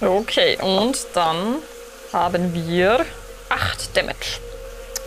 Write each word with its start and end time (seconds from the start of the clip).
Okay, 0.00 0.58
und 0.60 1.06
dann 1.14 1.56
haben 2.12 2.52
wir 2.52 3.06
8 3.48 3.96
Damage. 3.96 4.38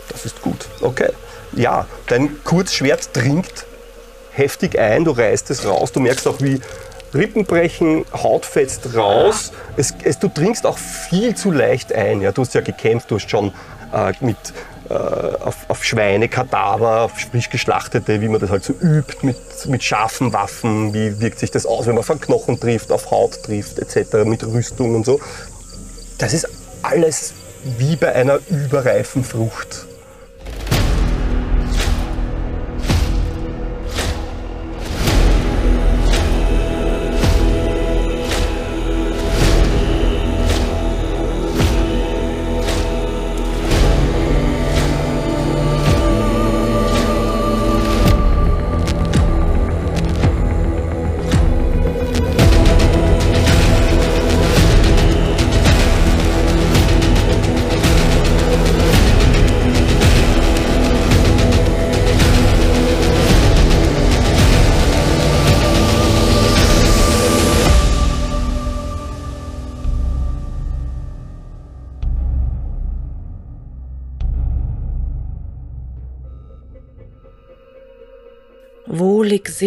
Das 0.08 0.24
ist 0.24 0.42
gut. 0.42 0.66
Okay. 0.80 1.10
Ja, 1.52 1.86
dein 2.08 2.42
Kurzschwert 2.44 3.10
dringt 3.14 3.66
heftig 4.32 4.78
ein, 4.78 5.04
du 5.04 5.10
reißt 5.10 5.50
es 5.50 5.66
raus, 5.66 5.92
du 5.92 6.00
merkst 6.00 6.26
auch, 6.28 6.40
wie 6.40 6.60
Rippen 7.14 7.44
brechen, 7.44 8.04
Haut 8.12 8.44
fetzt 8.44 8.94
raus. 8.94 9.52
Es, 9.76 9.94
es, 10.04 10.18
du 10.18 10.28
dringst 10.28 10.66
auch 10.66 10.78
viel 10.78 11.34
zu 11.34 11.50
leicht 11.50 11.92
ein. 11.92 12.20
Ja, 12.20 12.32
du 12.32 12.42
hast 12.42 12.54
ja 12.54 12.60
gekämpft, 12.60 13.10
du 13.10 13.16
hast 13.16 13.30
schon 13.30 13.52
äh, 13.92 14.12
mit, 14.20 14.36
auf, 14.90 15.56
auf 15.68 15.84
Schweine, 15.84 16.28
Kadaver, 16.28 17.02
auf 17.02 17.12
frisch 17.12 17.50
geschlachtete, 17.50 18.20
wie 18.20 18.28
man 18.28 18.40
das 18.40 18.50
halt 18.50 18.64
so 18.64 18.72
übt, 18.72 19.18
mit, 19.22 19.36
mit 19.66 19.82
scharfen 19.82 20.32
Waffen. 20.32 20.94
Wie 20.94 21.20
wirkt 21.20 21.38
sich 21.38 21.50
das 21.50 21.66
aus, 21.66 21.86
wenn 21.86 21.94
man 21.94 22.04
von 22.04 22.20
Knochen 22.20 22.58
trifft, 22.58 22.92
auf 22.92 23.10
Haut 23.10 23.42
trifft, 23.42 23.78
etc., 23.78 24.24
mit 24.24 24.44
Rüstung 24.44 24.94
und 24.94 25.04
so. 25.04 25.20
Das 26.18 26.32
ist 26.32 26.48
alles 26.82 27.34
wie 27.78 27.96
bei 27.96 28.14
einer 28.14 28.38
überreifen 28.48 29.24
Frucht. 29.24 29.87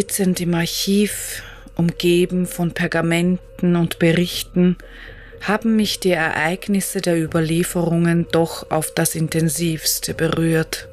Sitzend 0.01 0.41
im 0.41 0.55
Archiv, 0.55 1.43
umgeben 1.75 2.47
von 2.47 2.71
Pergamenten 2.71 3.75
und 3.75 3.99
Berichten, 3.99 4.75
haben 5.41 5.75
mich 5.75 5.99
die 5.99 6.09
Ereignisse 6.09 7.01
der 7.01 7.21
Überlieferungen 7.21 8.25
doch 8.31 8.71
auf 8.71 8.91
das 8.95 9.13
intensivste 9.13 10.15
berührt. 10.15 10.87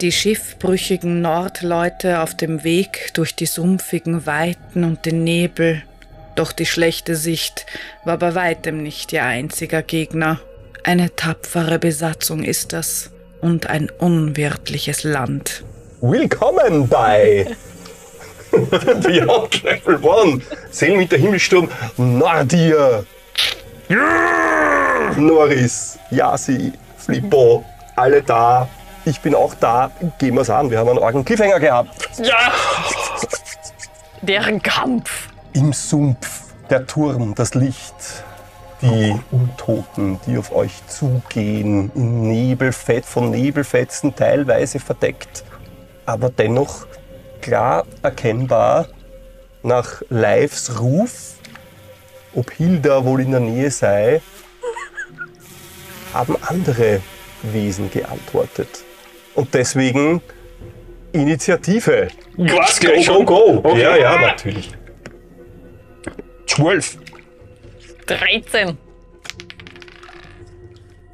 Die 0.00 0.12
schiffbrüchigen 0.12 1.20
Nordleute 1.20 2.20
auf 2.20 2.34
dem 2.34 2.64
Weg 2.64 3.10
durch 3.12 3.36
die 3.36 3.44
sumpfigen 3.44 4.24
Weiten 4.24 4.84
und 4.84 5.04
den 5.04 5.24
Nebel, 5.24 5.82
doch 6.34 6.52
die 6.52 6.64
schlechte 6.64 7.16
Sicht 7.16 7.66
war 8.06 8.16
bei 8.16 8.34
weitem 8.34 8.82
nicht 8.82 9.12
ihr 9.12 9.24
einziger 9.24 9.82
Gegner. 9.82 10.40
Eine 10.84 11.14
tapfere 11.14 11.78
Besatzung 11.78 12.44
ist 12.44 12.72
das 12.72 13.10
und 13.42 13.66
ein 13.66 13.90
unwirtliches 13.90 15.04
Land. 15.04 15.64
Willkommen 16.00 16.88
bei 16.88 17.46
Beyond 18.52 19.62
Level 19.62 19.96
1. 19.96 20.44
Seelen 20.70 20.98
mit 20.98 21.12
der 21.12 21.18
Himmelsturm 21.18 21.68
Nordir. 21.96 23.04
Norris, 25.16 25.98
Yasi, 26.10 26.72
Flippo, 26.96 27.64
alle 27.96 28.22
da. 28.22 28.68
Ich 29.04 29.20
bin 29.20 29.34
auch 29.34 29.54
da. 29.54 29.90
Gehen 30.18 30.36
wir's 30.36 30.50
an. 30.50 30.70
Wir 30.70 30.78
haben 30.78 30.88
einen 30.88 31.02
argen 31.02 31.24
Cliffhanger 31.24 31.60
gehabt. 31.60 32.08
Ja! 32.18 32.52
Deren 34.22 34.62
Kampf. 34.62 35.28
Im 35.52 35.72
Sumpf, 35.72 36.54
der 36.70 36.86
Turm, 36.86 37.34
das 37.34 37.54
Licht, 37.54 37.94
die 38.80 39.14
Untoten, 39.30 40.20
die 40.26 40.38
auf 40.38 40.54
euch 40.54 40.72
zugehen, 40.86 41.90
in 41.94 42.22
Nebelfett, 42.22 43.04
von 43.04 43.30
Nebelfetzen 43.30 44.14
teilweise 44.14 44.78
verdeckt 44.78 45.44
aber 46.06 46.30
dennoch 46.30 46.86
klar 47.42 47.86
erkennbar 48.02 48.88
nach 49.62 50.02
Lives 50.08 50.80
Ruf, 50.80 51.34
ob 52.34 52.50
Hilda 52.50 53.04
wohl 53.04 53.20
in 53.20 53.32
der 53.32 53.40
Nähe 53.40 53.70
sei, 53.70 54.22
haben 56.14 56.36
andere 56.40 57.00
Wesen 57.42 57.90
geantwortet. 57.90 58.84
Und 59.34 59.52
deswegen 59.54 60.22
Initiative. 61.12 62.08
Was? 62.36 62.80
Go, 62.80 63.02
schon? 63.02 63.26
go. 63.26 63.60
Okay. 63.62 63.82
Ja, 63.82 63.96
ja, 63.96 64.20
natürlich. 64.20 64.70
12. 66.46 66.98
13. 68.06 68.76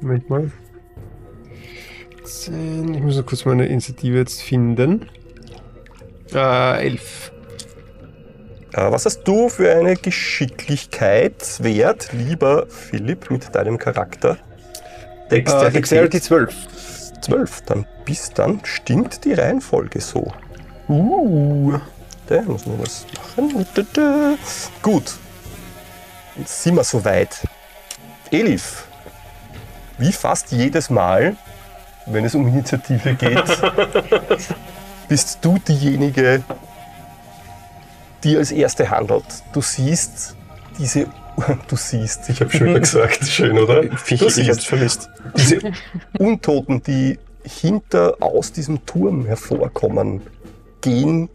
Moment 0.01 0.29
mal. 0.29 0.51
10. 2.23 2.93
Ich 2.93 3.01
muss 3.01 3.17
noch 3.17 3.25
kurz 3.25 3.45
meine 3.45 3.65
Initiative 3.65 4.17
jetzt 4.17 4.41
finden. 4.41 5.09
Äh, 6.33 6.87
11. 6.87 7.31
Äh, 8.73 8.91
Was 8.91 9.05
hast 9.05 9.23
du 9.23 9.47
für 9.49 9.71
eine 9.71 9.95
Geschicklichkeitswert, 9.95 12.09
lieber 12.13 12.67
Philipp, 12.67 13.31
mit 13.31 13.55
deinem 13.55 13.77
Charakter? 13.77 14.37
Äh, 15.29 15.41
Dexterity 15.41 16.19
12. 16.21 16.53
12. 17.21 17.61
Dann 17.61 17.85
bis 18.05 18.29
dann 18.31 18.59
stimmt 18.63 19.23
die 19.25 19.33
Reihenfolge 19.33 19.99
so. 20.01 20.31
Uh. 20.87 21.73
Da 22.27 22.41
muss 22.43 22.65
man 22.65 22.79
was 22.79 23.05
machen. 23.15 23.65
Da, 23.73 23.81
da. 23.93 24.35
Gut. 24.83 25.13
Jetzt 26.35 26.63
sind 26.63 26.75
wir 26.75 26.83
soweit. 26.83 27.41
Elif, 28.31 28.85
wie 29.97 30.11
fast 30.11 30.51
jedes 30.51 30.91
Mal, 30.91 31.35
wenn 32.05 32.23
es 32.23 32.35
um 32.35 32.47
Initiative 32.47 33.15
geht, 33.15 33.37
bist 35.09 35.39
du 35.41 35.57
diejenige, 35.57 36.43
die 38.23 38.37
als 38.37 38.51
Erste 38.51 38.89
handelt. 38.89 39.25
Du 39.53 39.61
siehst 39.61 40.35
diese. 40.77 41.07
Du 41.69 41.77
siehst, 41.77 42.27
ich 42.29 42.41
habe 42.41 42.51
schon 42.51 42.67
wieder 42.67 42.81
gesagt, 42.81 43.23
schön, 43.25 43.57
oder? 43.57 43.83
Ich, 44.07 44.19
Du 44.19 44.27
ich 44.27 44.33
siehst 44.33 44.49
hab's 44.49 44.65
vermisst. 44.65 45.09
diese 45.37 45.71
Untoten, 46.17 46.83
die 46.83 47.17
hinter 47.45 48.17
aus 48.19 48.51
diesem 48.51 48.85
Turm 48.85 49.25
hervorkommen, 49.25 50.21
gehen 50.81 51.29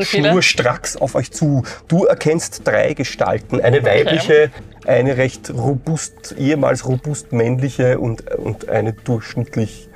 schnurstracks 0.00 0.96
auf 0.96 1.14
euch 1.14 1.30
zu. 1.30 1.62
Du 1.86 2.04
erkennst 2.04 2.66
drei 2.66 2.94
Gestalten, 2.94 3.60
eine 3.60 3.84
weibliche, 3.84 4.50
eine 4.86 5.16
recht 5.18 5.50
robust, 5.54 6.34
ehemals 6.36 6.84
robust 6.84 7.32
männliche 7.32 8.00
und, 8.00 8.28
und 8.32 8.68
eine 8.68 8.92
durchschnittlich 8.92 9.88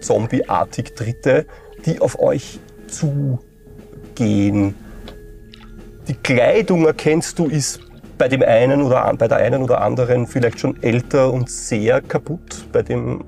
zombieartig 0.00 0.94
dritte, 0.96 1.46
die 1.86 2.00
auf 2.00 2.18
euch 2.18 2.60
zugehen. 2.86 4.74
Die 6.08 6.14
Kleidung 6.14 6.86
erkennst 6.86 7.38
du 7.38 7.46
ist 7.46 7.80
bei 8.16 8.28
dem 8.28 8.42
einen 8.42 8.82
oder 8.82 9.12
bei 9.14 9.28
der 9.28 9.38
einen 9.38 9.62
oder 9.62 9.80
anderen 9.80 10.26
vielleicht 10.26 10.58
schon 10.58 10.82
älter 10.82 11.32
und 11.32 11.50
sehr 11.50 12.00
kaputt, 12.00 12.66
bei 12.72 12.82
dem 12.82 13.24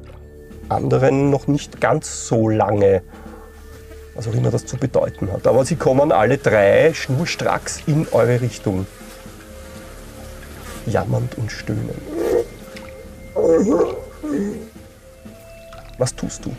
anderen 0.68 1.30
noch 1.30 1.46
nicht 1.46 1.80
ganz 1.80 2.26
so 2.26 2.48
lange. 2.48 3.02
Was 4.14 4.26
auch 4.28 4.34
immer 4.34 4.50
das 4.50 4.66
zu 4.66 4.76
bedeuten 4.76 5.32
hat. 5.32 5.46
Aber 5.46 5.64
sie 5.64 5.76
kommen 5.76 6.10
alle 6.12 6.38
drei 6.38 6.92
schnurstracks 6.92 7.80
in 7.86 8.06
eure 8.10 8.40
Richtung. 8.40 8.86
Jammernd 10.86 11.38
und 11.38 11.52
stöhnend. 11.52 11.94
Was 15.98 16.14
tust 16.14 16.44
du? 16.44 16.52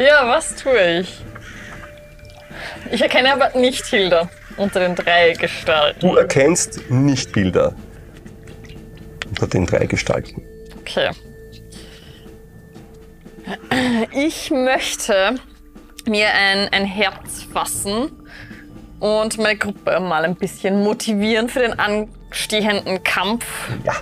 Ja, 0.00 0.26
was 0.26 0.56
tue 0.56 1.00
ich? 1.00 1.20
Ich 2.90 3.02
erkenne 3.02 3.34
aber 3.34 3.58
nicht 3.58 3.84
Hilda 3.84 4.30
unter 4.56 4.80
den 4.80 4.94
drei 4.94 5.34
Gestalten. 5.34 6.00
Du 6.00 6.16
erkennst 6.16 6.90
nicht 6.90 7.32
Bilder 7.32 7.74
unter 9.28 9.46
den 9.46 9.66
drei 9.66 9.84
Gestalten. 9.84 10.42
Okay. 10.80 11.10
Ich 14.12 14.50
möchte 14.50 15.34
mir 16.06 16.28
ein, 16.32 16.68
ein 16.72 16.86
Herz 16.86 17.42
fassen 17.52 18.10
und 19.00 19.36
meine 19.36 19.58
Gruppe 19.58 20.00
mal 20.00 20.24
ein 20.24 20.34
bisschen 20.34 20.82
motivieren 20.82 21.50
für 21.50 21.60
den 21.60 21.78
anstehenden 21.78 23.02
Kampf. 23.02 23.44
Ja, 23.84 23.96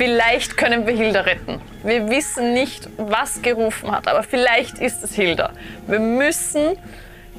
Vielleicht 0.00 0.56
können 0.56 0.86
wir 0.86 0.94
Hilda 0.94 1.20
retten. 1.20 1.60
Wir 1.82 2.08
wissen 2.08 2.54
nicht, 2.54 2.88
was 2.96 3.42
gerufen 3.42 3.92
hat, 3.92 4.08
aber 4.08 4.22
vielleicht 4.22 4.78
ist 4.78 5.04
es 5.04 5.12
Hilda. 5.12 5.52
Wir 5.86 5.98
müssen 5.98 6.78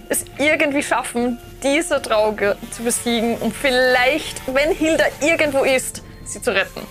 es 0.10 0.26
irgendwie 0.38 0.84
schaffen, 0.84 1.40
diese 1.64 2.00
Drauge 2.00 2.56
zu 2.70 2.84
besiegen 2.84 3.38
und 3.38 3.56
vielleicht, 3.56 4.44
wenn 4.46 4.76
Hilda 4.76 5.06
irgendwo 5.22 5.64
ist, 5.64 6.04
sie 6.24 6.40
zu 6.40 6.54
retten. 6.54 6.82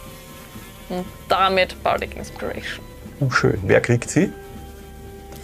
Und 0.88 1.06
damit 1.28 1.80
Bardic 1.84 2.16
Inspiration. 2.16 2.84
Uh, 3.20 3.30
schön. 3.30 3.60
Wer 3.62 3.80
kriegt 3.80 4.10
sie? 4.10 4.32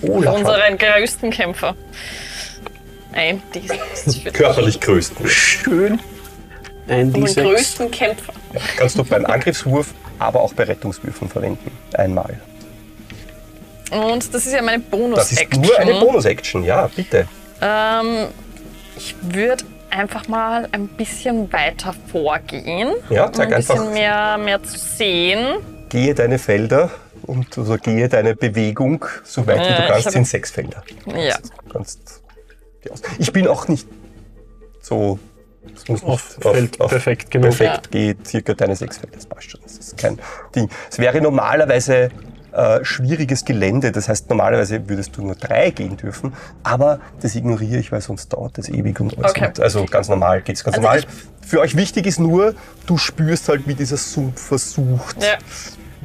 Olaf. 0.03 0.35
hat 0.35 0.41
Unseren 0.41 0.77
größten 0.77 1.31
Kämpfer. 1.31 1.77
Ein 3.13 3.41
D6 3.55 4.23
für 4.25 4.33
Körperlich 4.33 4.81
größten. 4.81 5.29
Schön. 5.29 6.01
Ein 6.89 7.13
D6. 7.13 7.43
größten 7.43 7.91
Kämpfer. 7.93 8.33
Kannst 8.77 8.99
du 8.99 9.05
beim 9.05 9.25
Angriffswurf, 9.27 9.95
aber 10.19 10.41
auch 10.43 10.55
bei 10.55 10.65
Rettungswürfen 10.65 11.29
verwenden. 11.29 11.71
Einmal. 11.95 12.41
Und 13.91 14.35
das 14.35 14.47
ist 14.47 14.53
ja 14.53 14.63
meine 14.63 14.81
Das 14.81 14.91
Bonus-Action. 14.91 15.63
ist 15.63 15.69
nur 15.69 15.79
eine 15.79 15.95
Bonus-Action, 15.95 16.65
ja, 16.65 16.89
bitte. 16.95 17.29
Ähm, 17.61 18.27
ich 18.97 19.15
würde 19.23 19.65
einfach 19.91 20.27
mal 20.29 20.69
ein 20.73 20.89
bisschen 20.89 21.53
weiter 21.53 21.95
vorgehen. 22.11 22.95
Ja, 23.11 23.27
um 23.27 23.33
zeig 23.35 23.53
ein 23.53 23.59
bisschen 23.59 23.93
mehr, 23.93 24.39
mehr 24.39 24.63
zu 24.63 24.77
sehen. 24.79 25.59
Gehe 25.89 26.15
deine 26.15 26.39
Felder 26.39 26.91
und 27.23 27.57
also 27.57 27.77
gehe 27.77 28.09
deine 28.09 28.35
Bewegung 28.35 29.05
so 29.25 29.47
weit 29.47 29.61
wie 29.61 29.83
du 29.83 29.89
kannst 29.89 30.15
in 30.15 30.25
sechs 30.25 30.51
Felder. 30.51 30.83
Ja. 31.07 31.37
Kannst. 31.73 32.23
Ich 33.19 33.33
bin 33.33 33.47
auch 33.49 33.69
nicht 33.69 33.87
so. 34.81 35.19
Es 35.75 35.89
muss 35.89 36.03
Auf 36.05 36.37
nicht 36.39 36.43
Feld 36.43 36.79
perfekt 36.79 37.31
genug. 37.31 37.57
Perfekt, 37.57 37.91
geht 37.91 38.27
circa 38.27 38.55
deine 38.55 38.77
sechs 38.77 38.99
Felder. 38.99 39.17
Das 39.17 39.27
passt 39.27 39.51
schon. 39.51 39.61
Das 39.63 39.77
ist 39.79 39.97
kein 39.99 40.19
Ding. 40.55 40.69
Es 40.91 40.99
wäre 40.99 41.21
normalerweise 41.21 42.11
äh, 42.53 42.85
schwieriges 42.85 43.45
Gelände. 43.45 43.93
Das 43.93 44.09
heißt, 44.09 44.29
normalerweise 44.31 44.89
würdest 44.89 45.17
du 45.17 45.23
nur 45.23 45.35
drei 45.35 45.71
gehen 45.71 45.97
dürfen. 45.97 46.33
Aber 46.63 47.01
das 47.21 47.35
ignoriere 47.35 47.79
ich, 47.79 47.93
weil 47.93 48.01
sonst 48.01 48.33
dauert 48.33 48.57
das 48.59 48.69
ewig 48.69 48.99
und 49.01 49.17
alles. 49.19 49.33
Okay. 49.33 49.47
Und 49.49 49.61
Also 49.61 49.85
ganz 49.85 50.09
normal 50.09 50.41
geht's 50.43 50.65
ganz 50.65 50.77
Also 50.77 50.87
normal. 50.87 51.05
Für 51.47 51.61
euch 51.61 51.77
wichtig 51.77 52.07
ist 52.07 52.19
nur, 52.19 52.55
du 52.87 52.97
spürst 52.99 53.49
halt, 53.49 53.69
wie 53.69 53.75
dieser 53.75 53.97
Sumpf 53.99 54.41
versucht, 54.41 55.23
Ja. 55.23 55.37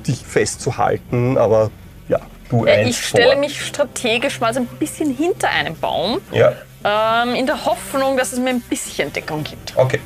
dich 0.05 0.25
festzuhalten. 0.25 1.37
Aber 1.37 1.71
ja, 2.09 2.19
du 2.49 2.65
Ja, 2.65 2.73
eins 2.73 2.89
ich 2.89 3.05
stelle 3.07 3.31
vor. 3.31 3.39
mich 3.39 3.65
strategisch 3.65 4.39
mal 4.41 4.53
so 4.53 4.59
ein 4.59 4.67
bisschen 4.77 5.15
hinter 5.15 5.49
einem 5.49 5.75
Baum, 5.77 6.19
Ja, 6.33 6.53
ähm, 6.83 7.35
in 7.35 7.45
der 7.45 7.65
Hoffnung, 7.65 8.17
dass 8.17 8.33
es 8.33 8.39
mir 8.39 8.49
ein 8.51 8.61
bisschen 8.61 9.11
Deckung 9.13 9.43
gibt. 9.43 9.73
okay. 9.77 9.99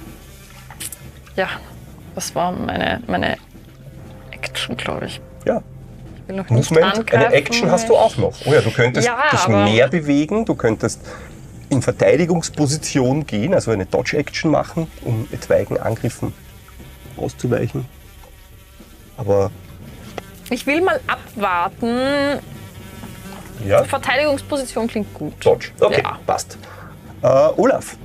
Ja, 1.36 1.50
das 2.16 2.34
war 2.34 2.52
meine, 2.54 3.02
meine 3.08 3.36
Action, 4.32 4.78
glaube 4.78 5.08
ich. 5.08 5.20
Ja, 5.46 5.62
Ich 6.24 6.30
will 6.30 6.36
noch 6.38 6.50
nicht 6.50 6.72
Movement, 6.72 6.98
angreifen. 7.00 7.26
eine 7.26 7.36
Action 7.36 7.70
hast 7.72 7.90
du 7.90 7.96
auch 7.98 8.16
noch. 8.16 8.34
Oh 8.46 8.54
ja, 8.54 8.62
du 8.62 8.72
könntest 8.72 9.06
Ja, 9.06 9.18
dich 9.32 9.48
mehr 9.50 9.90
bewegen, 9.90 10.46
du 10.46 10.56
könntest 10.56 11.02
in 11.70 11.82
Verteidigungsposition 11.82 13.26
gehen, 13.26 13.54
also 13.54 13.72
eine 13.72 13.86
Dodge-Action 13.86 14.50
machen, 14.50 14.88
um 15.04 15.28
etwaigen 15.32 15.78
Angriffen 15.78 16.34
auszuweichen. 17.18 17.86
Aber 19.18 19.52
Ich 20.50 20.66
will 20.66 20.82
mal 20.82 21.00
abwarten. 21.08 22.40
Ja, 23.66 23.84
Verteidigungsposition 23.84 24.88
klingt 24.88 25.14
gut. 25.14 25.34
Dodge. 25.46 25.70
Okay, 25.80 26.02
Ja. 26.04 26.20
passt. 26.26 26.58
Äh, 27.22 27.28
Olaf, 27.28 27.98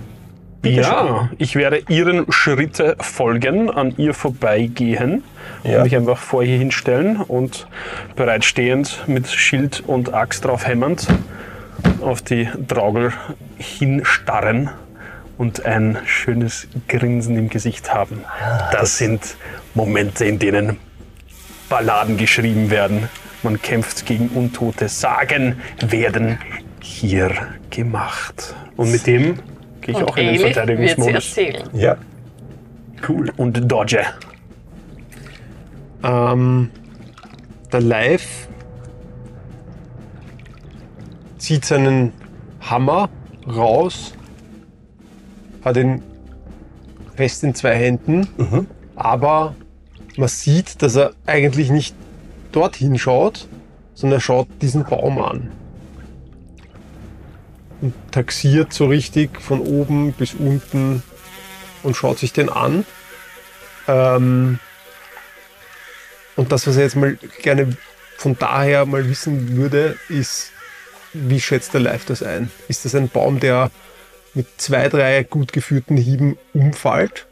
Bitte 0.62 0.82
Ja, 0.82 1.30
ich 1.38 1.56
werde 1.56 1.82
ihren 1.88 2.30
Schritte 2.30 2.94
folgen, 3.00 3.70
an 3.70 3.94
ihr 3.96 4.12
vorbeigehen 4.12 5.24
Ja. 5.64 5.78
und 5.78 5.84
mich 5.84 5.96
einfach 5.96 6.18
vor 6.18 6.42
ihr 6.42 6.58
hinstellen 6.58 7.16
und 7.16 7.66
bereitstehend 8.14 9.04
mit 9.06 9.26
Schild 9.28 9.82
und 9.86 10.12
Axt 10.12 10.44
drauf 10.44 10.66
hämmernd 10.66 11.06
auf 12.02 12.20
die 12.20 12.46
Draugel 12.68 13.14
hinstarren 13.56 14.68
und 15.38 15.64
ein 15.64 15.96
schönes 16.04 16.68
Grinsen 16.88 17.38
im 17.38 17.48
Gesicht 17.48 17.94
haben. 17.94 18.22
Das 18.70 18.98
sind 18.98 19.36
Momente, 19.72 20.26
in 20.26 20.38
denen 20.38 20.76
Balladen 21.70 22.18
geschrieben 22.18 22.68
werden. 22.70 23.08
Man 23.42 23.60
kämpft 23.60 24.06
gegen 24.06 24.28
Untote. 24.28 24.88
Sagen 24.88 25.56
werden 25.80 26.38
hier 26.80 27.32
gemacht. 27.70 28.54
Und 28.76 28.92
mit 28.92 29.06
dem 29.06 29.36
gehe 29.80 29.94
ich 29.94 29.96
Und 29.96 30.04
auch 30.04 30.16
in 30.16 30.26
den 30.26 30.34
Elif 30.34 30.42
Verteidigungsmodus. 30.54 31.14
erzählen. 31.14 31.68
Ja. 31.72 31.96
Cool. 33.08 33.32
Und 33.36 33.70
dodge. 33.70 34.04
Ähm, 36.02 36.70
der 37.72 37.80
Live 37.80 38.48
zieht 41.38 41.64
seinen 41.64 42.12
Hammer 42.60 43.08
raus, 43.46 44.14
hat 45.64 45.76
ihn 45.76 46.02
fest 47.16 47.42
in 47.44 47.54
zwei 47.54 47.74
Händen, 47.76 48.26
aber 48.96 49.54
man 50.16 50.28
sieht, 50.28 50.82
dass 50.82 50.96
er 50.96 51.12
eigentlich 51.26 51.70
nicht 51.70 51.94
dorthin 52.52 52.98
schaut, 52.98 53.48
sondern 53.94 54.18
er 54.18 54.20
schaut 54.20 54.48
diesen 54.60 54.84
Baum 54.84 55.20
an. 55.22 55.52
Und 57.80 57.94
taxiert 58.10 58.72
so 58.72 58.86
richtig 58.86 59.40
von 59.40 59.60
oben 59.60 60.12
bis 60.12 60.34
unten 60.34 61.02
und 61.82 61.96
schaut 61.96 62.18
sich 62.18 62.32
den 62.32 62.48
an. 62.48 62.84
Ähm, 63.88 64.58
und 66.36 66.52
das, 66.52 66.66
was 66.66 66.76
er 66.76 66.84
jetzt 66.84 66.96
mal 66.96 67.18
gerne 67.42 67.76
von 68.16 68.36
daher 68.38 68.84
mal 68.84 69.08
wissen 69.08 69.56
würde, 69.56 69.96
ist, 70.08 70.52
wie 71.12 71.40
schätzt 71.40 71.74
der 71.74 71.80
Live 71.80 72.04
das 72.04 72.22
ein? 72.22 72.50
Ist 72.68 72.84
das 72.84 72.94
ein 72.94 73.08
Baum, 73.08 73.40
der 73.40 73.70
mit 74.34 74.46
zwei, 74.58 74.88
drei 74.88 75.22
gut 75.24 75.52
geführten 75.52 75.96
Hieben 75.96 76.38
umfällt? 76.52 77.26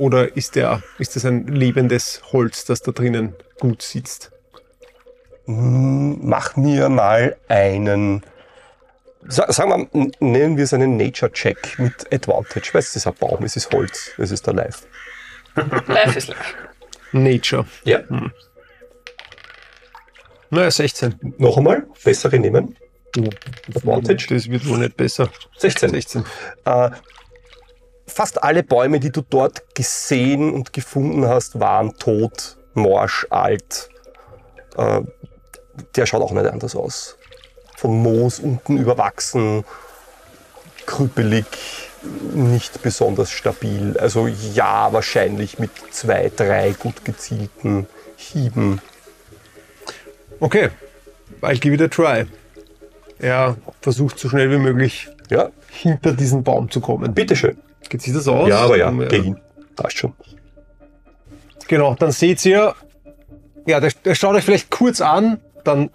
Oder 0.00 0.34
ist, 0.34 0.54
der, 0.56 0.82
ist 0.98 1.14
das 1.14 1.26
ein 1.26 1.46
lebendes 1.46 2.22
Holz, 2.32 2.64
das 2.64 2.80
da 2.80 2.90
drinnen 2.90 3.34
gut 3.58 3.82
sitzt? 3.82 4.30
Mach 5.44 6.56
mir 6.56 6.88
mal 6.88 7.36
einen, 7.48 8.22
sa- 9.28 9.52
sagen 9.52 9.88
wir, 9.92 10.10
nennen 10.20 10.56
wir 10.56 10.64
es 10.64 10.72
einen 10.72 10.96
Nature-Check 10.96 11.78
mit 11.78 12.10
Advantage. 12.14 12.72
Weißt 12.72 12.72
du, 12.72 12.78
es 12.78 12.96
ist 12.96 13.06
ein 13.06 13.14
Baum, 13.14 13.44
es 13.44 13.56
ist 13.56 13.70
Holz, 13.72 14.12
es 14.16 14.30
ist 14.30 14.46
der 14.46 14.54
Live. 14.54 14.86
Life 15.86 16.16
is 16.18 16.28
life. 16.28 16.54
Nature. 17.12 17.66
Ja. 17.84 18.00
Naja, 20.48 20.70
16. 20.70 21.34
Noch 21.36 21.58
einmal, 21.58 21.86
bessere 22.02 22.38
nehmen. 22.38 22.74
Advantage. 23.74 24.28
Das 24.34 24.48
wird 24.48 24.66
wohl 24.66 24.78
nicht 24.78 24.96
besser. 24.96 25.28
16. 25.58 25.90
16. 25.90 26.24
Äh, 26.64 26.90
fast 28.10 28.42
alle 28.42 28.62
Bäume, 28.62 29.00
die 29.00 29.10
du 29.10 29.22
dort 29.22 29.74
gesehen 29.74 30.52
und 30.52 30.72
gefunden 30.72 31.26
hast, 31.26 31.60
waren 31.60 31.96
tot, 31.96 32.56
morsch, 32.74 33.26
alt. 33.30 33.88
Äh, 34.76 35.00
der 35.96 36.06
schaut 36.06 36.22
auch 36.22 36.32
nicht 36.32 36.46
anders 36.46 36.76
aus. 36.76 37.16
Vom 37.76 38.02
Moos 38.02 38.38
unten 38.40 38.76
überwachsen, 38.76 39.64
krüppelig, 40.86 41.46
nicht 42.34 42.82
besonders 42.82 43.30
stabil. 43.30 43.96
Also 43.98 44.26
ja, 44.26 44.92
wahrscheinlich 44.92 45.58
mit 45.58 45.70
zwei, 45.90 46.30
drei 46.34 46.72
gut 46.72 47.04
gezielten 47.04 47.86
Hieben. 48.16 48.80
Okay, 50.40 50.70
I'll 51.42 51.58
give 51.58 51.74
it 51.74 51.82
a 51.82 51.88
try. 51.88 52.26
Er 53.18 53.56
versucht 53.82 54.18
so 54.18 54.28
schnell 54.28 54.50
wie 54.50 54.56
möglich 54.58 55.08
Ja, 55.28 55.50
hinter 55.70 56.12
diesen 56.12 56.42
Baum 56.42 56.70
zu 56.70 56.80
kommen. 56.80 57.14
bitteschön. 57.14 57.58
Geht 57.90 58.00
sich 58.02 58.14
das 58.14 58.26
aus? 58.26 58.48
Ja, 58.48 58.60
aber 58.60 58.78
ja, 58.78 58.88
Um, 58.88 59.06
geh 59.08 59.20
hin. 59.22 59.38
Passt 59.76 59.98
schon. 59.98 60.14
Genau, 61.68 61.94
dann 61.94 62.10
seht 62.12 62.44
ihr, 62.46 62.74
ja, 63.66 63.78
der, 63.80 63.92
der 64.04 64.14
schaut 64.14 64.34
euch 64.34 64.44
vielleicht 64.44 64.70
kurz 64.70 65.00
an, 65.02 65.38
dann, 65.64 65.90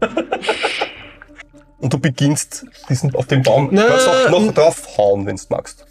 Und 1.78 1.92
du 1.92 1.98
beginnst 1.98 2.64
diesen 2.88 3.14
auf 3.16 3.26
den 3.26 3.42
Baum. 3.42 3.68
Du 3.70 3.74
Na, 3.76 3.86
kannst 3.88 4.08
auch 4.08 4.30
noch 4.30 4.40
n- 4.46 4.54
drauf 4.54 4.96
hauen, 4.96 5.26
wenn 5.26 5.34
du 5.36 5.42
magst. 5.48 5.84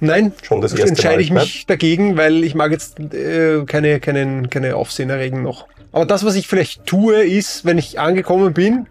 nein, 0.00 0.32
Schon 0.42 0.60
das 0.60 0.72
erste 0.72 0.88
entscheide 0.88 1.14
Mal, 1.16 1.20
ich 1.22 1.30
ne? 1.30 1.40
mich 1.40 1.66
dagegen, 1.66 2.16
weil 2.16 2.42
ich 2.42 2.54
mag 2.56 2.72
jetzt 2.72 2.98
äh, 2.98 3.64
keine, 3.66 4.00
keine, 4.00 4.48
keine 4.48 4.74
Aufsehen 4.76 5.10
erregen 5.10 5.42
noch. 5.42 5.68
Aber 5.92 6.06
das, 6.06 6.24
was 6.24 6.34
ich 6.34 6.48
vielleicht 6.48 6.86
tue, 6.86 7.22
ist, 7.22 7.64
wenn 7.64 7.78
ich 7.78 8.00
angekommen 8.00 8.52
bin, 8.52 8.86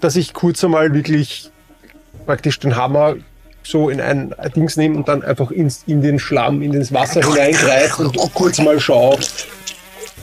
dass 0.00 0.16
ich 0.16 0.34
kurz 0.34 0.62
einmal 0.64 0.92
wirklich 0.94 1.50
praktisch 2.26 2.58
den 2.58 2.74
Hammer 2.76 3.16
so 3.68 3.90
in 3.90 4.00
ein 4.00 4.34
Dings 4.56 4.76
nehme 4.76 4.96
und 4.96 5.08
dann 5.08 5.22
einfach 5.22 5.50
ins, 5.50 5.82
in 5.86 6.00
den 6.00 6.18
Schlamm, 6.18 6.62
in 6.62 6.72
das 6.72 6.92
Wasser 6.92 7.20
hineingreife 7.20 8.04
und 8.04 8.16
kurz 8.34 8.58
mal 8.58 8.80
schaue. 8.80 9.18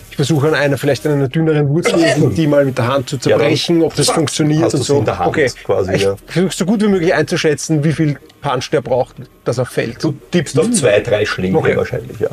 Ich 0.09 0.15
versuche 0.15 0.47
an 0.47 0.55
einer, 0.55 0.77
vielleicht 0.77 1.05
an 1.05 1.13
einer 1.13 1.27
dünneren 1.27 1.69
Wurzel, 1.69 2.31
die 2.31 2.47
mal 2.47 2.65
mit 2.65 2.77
der 2.77 2.87
Hand 2.87 3.09
zu 3.09 3.17
Ja, 3.17 3.21
zerbrechen, 3.21 3.83
ob 3.83 3.95
das 3.95 4.09
funktioniert 4.09 4.73
und 4.73 4.81
so. 4.81 5.05
Hand 5.05 5.27
okay, 5.27 5.51
quasi, 5.63 5.93
ich 5.93 6.03
ja. 6.03 6.15
versuche 6.25 6.55
so 6.55 6.65
gut 6.65 6.81
wie 6.81 6.87
möglich 6.87 7.13
einzuschätzen, 7.13 7.83
wie 7.83 7.91
viel 7.91 8.17
Punch 8.41 8.71
der 8.71 8.81
braucht, 8.81 9.17
dass 9.43 9.57
er 9.59 9.65
fällt. 9.65 10.03
Du 10.03 10.15
tippst 10.31 10.57
auf 10.57 10.71
zwei, 10.71 11.01
drei 11.01 11.25
Schläge 11.25 11.57
Okay. 11.57 11.77
wahrscheinlich, 11.77 12.19
ja. 12.19 12.29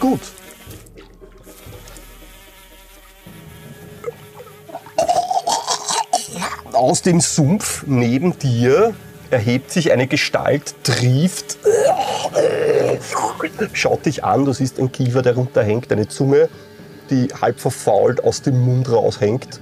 Gut. 0.00 0.20
Aus 6.72 7.02
dem 7.02 7.20
Sumpf 7.20 7.84
neben 7.86 8.38
dir 8.38 8.94
erhebt 9.30 9.70
sich 9.70 9.92
eine 9.92 10.06
Gestalt, 10.06 10.74
trieft, 10.82 11.58
schaut 13.72 14.06
dich 14.06 14.24
an, 14.24 14.44
du 14.44 14.52
siehst 14.52 14.78
einen 14.78 14.92
Kiefer, 14.92 15.22
der 15.22 15.34
runterhängt, 15.34 15.90
eine 15.92 16.08
Zunge, 16.08 16.48
die 17.10 17.28
halb 17.40 17.60
verfault 17.60 18.22
aus 18.24 18.42
dem 18.42 18.60
Mund 18.60 18.90
raushängt. 18.90 19.60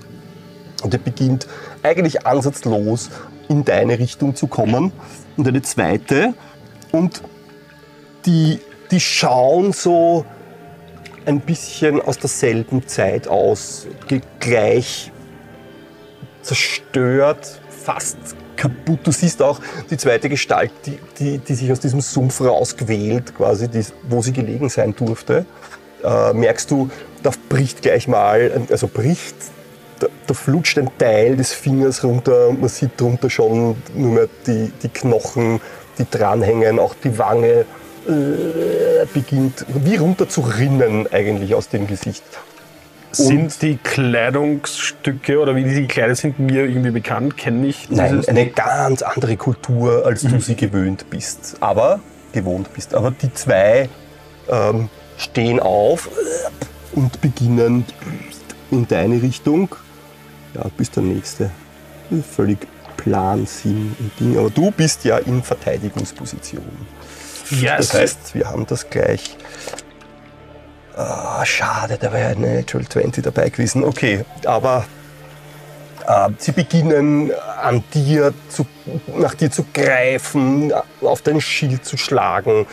Und 0.82 0.94
er 0.94 1.00
beginnt 1.00 1.46
eigentlich 1.82 2.26
ansatzlos 2.26 3.10
in 3.48 3.64
deine 3.64 3.98
Richtung 3.98 4.36
zu 4.36 4.46
kommen. 4.46 4.92
Und 5.36 5.48
eine 5.48 5.62
zweite. 5.62 6.34
Und 6.92 7.22
die, 8.26 8.60
die 8.90 9.00
schauen 9.00 9.72
so 9.72 10.24
ein 11.26 11.40
bisschen 11.40 12.00
aus 12.00 12.18
derselben 12.18 12.86
Zeit 12.86 13.28
aus, 13.28 13.86
gleich 14.40 15.12
zerstört, 16.42 17.60
fast 17.68 18.16
kaputt. 18.58 19.00
Du 19.04 19.12
siehst 19.12 19.40
auch 19.40 19.60
die 19.90 19.96
zweite 19.96 20.28
Gestalt, 20.28 20.72
die, 20.84 20.98
die, 21.18 21.38
die 21.38 21.54
sich 21.54 21.72
aus 21.72 21.80
diesem 21.80 22.02
Sumpf 22.02 22.42
rausquält, 22.42 23.34
quasi, 23.34 23.68
die, 23.68 23.84
wo 24.08 24.20
sie 24.20 24.32
gelegen 24.32 24.68
sein 24.68 24.94
durfte. 24.94 25.46
Äh, 26.04 26.34
merkst 26.34 26.70
du, 26.70 26.90
da 27.22 27.30
bricht 27.48 27.80
gleich 27.80 28.06
mal, 28.06 28.66
also 28.70 28.88
bricht, 28.88 29.36
da, 30.00 30.08
da 30.26 30.34
flutscht 30.34 30.78
ein 30.78 30.90
Teil 30.98 31.36
des 31.36 31.52
Fingers 31.52 32.04
runter 32.04 32.48
und 32.48 32.60
man 32.60 32.68
sieht 32.68 33.00
drunter 33.00 33.30
schon 33.30 33.76
nur 33.94 34.12
mehr 34.12 34.28
die, 34.46 34.70
die 34.82 34.88
Knochen, 34.88 35.60
die 35.98 36.06
dranhängen, 36.08 36.78
auch 36.78 36.94
die 37.02 37.18
Wange 37.18 37.64
äh, 38.06 39.06
beginnt 39.12 39.66
wie 39.68 39.96
runter 39.96 40.28
zu 40.28 40.40
rinnen 40.40 41.06
eigentlich 41.10 41.54
aus 41.54 41.68
dem 41.68 41.86
Gesicht. 41.86 42.24
Sind 43.10 43.62
die 43.62 43.76
Kleidungsstücke 43.78 45.38
oder 45.40 45.56
wie 45.56 45.64
die 45.64 45.82
gekleidet 45.82 46.18
sind 46.18 46.38
mir 46.38 46.64
irgendwie 46.66 46.90
bekannt? 46.90 47.36
Kenne 47.36 47.66
ich 47.66 47.88
Nein, 47.90 48.12
dieses- 48.12 48.28
eine 48.28 48.46
ganz 48.48 49.02
andere 49.02 49.36
Kultur, 49.36 50.04
als 50.06 50.22
du 50.22 50.38
sie 50.40 50.54
gewöhnt 50.56 51.08
bist. 51.10 51.56
Aber 51.60 52.00
gewohnt 52.32 52.72
bist. 52.74 52.94
Aber 52.94 53.10
die 53.10 53.32
zwei 53.32 53.88
ähm, 54.48 54.88
stehen 55.16 55.58
auf 55.60 56.08
und 56.92 57.20
beginnen 57.20 57.84
in 58.70 58.86
deine 58.86 59.22
Richtung. 59.22 59.74
Ja, 60.54 60.62
du 60.64 60.70
bist 60.70 60.96
der 60.96 61.02
Nächste. 61.02 61.50
Völlig 62.34 62.58
Plan, 62.96 63.46
Sinn 63.46 63.94
und 63.98 64.10
Ding. 64.20 64.38
Aber 64.38 64.50
du 64.50 64.70
bist 64.70 65.04
ja 65.04 65.18
in 65.18 65.42
Verteidigungsposition. 65.42 66.62
Yes. 67.50 67.88
Das 67.88 67.94
heißt, 67.94 68.34
wir 68.34 68.48
haben 68.50 68.66
das 68.66 68.88
gleich. 68.90 69.36
Ah, 70.98 71.44
schade, 71.46 71.96
da 71.96 72.12
wäre 72.12 72.30
eine 72.30 72.56
Natural 72.56 72.88
20 72.88 73.22
dabei 73.22 73.50
gewesen. 73.50 73.84
Okay, 73.84 74.24
aber 74.44 74.84
äh, 76.08 76.30
sie 76.38 76.50
beginnen 76.50 77.30
an 77.62 77.84
dir 77.94 78.34
zu, 78.48 78.66
nach 79.16 79.34
dir 79.34 79.48
zu 79.48 79.64
greifen, 79.72 80.72
auf 81.00 81.22
dein 81.22 81.40
Schild 81.40 81.84
zu 81.84 81.96
schlagen. 81.96 82.66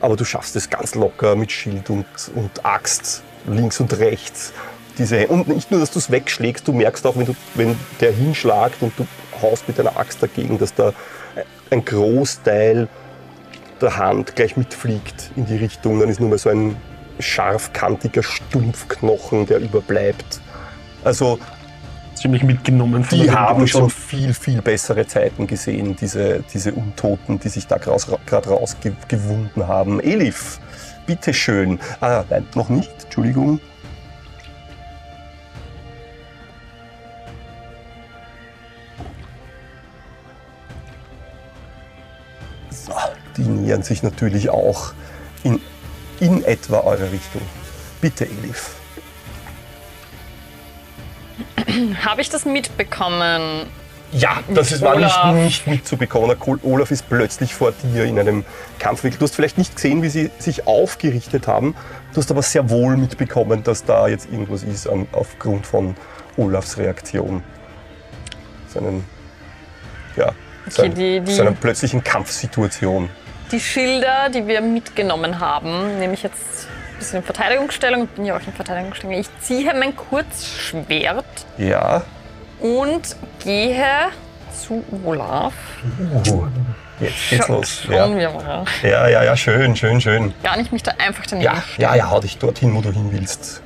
Aber 0.00 0.16
du 0.16 0.24
schaffst 0.24 0.56
es 0.56 0.68
ganz 0.68 0.96
locker 0.96 1.36
mit 1.36 1.52
Schild 1.52 1.90
und, 1.90 2.06
und 2.34 2.66
Axt 2.66 3.22
links 3.46 3.78
und 3.78 3.96
rechts. 3.98 4.52
Diese, 4.98 5.28
und 5.28 5.46
nicht 5.46 5.70
nur, 5.70 5.78
dass 5.78 5.92
du 5.92 6.00
es 6.00 6.10
wegschlägst, 6.10 6.66
du 6.66 6.72
merkst 6.72 7.06
auch, 7.06 7.16
wenn, 7.16 7.26
du, 7.26 7.36
wenn 7.54 7.78
der 8.00 8.10
hinschlagt 8.10 8.82
und 8.82 8.98
du 8.98 9.06
haust 9.40 9.68
mit 9.68 9.78
deiner 9.78 9.96
Axt 9.96 10.20
dagegen, 10.20 10.58
dass 10.58 10.74
da 10.74 10.92
ein 11.70 11.84
Großteil 11.84 12.88
der 13.80 13.96
Hand 13.96 14.34
gleich 14.34 14.56
mitfliegt 14.56 15.30
in 15.36 15.46
die 15.46 15.56
Richtung. 15.56 16.00
Dann 16.00 16.08
ist 16.08 16.18
nur 16.18 16.30
mehr 16.30 16.38
so 16.38 16.48
ein 16.48 16.76
scharfkantiger 17.22 18.22
Stumpfknochen, 18.22 19.46
der 19.46 19.60
überbleibt. 19.60 20.40
Also 21.04 21.38
Ziemlich 22.20 22.42
mitgenommen 22.42 23.02
von 23.02 23.18
die 23.18 23.30
haben 23.30 23.66
schon 23.66 23.88
viel, 23.88 24.34
viel 24.34 24.60
bessere 24.60 25.06
Zeiten 25.06 25.46
gesehen, 25.46 25.96
diese, 25.96 26.44
diese 26.52 26.74
Untoten, 26.74 27.40
die 27.40 27.48
sich 27.48 27.66
da 27.66 27.78
gerade 27.78 28.50
rausgewunden 28.50 29.66
haben. 29.66 30.00
Elif, 30.00 30.60
bitteschön. 31.06 31.80
Ah, 32.02 32.24
nein, 32.28 32.46
noch 32.54 32.68
nicht, 32.68 32.90
Entschuldigung. 33.04 33.58
So, 42.68 42.92
die 43.38 43.44
nähern 43.44 43.82
sich 43.82 44.02
natürlich 44.02 44.50
auch 44.50 44.92
in, 45.42 45.58
in 46.20 46.44
etwa 46.44 46.80
eurer 46.80 47.10
Richtung. 47.10 47.42
Bitte, 48.00 48.24
Elif. 48.26 48.70
Habe 52.04 52.20
ich 52.20 52.28
das 52.30 52.44
mitbekommen? 52.44 53.66
Ja, 54.12 54.38
das 54.52 54.72
ist, 54.72 54.82
war 54.82 54.96
Olaf. 54.96 55.34
nicht, 55.34 55.44
nicht 55.44 55.66
mitzubekommen. 55.68 56.36
Olaf 56.62 56.90
ist 56.90 57.08
plötzlich 57.08 57.54
vor 57.54 57.72
dir 57.72 58.04
in 58.04 58.18
einem 58.18 58.44
Kampfweg. 58.80 59.16
Du 59.18 59.24
hast 59.24 59.36
vielleicht 59.36 59.56
nicht 59.56 59.76
gesehen, 59.76 60.02
wie 60.02 60.08
sie 60.08 60.30
sich 60.38 60.66
aufgerichtet 60.66 61.46
haben. 61.46 61.76
Du 62.12 62.16
hast 62.20 62.30
aber 62.30 62.42
sehr 62.42 62.68
wohl 62.70 62.96
mitbekommen, 62.96 63.62
dass 63.62 63.84
da 63.84 64.08
jetzt 64.08 64.28
irgendwas 64.32 64.64
ist 64.64 64.88
an, 64.88 65.06
aufgrund 65.12 65.64
von 65.66 65.94
Olafs 66.36 66.76
Reaktion. 66.76 67.44
Seinen, 68.66 69.04
ja, 70.16 70.32
sein, 70.68 70.92
die- 70.94 71.20
die- 71.20 71.32
seiner 71.34 71.52
plötzlichen 71.52 72.02
Kampfsituation. 72.02 73.08
Die 73.52 73.60
Schilder, 73.60 74.28
die 74.32 74.46
wir 74.46 74.60
mitgenommen 74.60 75.40
haben, 75.40 75.98
nehme 75.98 76.14
ich 76.14 76.22
jetzt 76.22 76.68
ein 76.92 76.98
bisschen 76.98 77.18
in 77.18 77.24
Verteidigungsstellung. 77.24 78.06
Bin 78.08 78.24
ja 78.24 78.36
auch 78.36 78.46
in 78.46 78.52
Verteidigungsstellung. 78.52 79.16
Ich 79.18 79.28
ziehe 79.40 79.74
mein 79.74 79.96
Kurzschwert 79.96 81.24
Ja, 81.58 82.02
und 82.60 83.16
gehe 83.42 83.84
zu 84.56 84.84
Olaf. 85.04 85.54
jetzt 87.00 87.30
geht's 87.30 87.48
los. 87.48 87.82
Schauen 87.86 88.12
Ja. 88.12 88.18
wir 88.18 88.30
mal. 88.30 88.64
ja, 88.82 89.08
ja, 89.08 89.24
ja, 89.24 89.36
schön, 89.36 89.74
schön, 89.74 90.00
schön. 90.00 90.32
Gar 90.44 90.56
nicht 90.56 90.70
mich 90.70 90.82
da 90.84 90.92
einfach 90.98 91.26
daneben 91.26 91.44
Ja, 91.52 91.62
ja, 91.78 91.94
ja, 91.96 92.10
hau 92.10 92.20
dich 92.20 92.38
dorthin, 92.38 92.74
wo 92.74 92.80
du 92.82 92.92
hin 92.92 93.08
willst. 93.10 93.62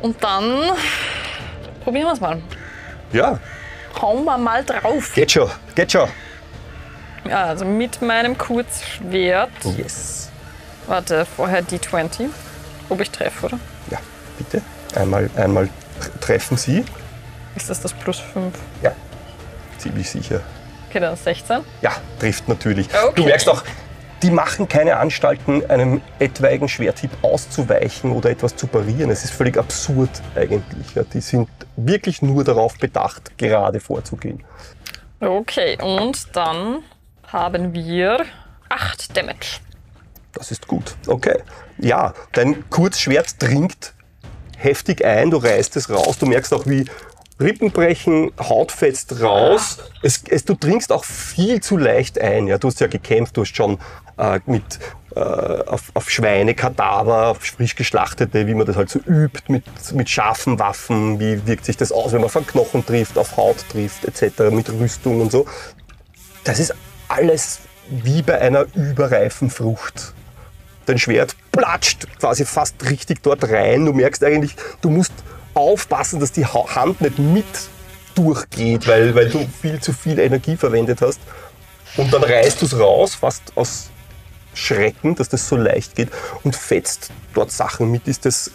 Und 0.00 0.22
dann 0.22 0.60
probieren 1.82 2.06
wir 2.06 2.12
es 2.12 2.20
mal. 2.20 2.40
Ja, 3.12 3.38
Hauen 4.00 4.24
wir 4.24 4.36
mal 4.38 4.64
drauf. 4.64 5.12
geht 5.14 5.30
schon, 5.32 5.48
geht 5.74 5.90
schon. 5.92 6.08
Ja, 7.28 7.44
also 7.44 7.64
mit 7.64 8.02
meinem 8.02 8.36
Kurzschwert. 8.36 9.50
Yes. 9.76 10.30
Warte, 10.86 11.24
vorher 11.24 11.62
die 11.62 11.80
20. 11.80 12.28
Ob 12.88 13.00
ich 13.00 13.10
treffe, 13.10 13.46
oder? 13.46 13.58
Ja, 13.90 13.98
bitte. 14.36 14.62
Einmal, 14.94 15.30
einmal 15.36 15.68
treffen 16.20 16.56
Sie. 16.56 16.84
Ist 17.56 17.70
das 17.70 17.80
das 17.80 17.92
plus 17.92 18.18
5? 18.18 18.54
Ja, 18.82 18.92
ziemlich 19.78 20.10
sicher. 20.10 20.40
Okay, 20.88 21.00
dann 21.00 21.16
16. 21.16 21.60
Ja, 21.80 21.92
trifft 22.18 22.48
natürlich. 22.48 22.88
Okay. 22.88 23.12
Du 23.14 23.24
merkst 23.24 23.48
auch, 23.48 23.62
die 24.22 24.30
machen 24.30 24.68
keine 24.68 24.96
Anstalten, 24.96 25.68
einem 25.68 26.00
etwaigen 26.18 26.68
Schwerthieb 26.68 27.10
auszuweichen 27.22 28.12
oder 28.12 28.30
etwas 28.30 28.56
zu 28.56 28.66
parieren. 28.66 29.10
Es 29.10 29.24
ist 29.24 29.32
völlig 29.32 29.56
absurd 29.58 30.10
eigentlich. 30.34 30.94
Ja, 30.94 31.02
die 31.04 31.20
sind 31.20 31.48
wirklich 31.76 32.22
nur 32.22 32.44
darauf 32.44 32.78
bedacht, 32.78 33.36
gerade 33.38 33.80
vorzugehen. 33.80 34.42
Okay, 35.20 35.78
und 35.80 36.36
dann 36.36 36.82
haben 37.28 37.74
wir 37.74 38.24
8 38.68 39.16
Damage. 39.16 39.60
Das 40.32 40.50
ist 40.50 40.66
gut. 40.66 40.96
Okay. 41.06 41.38
Ja, 41.78 42.14
dein 42.32 42.68
Kurzschwert 42.70 43.40
dringt 43.42 43.94
heftig 44.56 45.04
ein, 45.04 45.30
du 45.30 45.36
reißt 45.36 45.76
es 45.76 45.90
raus, 45.90 46.18
du 46.18 46.26
merkst 46.26 46.54
auch, 46.54 46.66
wie 46.66 46.86
Rippen 47.40 47.72
brechen, 47.72 48.32
Haut 48.38 48.70
fetzt 48.70 49.20
raus. 49.20 49.78
Es, 50.02 50.22
es, 50.28 50.44
du 50.44 50.54
dringst 50.54 50.92
auch 50.92 51.04
viel 51.04 51.60
zu 51.60 51.76
leicht 51.76 52.20
ein. 52.20 52.46
Ja, 52.46 52.58
du 52.58 52.68
hast 52.68 52.80
ja 52.80 52.86
gekämpft, 52.86 53.36
du 53.36 53.40
hast 53.40 53.56
schon 53.56 53.78
äh, 54.18 54.38
mit, 54.46 54.78
äh, 55.16 55.20
auf, 55.20 55.90
auf 55.94 56.10
Schweine, 56.10 56.54
Kadaver, 56.54 57.28
auf 57.28 57.38
frisch 57.38 57.74
geschlachtete, 57.74 58.46
wie 58.46 58.54
man 58.54 58.66
das 58.66 58.76
halt 58.76 58.88
so 58.88 59.00
übt, 59.00 59.42
mit, 59.48 59.64
mit 59.92 60.08
scharfen 60.08 60.60
Waffen, 60.60 61.18
wie 61.18 61.44
wirkt 61.46 61.64
sich 61.64 61.76
das 61.76 61.90
aus, 61.90 62.12
wenn 62.12 62.20
man 62.20 62.30
von 62.30 62.46
Knochen 62.46 62.86
trifft, 62.86 63.18
auf 63.18 63.36
Haut 63.36 63.64
trifft, 63.68 64.04
etc., 64.04 64.50
mit 64.52 64.70
Rüstung 64.70 65.20
und 65.20 65.32
so. 65.32 65.46
Das 66.44 66.60
ist 66.60 66.72
alles 67.08 67.60
wie 67.88 68.22
bei 68.22 68.40
einer 68.40 68.66
überreifen 68.74 69.50
Frucht 69.50 70.14
dein 70.86 70.98
Schwert 70.98 71.34
platscht 71.52 72.06
quasi 72.18 72.44
fast 72.44 72.74
richtig 72.90 73.22
dort 73.22 73.44
rein. 73.44 73.86
Du 73.86 73.92
merkst 73.92 74.22
eigentlich, 74.22 74.54
du 74.82 74.90
musst 74.90 75.12
aufpassen, 75.54 76.20
dass 76.20 76.32
die 76.32 76.44
Ha- 76.44 76.74
Hand 76.74 77.00
nicht 77.00 77.18
mit 77.18 77.44
durchgeht, 78.14 78.86
weil, 78.86 79.14
weil 79.14 79.28
du 79.30 79.46
viel 79.60 79.80
zu 79.80 79.92
viel 79.92 80.18
Energie 80.18 80.56
verwendet 80.56 81.00
hast. 81.00 81.20
Und 81.96 82.12
dann 82.12 82.22
reißt 82.22 82.60
du 82.60 82.66
es 82.66 82.78
raus, 82.78 83.14
fast 83.14 83.42
aus 83.54 83.90
Schrecken, 84.52 85.14
dass 85.14 85.28
das 85.28 85.48
so 85.48 85.56
leicht 85.56 85.96
geht 85.96 86.10
und 86.44 86.54
fetzt 86.54 87.10
dort 87.34 87.50
Sachen 87.50 87.90
mit. 87.90 88.06
Ist 88.06 88.24
das 88.24 88.50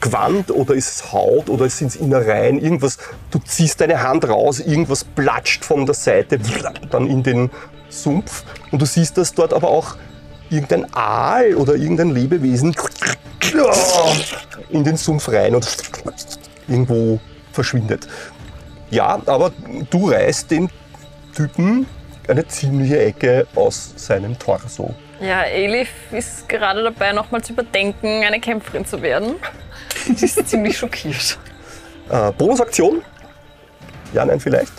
Gewand 0.00 0.50
oder 0.50 0.74
ist 0.74 0.88
es 0.94 1.12
Haut 1.12 1.48
oder 1.48 1.68
sind 1.68 1.88
es 1.88 1.96
Innereien? 1.96 2.60
Irgendwas, 2.60 2.98
du 3.30 3.38
ziehst 3.38 3.80
deine 3.80 4.02
Hand 4.02 4.28
raus, 4.28 4.60
irgendwas 4.60 5.04
platscht 5.04 5.64
von 5.64 5.84
der 5.86 5.94
Seite 5.94 6.38
dann 6.90 7.08
in 7.08 7.22
den 7.22 7.50
Sumpf 7.92 8.44
und 8.70 8.80
du 8.80 8.86
siehst, 8.86 9.18
dass 9.18 9.32
dort 9.34 9.52
aber 9.52 9.68
auch 9.68 9.96
irgendein 10.50 10.92
Aal 10.94 11.54
oder 11.54 11.74
irgendein 11.74 12.10
Lebewesen 12.10 12.74
in 14.70 14.84
den 14.84 14.96
Sumpf 14.96 15.28
rein 15.28 15.54
und 15.54 15.66
irgendwo 16.68 17.20
verschwindet. 17.52 18.08
Ja, 18.90 19.20
aber 19.26 19.52
du 19.90 20.10
reißt 20.10 20.50
dem 20.50 20.68
Typen 21.34 21.86
eine 22.28 22.46
ziemliche 22.46 23.00
Ecke 23.00 23.46
aus 23.54 23.94
seinem 23.96 24.38
Torso. 24.38 24.94
Ja, 25.20 25.42
Elif 25.44 25.88
ist 26.10 26.48
gerade 26.48 26.82
dabei, 26.82 27.12
nochmal 27.12 27.42
zu 27.42 27.52
überdenken, 27.52 28.24
eine 28.24 28.40
Kämpferin 28.40 28.84
zu 28.84 29.00
werden. 29.02 29.36
Sie 30.16 30.26
ist 30.26 30.46
ziemlich 30.48 30.76
schockiert. 30.76 31.38
Äh, 32.10 32.32
Bonusaktion? 32.32 33.02
Ja, 34.12 34.24
nein, 34.24 34.40
vielleicht. 34.40 34.72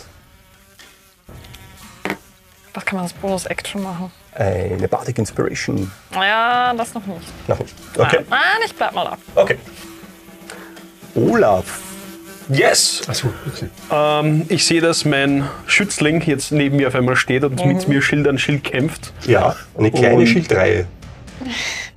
Was 2.74 2.84
kann 2.84 2.96
man 2.96 3.04
als 3.04 3.12
Bonus-Action 3.14 3.82
machen? 3.82 4.10
Eine 4.34 4.88
Bardic 4.88 5.18
Inspiration. 5.18 5.90
Ja, 6.12 6.74
das 6.76 6.92
noch 6.92 7.06
nicht. 7.06 7.48
Noch 7.48 7.58
nicht. 7.60 7.74
Okay. 7.96 8.18
Ah, 8.30 8.36
ich 8.64 8.74
bleib 8.74 8.92
mal 8.94 9.06
ab. 9.06 9.18
Okay. 9.36 9.58
Olaf. 11.14 11.80
Yes! 12.48 13.00
Achso, 13.08 13.28
okay. 13.46 13.68
Ähm, 13.90 14.44
ich 14.48 14.66
sehe, 14.66 14.80
dass 14.80 15.04
mein 15.04 15.48
Schützling 15.66 16.20
jetzt 16.26 16.52
neben 16.52 16.76
mir 16.76 16.88
auf 16.88 16.94
einmal 16.94 17.16
steht 17.16 17.44
und 17.44 17.64
mit 17.64 17.88
mir 17.88 18.02
Schild 18.02 18.28
an 18.28 18.38
Schild 18.38 18.64
kämpft. 18.64 19.12
Ja, 19.24 19.56
eine 19.78 19.90
kleine 19.90 20.16
Und- 20.16 20.26
Schildreihe. 20.26 20.86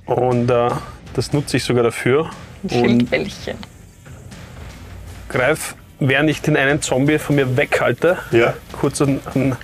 Und 0.06 0.50
äh, 0.50 0.70
das 1.14 1.32
nutze 1.32 1.58
ich 1.58 1.64
sogar 1.64 1.82
dafür. 1.82 2.30
Und 2.62 2.72
Schildbällchen. 2.72 3.58
greif, 5.28 5.74
während 6.00 6.30
ich 6.30 6.40
den 6.40 6.56
einen 6.56 6.80
Zombie 6.80 7.18
von 7.18 7.36
mir 7.36 7.56
weghalte, 7.56 8.16
Ja. 8.30 8.54
kurz 8.72 9.02
an, 9.02 9.20
an 9.34 9.56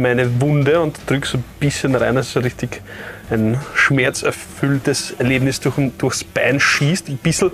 meine 0.00 0.40
Wunde 0.40 0.80
und 0.80 0.98
drücke 1.06 1.26
so 1.26 1.38
ein 1.38 1.44
bisschen 1.58 1.94
rein, 1.94 2.14
dass 2.14 2.32
so 2.32 2.40
richtig 2.40 2.82
ein 3.30 3.58
schmerzerfülltes 3.74 5.14
Erlebnis 5.18 5.60
durch, 5.60 5.76
durchs 5.98 6.24
Bein 6.24 6.58
schießt. 6.58 7.08
Ein 7.08 7.18
bisschen 7.18 7.50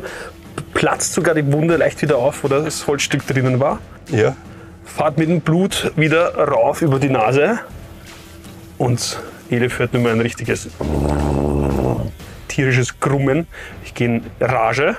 platzt 0.74 1.12
sogar 1.12 1.34
die 1.34 1.52
Wunde 1.52 1.76
leicht 1.76 2.00
wieder 2.02 2.16
auf, 2.16 2.44
wo 2.44 2.48
das 2.48 2.86
Holzstück 2.86 3.26
drinnen 3.26 3.60
war. 3.60 3.80
Ja. 4.10 4.34
Fahrt 4.84 5.18
mit 5.18 5.28
dem 5.28 5.40
Blut 5.40 5.92
wieder 5.96 6.34
rauf 6.36 6.82
über 6.82 6.98
die 6.98 7.10
Nase 7.10 7.58
und 8.78 9.20
Elif 9.50 9.78
hört 9.78 9.92
nur 9.92 10.02
mal 10.02 10.12
ein 10.12 10.20
richtiges 10.20 10.68
tierisches 12.48 12.98
Grummen. 13.00 13.46
Ich 13.84 13.94
gehe 13.94 14.06
in 14.06 14.22
Rage 14.40 14.96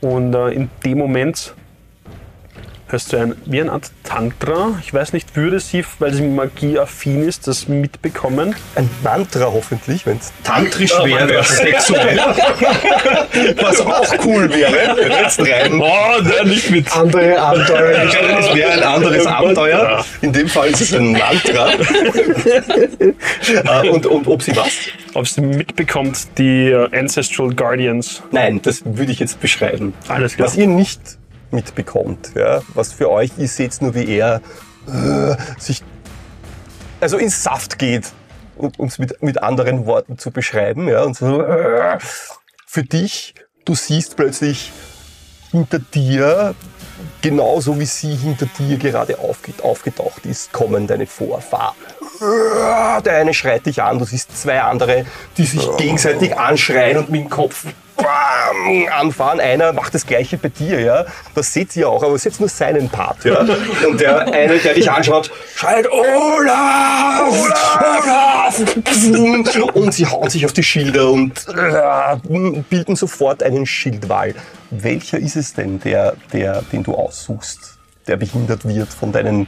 und 0.00 0.34
äh, 0.34 0.50
in 0.50 0.70
dem 0.84 0.98
Moment 0.98 1.54
hörst 2.92 3.12
du 3.12 3.16
ein, 3.16 3.34
wie 3.46 3.60
eine 3.60 3.72
Art 3.72 3.90
Tantra. 4.04 4.78
Ich 4.84 4.92
weiß 4.92 5.14
nicht, 5.14 5.34
würde 5.34 5.58
sie, 5.58 5.84
weil 5.98 6.12
sie 6.12 6.22
magieaffin 6.22 7.26
ist, 7.26 7.48
das 7.48 7.66
mitbekommen? 7.66 8.54
Ein 8.74 8.88
Mantra 9.02 9.46
hoffentlich, 9.46 10.04
wenn 10.04 10.18
es 10.18 10.30
tantrisch 10.44 10.92
wäre, 11.02 11.42
sexuell. 11.42 12.18
Was 13.60 13.80
auch 13.80 14.14
cool 14.26 14.52
wäre. 14.52 14.96
wenn 14.96 15.10
Jetzt 15.10 15.40
rein. 15.40 15.80
Oh, 15.80 16.20
nein, 16.22 16.48
nicht 16.48 16.70
mit. 16.70 16.94
Andere 16.94 17.40
Abenteuer. 17.40 18.08
Es 18.38 18.54
wäre 18.54 18.72
ein 18.72 18.82
anderes 18.82 19.26
Abenteuer. 19.26 20.04
In 20.20 20.32
dem 20.32 20.48
Fall 20.48 20.68
ist 20.68 20.82
es 20.82 20.94
ein 20.94 21.12
Mantra. 21.12 21.70
Äh, 23.64 23.88
und, 23.88 24.06
und 24.06 24.26
ob 24.28 24.42
sie 24.42 24.54
was? 24.56 24.70
Ob 25.14 25.26
sie 25.26 25.40
mitbekommt, 25.40 26.38
die 26.38 26.74
Ancestral 26.92 27.50
Guardians. 27.54 28.22
Nein, 28.30 28.60
das 28.62 28.82
würde 28.84 29.12
ich 29.12 29.18
jetzt 29.18 29.40
beschreiben. 29.40 29.94
Alles 30.08 30.36
klar. 30.36 30.48
Was 30.48 30.56
ihr 30.56 30.66
nicht 30.66 31.00
mitbekommt, 31.52 32.32
ja, 32.34 32.62
was 32.74 32.92
für 32.92 33.10
euch, 33.10 33.30
ihr 33.38 33.48
seht 33.48 33.80
nur, 33.80 33.94
wie 33.94 34.16
er 34.16 34.40
äh, 34.88 35.36
sich 35.58 35.82
also 37.00 37.16
ins 37.18 37.42
Saft 37.42 37.78
geht, 37.78 38.12
um 38.56 38.86
es 38.86 38.98
mit, 38.98 39.22
mit 39.22 39.42
anderen 39.42 39.86
Worten 39.86 40.18
zu 40.18 40.30
beschreiben. 40.30 40.88
Ja, 40.88 41.02
und 41.02 41.16
so, 41.16 41.42
äh, 41.42 41.98
für 42.66 42.82
dich, 42.84 43.34
du 43.64 43.74
siehst 43.74 44.16
plötzlich 44.16 44.72
hinter 45.50 45.78
dir, 45.78 46.54
genauso 47.20 47.78
wie 47.78 47.86
sie 47.86 48.14
hinter 48.14 48.46
dir 48.58 48.76
gerade 48.78 49.18
aufge, 49.18 49.52
aufgetaucht 49.62 50.24
ist, 50.26 50.52
kommen 50.52 50.86
deine 50.86 51.06
Vorfahren. 51.06 51.74
Äh, 52.20 53.02
Der 53.02 53.16
eine 53.16 53.34
schreit 53.34 53.66
dich 53.66 53.82
an, 53.82 53.98
du 53.98 54.04
siehst 54.04 54.40
zwei 54.40 54.60
andere, 54.62 55.04
die 55.36 55.44
sich 55.44 55.68
gegenseitig 55.76 56.36
anschreien 56.38 56.98
und 56.98 57.10
mit 57.10 57.22
dem 57.22 57.30
Kopf 57.30 57.66
bam, 58.02 58.88
anfahren. 58.98 59.40
Einer 59.40 59.72
macht 59.72 59.94
das 59.94 60.06
gleiche 60.06 60.36
bei 60.36 60.48
dir, 60.48 60.80
ja. 60.80 61.04
Das 61.34 61.52
seht 61.52 61.74
ihr 61.76 61.88
auch, 61.88 62.02
aber 62.02 62.14
es 62.14 62.22
ist 62.22 62.24
jetzt 62.24 62.40
nur 62.40 62.48
seinen 62.48 62.88
Part, 62.88 63.24
ja. 63.24 63.40
Und 63.40 64.00
der 64.00 64.32
eine, 64.32 64.58
der 64.58 64.74
dich 64.74 64.90
anschaut, 64.90 65.30
schreit 65.54 65.90
Olaf! 65.90 67.30
Olaf! 67.30 68.62
Und 69.74 69.94
sie 69.94 70.06
hauen 70.06 70.30
sich 70.30 70.44
auf 70.44 70.52
die 70.52 70.62
Schilder 70.62 71.10
und 71.10 71.46
äh, 71.48 72.62
bilden 72.68 72.96
sofort 72.96 73.42
einen 73.42 73.66
Schildwall. 73.66 74.34
Welcher 74.70 75.18
ist 75.18 75.36
es 75.36 75.54
denn, 75.54 75.80
der, 75.80 76.14
der, 76.32 76.62
den 76.72 76.82
du 76.82 76.94
aussuchst, 76.94 77.78
der 78.06 78.16
behindert 78.16 78.66
wird 78.66 78.88
von 78.88 79.12
deinen, 79.12 79.46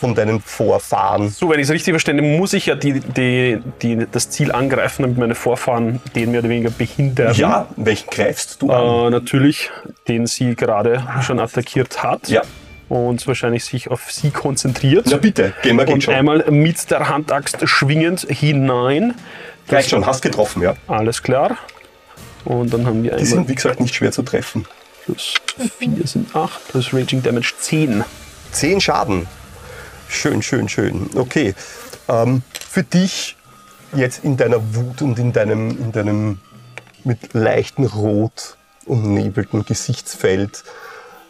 von 0.00 0.14
deinen 0.14 0.40
Vorfahren? 0.40 1.28
So, 1.28 1.50
wenn 1.50 1.60
ich 1.60 1.64
es 1.64 1.70
richtig 1.70 1.92
verstehe, 1.92 2.20
muss 2.22 2.54
ich 2.54 2.66
ja 2.66 2.74
die, 2.74 3.00
die, 3.00 3.60
die, 3.82 4.06
das 4.10 4.30
Ziel 4.30 4.50
angreifen, 4.50 5.02
damit 5.02 5.18
meine 5.18 5.34
Vorfahren 5.34 6.00
den 6.14 6.30
mehr 6.30 6.40
oder 6.40 6.48
weniger 6.48 6.70
behindern. 6.70 7.34
Ja, 7.34 7.66
welchen 7.76 8.08
greifst 8.08 8.62
du 8.62 8.70
an? 8.70 9.06
Äh, 9.06 9.10
natürlich, 9.10 9.70
den 10.08 10.26
sie 10.26 10.56
gerade 10.56 11.04
schon 11.22 11.38
attackiert 11.38 12.02
hat. 12.02 12.28
Ja. 12.28 12.42
Und 12.88 13.24
wahrscheinlich 13.28 13.64
sich 13.64 13.88
auf 13.90 14.10
sie 14.10 14.30
konzentriert. 14.30 15.06
Na 15.10 15.18
bitte, 15.18 15.52
gehen 15.62 15.76
wir, 15.76 15.86
und 15.88 16.02
schon. 16.02 16.14
einmal 16.14 16.44
mit 16.50 16.90
der 16.90 17.08
Handaxt 17.08 17.58
schwingend 17.68 18.26
hinein. 18.28 19.14
Gleich 19.68 19.88
schon, 19.88 20.06
hast 20.06 20.22
getroffen, 20.22 20.62
ja. 20.62 20.74
Alles 20.88 21.22
klar. 21.22 21.56
Und 22.44 22.72
dann 22.72 22.86
haben 22.86 23.02
wir 23.04 23.10
Die 23.10 23.16
einmal 23.18 23.26
sind, 23.26 23.48
wie 23.48 23.54
gesagt, 23.54 23.80
nicht 23.80 23.94
schwer 23.94 24.10
zu 24.10 24.22
treffen. 24.22 24.66
plus 25.04 25.34
4 25.78 26.06
sind 26.06 26.34
8, 26.34 26.68
plus 26.68 26.92
Raging 26.92 27.22
Damage 27.22 27.52
10. 27.60 28.02
Zehn 28.50 28.80
Schaden. 28.80 29.28
Schön, 30.10 30.42
schön, 30.42 30.68
schön. 30.68 31.08
Okay. 31.14 31.54
Ähm, 32.08 32.42
für 32.68 32.82
dich 32.82 33.36
jetzt 33.94 34.24
in 34.24 34.36
deiner 34.36 34.74
Wut 34.74 35.02
und 35.02 35.18
in 35.18 35.32
deinem, 35.32 35.70
in 35.70 35.92
deinem 35.92 36.40
mit 37.04 37.32
leichten 37.32 37.86
Rot 37.86 38.56
umnebelten 38.86 39.64
Gesichtsfeld 39.64 40.64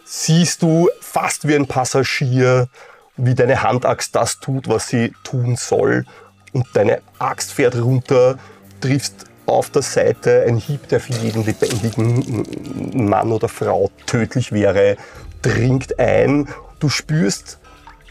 siehst 0.05 0.63
du 0.63 0.89
fast 1.01 1.47
wie 1.47 1.55
ein 1.55 1.67
Passagier, 1.67 2.69
wie 3.17 3.35
deine 3.35 3.63
Handaxt 3.63 4.17
das 4.17 4.41
tut, 4.41 4.67
was 4.67 4.89
sie 4.89 5.13
tun 5.23 5.57
soll. 5.57 6.07
Und 6.53 6.67
deine 6.73 7.03
Axt 7.19 7.53
fährt 7.53 7.77
runter, 7.77 8.39
triffst 8.81 9.27
auf 9.47 9.71
der 9.71 9.83
Seite 9.83 10.45
ein 10.49 10.57
Hieb, 10.57 10.89
der 10.89 11.01
für 11.01 11.13
jeden 11.13 11.45
lebendigen 11.45 13.09
Mann 13.09 13.31
oder 13.31 13.49
Frau 13.49 13.91
tödlich 14.07 14.53
wäre, 14.53 14.97
dringt 15.43 15.99
ein. 15.99 16.49
Du 16.81 16.89
spürst 16.89 17.60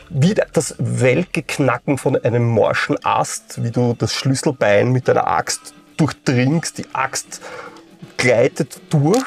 wie 0.09 0.33
das 0.33 0.75
welke 0.79 1.43
Knacken 1.43 1.97
von 1.97 2.15
einem 2.15 2.47
morschen 2.47 3.03
Ast, 3.05 3.63
wie 3.63 3.71
du 3.71 3.95
das 3.97 4.13
Schlüsselbein 4.13 4.91
mit 4.91 5.07
deiner 5.07 5.27
Axt 5.27 5.73
durchdringst. 5.97 6.77
Die 6.77 6.85
Axt 6.93 7.41
gleitet 8.17 8.81
durch. 8.89 9.25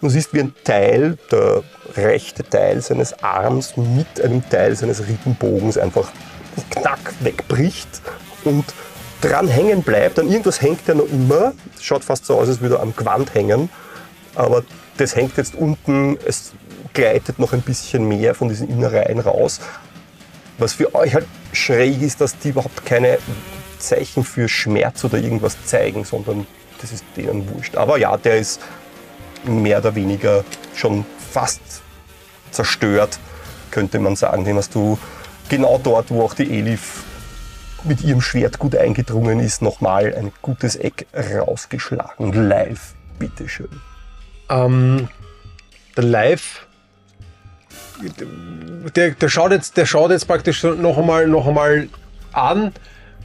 Du 0.00 0.08
siehst, 0.08 0.32
wie 0.34 0.40
ein 0.40 0.54
Teil, 0.64 1.18
der 1.32 1.62
rechte 1.96 2.44
Teil 2.44 2.80
seines 2.82 3.22
Arms 3.22 3.76
mit 3.76 4.20
einem 4.22 4.48
Teil 4.48 4.76
seines 4.76 5.00
Rippenbogens 5.08 5.78
einfach 5.78 6.12
knack 6.70 7.14
wegbricht 7.20 7.88
und 8.44 8.64
dran 9.20 9.48
hängen 9.48 9.82
bleibt. 9.82 10.18
An 10.18 10.28
irgendwas 10.28 10.60
hängt 10.62 10.88
er 10.88 10.96
noch 10.96 11.08
immer. 11.08 11.52
Schaut 11.80 12.04
fast 12.04 12.26
so 12.26 12.38
aus, 12.38 12.48
als 12.48 12.60
würde 12.60 12.76
er 12.76 12.82
am 12.82 12.94
Gewand 12.94 13.34
hängen. 13.34 13.70
Aber 14.34 14.62
das 14.98 15.16
hängt 15.16 15.36
jetzt 15.36 15.54
unten, 15.54 16.16
es 16.26 16.52
gleitet 16.92 17.38
noch 17.38 17.52
ein 17.52 17.62
bisschen 17.62 18.06
mehr 18.06 18.34
von 18.34 18.48
diesen 18.48 18.68
Innereien 18.68 19.18
raus. 19.20 19.60
Was 20.58 20.72
für 20.74 20.94
euch 20.94 21.14
halt 21.14 21.26
schräg 21.52 22.02
ist, 22.02 22.20
dass 22.20 22.36
die 22.38 22.50
überhaupt 22.50 22.84
keine 22.84 23.18
Zeichen 23.78 24.24
für 24.24 24.48
Schmerz 24.48 25.04
oder 25.04 25.18
irgendwas 25.18 25.56
zeigen, 25.64 26.04
sondern 26.04 26.46
das 26.80 26.92
ist 26.92 27.04
denen 27.16 27.48
wurscht. 27.48 27.76
Aber 27.76 27.98
ja, 27.98 28.16
der 28.16 28.38
ist 28.38 28.60
mehr 29.44 29.78
oder 29.78 29.94
weniger 29.94 30.44
schon 30.74 31.04
fast 31.32 31.60
zerstört, 32.50 33.18
könnte 33.70 33.98
man 33.98 34.16
sagen. 34.16 34.44
Den 34.44 34.56
hast 34.56 34.74
du 34.74 34.98
genau 35.48 35.80
dort, 35.82 36.10
wo 36.10 36.22
auch 36.22 36.34
die 36.34 36.58
Elif 36.58 37.04
mit 37.84 38.02
ihrem 38.02 38.20
Schwert 38.20 38.58
gut 38.58 38.76
eingedrungen 38.76 39.40
ist, 39.40 39.62
nochmal 39.62 40.14
ein 40.14 40.32
gutes 40.42 40.76
Eck 40.76 41.06
rausgeschlagen. 41.14 42.32
Live, 42.48 42.94
bitteschön. 43.18 43.80
Ähm, 44.50 45.08
Live, 45.94 46.66
der, 48.94 49.10
der, 49.10 49.28
schaut 49.28 49.52
jetzt, 49.52 49.76
der 49.76 49.86
schaut 49.86 50.10
jetzt 50.10 50.26
praktisch 50.26 50.62
noch 50.62 50.98
einmal, 50.98 51.26
noch 51.26 51.46
einmal 51.46 51.88
an, 52.32 52.72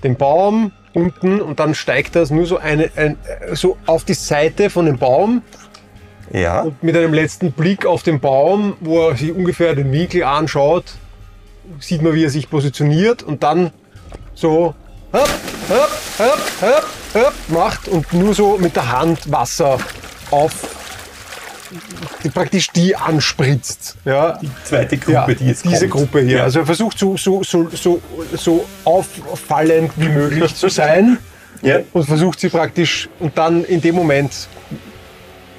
den 0.03 0.15
Baum 0.15 0.71
unten 0.93 1.41
und 1.41 1.59
dann 1.59 1.75
steigt 1.75 2.15
das 2.15 2.29
nur 2.29 2.45
so, 2.45 2.57
eine, 2.57 2.89
ein, 2.95 3.17
so 3.53 3.77
auf 3.85 4.03
die 4.03 4.13
Seite 4.13 4.69
von 4.69 4.85
dem 4.85 4.97
Baum. 4.97 5.41
Ja, 6.31 6.61
und 6.61 6.81
mit 6.81 6.95
einem 6.95 7.13
letzten 7.13 7.51
Blick 7.51 7.85
auf 7.85 8.03
den 8.03 8.19
Baum, 8.19 8.75
wo 8.79 9.09
er 9.09 9.15
sich 9.15 9.31
ungefähr 9.31 9.75
den 9.75 9.91
Winkel 9.91 10.23
anschaut, 10.23 10.85
sieht 11.79 12.01
man, 12.01 12.13
wie 12.13 12.23
er 12.23 12.29
sich 12.29 12.49
positioniert 12.49 13.23
und 13.23 13.43
dann 13.43 13.71
so 14.33 14.73
hopp, 15.11 15.29
hopp, 15.69 15.91
hopp, 16.19 16.61
hopp, 16.61 16.85
hopp 17.13 17.33
macht 17.49 17.87
und 17.87 18.11
nur 18.13 18.33
so 18.33 18.57
mit 18.57 18.75
der 18.75 18.91
Hand 18.91 19.31
Wasser 19.31 19.77
auf 20.31 20.82
praktisch 22.33 22.69
die 22.71 22.95
anspritzt. 22.95 23.95
Ja, 24.05 24.37
Die 24.41 24.49
zweite 24.63 24.97
Gruppe, 24.97 25.11
ja, 25.13 25.27
die 25.27 25.45
jetzt 25.47 25.65
diese 25.65 25.87
kommt. 25.87 26.11
Gruppe 26.11 26.21
hier. 26.25 26.37
Ja. 26.37 26.43
Also 26.43 26.59
er 26.59 26.65
versucht 26.65 26.97
so, 26.99 27.17
so, 27.17 27.43
so, 27.43 27.67
so, 27.71 28.01
so 28.33 28.65
auffallend 28.85 29.91
wie 29.97 30.09
möglich 30.09 30.55
zu 30.55 30.69
sein 30.69 31.17
Ja. 31.61 31.79
und 31.93 32.05
versucht 32.05 32.39
sie 32.39 32.49
praktisch 32.49 33.09
und 33.19 33.37
dann 33.37 33.63
in 33.65 33.81
dem 33.81 33.95
Moment, 33.95 34.47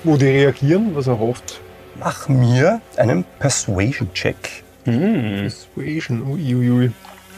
wo 0.03 0.17
die 0.17 0.27
reagieren, 0.27 0.95
was 0.95 1.07
er 1.07 1.19
hofft. 1.19 1.61
Mach 1.99 2.29
mir 2.29 2.81
einen 2.97 3.25
Persuasion-Check. 3.39 4.37
Persuasion, 4.85 6.23
uiuiui. 6.23 6.93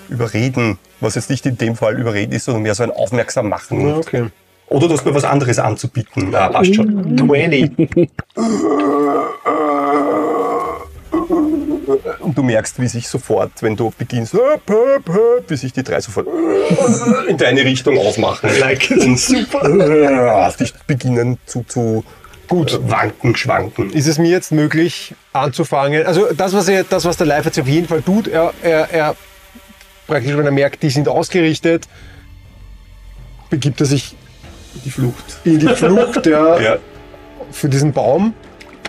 Überreden, 0.09 0.79
was 1.01 1.15
jetzt 1.17 1.31
nicht 1.31 1.45
in 1.47 1.59
dem 1.59 1.77
Fall 1.77 1.99
überreden 1.99 2.33
ist, 2.33 2.45
sondern 2.45 2.63
mehr 2.63 2.75
so 2.75 2.83
ein 2.85 2.91
Aufmerksam 2.91 3.49
machen. 3.49 3.87
Ja, 3.89 3.97
okay. 3.97 4.27
Oder 4.69 4.89
du 4.89 4.95
hast 4.95 5.05
mir 5.05 5.15
was 5.15 5.25
anderes 5.25 5.59
anzubieten. 5.59 6.33
Ja, 6.33 6.49
passt 6.49 6.75
schon. 6.75 7.17
20. 7.17 8.11
Und 12.21 12.37
du 12.37 12.43
merkst, 12.43 12.81
wie 12.81 12.89
sich 12.89 13.09
sofort, 13.09 13.53
wenn 13.63 13.77
du 13.77 13.93
beginnst, 13.97 14.35
wie 14.35 15.57
sich 15.57 15.73
die 15.73 15.83
drei 15.83 16.01
sofort 16.01 16.27
in 17.29 17.37
deine 17.37 17.65
Richtung 17.65 17.97
aufmachen. 17.99 18.51
Like 18.59 18.83
super. 19.17 20.53
Dich 20.59 20.75
beginnen 20.87 21.39
zu, 21.47 21.65
zu 21.69 22.05
gut 22.49 22.81
wanken, 22.89 23.37
schwanken. 23.37 23.91
ist 23.91 24.07
es 24.07 24.19
mir 24.19 24.31
jetzt 24.31 24.53
möglich 24.53 25.15
anzufangen? 25.33 26.07
Also 26.07 26.33
das, 26.33 26.53
was, 26.53 26.69
er, 26.69 26.85
das, 26.85 27.05
was 27.05 27.17
der 27.17 27.27
Live 27.27 27.45
jetzt 27.45 27.59
auf 27.61 27.69
jeden 27.69 27.87
Fall 27.87 28.03
tut, 28.03 28.29
er, 28.29 28.53
er, 28.63 28.91
er 28.91 29.17
praktisch, 30.07 30.37
wenn 30.37 30.45
er 30.45 30.53
merkt, 30.53 30.83
die 30.83 30.91
sind 30.91 31.09
ausgerichtet, 31.09 31.89
begibt 33.51 33.81
er 33.81 33.87
sich 33.87 34.17
Die 34.85 34.91
Flucht. 34.91 35.39
in 35.45 35.59
die 35.59 35.69
Flucht 35.69 36.27
ja, 36.27 36.59
Ja. 36.61 36.77
für 37.51 37.69
diesen 37.69 37.93
Baum. 37.93 38.35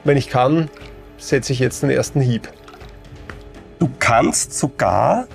Wenn 0.04 0.18
ich 0.18 0.30
kann, 0.30 0.70
setze 1.18 1.54
ich 1.54 1.60
jetzt 1.60 1.84
den 1.84 1.90
ersten 1.90 2.22
Hieb. 2.22 2.48
Du 3.80 3.90
kannst 4.00 4.58
sogar, 4.58 5.28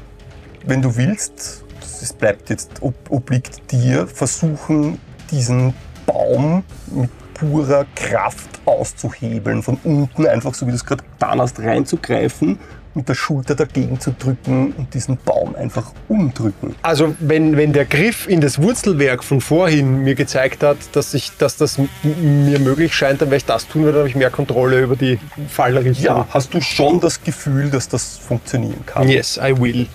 wenn 0.65 0.83
du 0.83 0.97
willst, 0.97 1.65
es 1.81 2.13
bleibt 2.13 2.51
jetzt, 2.51 2.71
ob, 2.81 2.95
obliegt 3.11 3.71
dir, 3.71 4.07
versuchen, 4.07 4.99
diesen 5.31 5.75
Baum 6.07 6.65
mit 6.91 7.11
purer 7.35 7.85
Kraft 7.95 8.49
auszuhebeln. 8.65 9.63
Von 9.63 9.79
unten 9.85 10.27
einfach, 10.27 10.55
so 10.55 10.67
wie 10.67 10.71
du 10.71 10.77
es 10.77 10.85
gerade 10.85 11.03
getan 11.05 11.41
hast, 11.41 11.59
reinzugreifen, 11.61 12.59
mit 12.95 13.09
der 13.09 13.15
Schulter 13.15 13.55
dagegen 13.55 13.99
zu 14.01 14.13
drücken 14.19 14.73
und 14.77 14.93
diesen 14.95 15.17
Baum 15.17 15.55
einfach 15.57 15.93
umdrücken. 16.09 16.75
Also 16.83 17.15
wenn, 17.21 17.57
wenn 17.57 17.73
der 17.73 17.85
Griff 17.85 18.29
in 18.29 18.41
das 18.41 18.61
Wurzelwerk 18.61 19.25
von 19.25 19.41
vorhin 19.41 20.03
mir 20.05 20.15
gezeigt 20.15 20.63
hat, 20.63 20.77
dass, 20.93 21.15
ich, 21.15 21.33
dass 21.39 21.57
das 21.57 21.79
mir 22.03 22.59
möglich 22.59 22.95
scheint, 22.95 23.21
dann 23.23 23.29
werde 23.29 23.39
ich 23.39 23.45
das 23.47 23.67
tun, 23.67 23.85
weil 23.85 23.93
dann 23.93 24.01
habe 24.01 24.09
ich 24.09 24.15
mehr 24.17 24.31
Kontrolle 24.31 24.81
über 24.83 24.97
die 24.97 25.19
Fallrichtung. 25.49 26.05
Ja, 26.05 26.27
hast 26.31 26.53
du 26.55 26.61
schon 26.61 27.01
das 27.01 27.23
Gefühl, 27.23 27.71
dass 27.71 27.89
das 27.89 28.19
funktionieren 28.19 28.85
kann? 28.87 29.09
Yes, 29.09 29.39
I 29.43 29.59
will. 29.59 29.87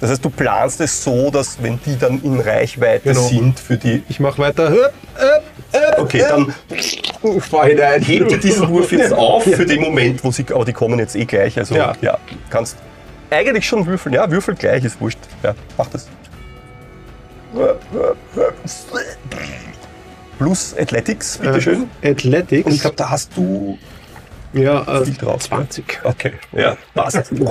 Das 0.00 0.10
heißt, 0.10 0.24
du 0.24 0.28
planst 0.28 0.80
es 0.80 1.02
so, 1.02 1.30
dass 1.30 1.62
wenn 1.62 1.78
die 1.86 1.96
dann 1.98 2.20
in 2.22 2.38
Reichweite 2.38 3.10
Genau. 3.10 3.26
sind 3.26 3.58
für 3.58 3.76
die... 3.78 4.02
Ich 4.08 4.20
mache 4.20 4.38
weiter. 4.38 4.68
Höp, 4.68 4.92
höp, 5.16 5.42
Okay, 5.98 6.24
dann 6.28 6.54
ihr 8.02 8.38
diesen 8.38 8.68
Wurf 8.68 8.92
jetzt 8.92 9.12
auf 9.12 9.44
für 9.44 9.66
den 9.66 9.80
Moment, 9.80 10.22
wo 10.22 10.30
sie, 10.30 10.44
aber 10.52 10.64
die 10.64 10.72
kommen 10.72 10.98
jetzt 10.98 11.16
eh 11.16 11.24
gleich. 11.24 11.58
Also 11.58 11.74
Ja. 11.74 11.94
ja, 12.00 12.18
kannst 12.50 12.76
eigentlich 13.30 13.66
schon 13.66 13.84
würfeln. 13.86 14.14
Ja, 14.14 14.30
würfel 14.30 14.54
gleich, 14.54 14.84
ist 14.84 15.00
wurscht. 15.00 15.18
Ja, 15.42 15.54
mach 15.76 15.88
das. 15.88 16.08
Plus 20.38 20.76
Athletics, 20.78 21.38
bitteschön. 21.38 21.88
Äh, 22.02 22.10
Athletics. 22.12 22.66
Und 22.66 22.72
ich 22.72 22.80
glaube, 22.80 22.96
da 22.96 23.10
hast 23.10 23.36
du 23.36 23.78
ja, 24.52 24.82
äh, 24.82 25.04
viel 25.04 25.14
drauf. 25.14 25.42
20. 25.42 26.00
Okay, 26.04 26.34
ja, 26.52 26.76
passt. 26.94 27.32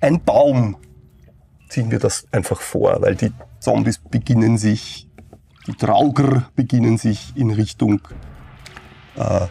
Ein 0.00 0.24
Baum 0.24 0.76
ziehen 1.72 1.90
wir 1.90 1.98
das 1.98 2.26
einfach 2.32 2.60
vor, 2.60 3.00
weil 3.00 3.16
die 3.16 3.32
Zombies 3.58 3.98
beginnen 3.98 4.58
sich, 4.58 5.08
die 5.66 5.74
Trauger 5.74 6.50
beginnen 6.54 6.98
sich 6.98 7.32
in 7.34 7.50
Richtung 7.50 8.00
äh, 9.16 9.46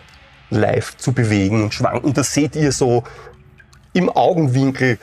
live 0.51 0.97
zu 0.97 1.13
bewegen 1.13 1.63
und 1.63 1.73
schwanken. 1.73 2.13
Das 2.13 2.33
seht 2.33 2.55
ihr 2.55 2.71
so 2.71 3.03
im 3.93 4.09
Augenwinkel, 4.09 4.99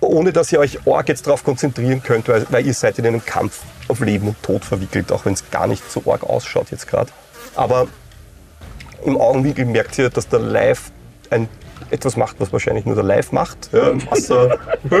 ohne 0.00 0.32
dass 0.32 0.50
ihr 0.50 0.60
euch 0.60 0.86
arg 0.86 1.08
jetzt 1.08 1.26
darauf 1.26 1.44
konzentrieren 1.44 2.02
könnt, 2.02 2.28
weil, 2.28 2.46
weil 2.50 2.66
ihr 2.66 2.74
seid 2.74 2.98
in 2.98 3.06
einem 3.06 3.24
Kampf 3.24 3.62
auf 3.88 4.00
Leben 4.00 4.28
und 4.28 4.42
Tod 4.42 4.64
verwickelt, 4.64 5.12
auch 5.12 5.26
wenn 5.26 5.34
es 5.34 5.50
gar 5.50 5.66
nicht 5.66 5.90
so 5.90 6.10
arg 6.10 6.22
ausschaut 6.24 6.70
jetzt 6.70 6.86
gerade. 6.86 7.10
Aber 7.54 7.88
im 9.04 9.18
Augenwinkel 9.18 9.66
merkt 9.66 9.98
ihr, 9.98 10.08
dass 10.08 10.28
der 10.28 10.38
Live 10.38 10.90
ein, 11.30 11.48
etwas 11.90 12.16
macht, 12.16 12.36
was 12.38 12.52
wahrscheinlich 12.52 12.84
nur 12.84 12.94
der 12.94 13.04
Live 13.04 13.32
macht. 13.32 13.70
Ja, 13.72 13.92
Wasser. 14.10 14.58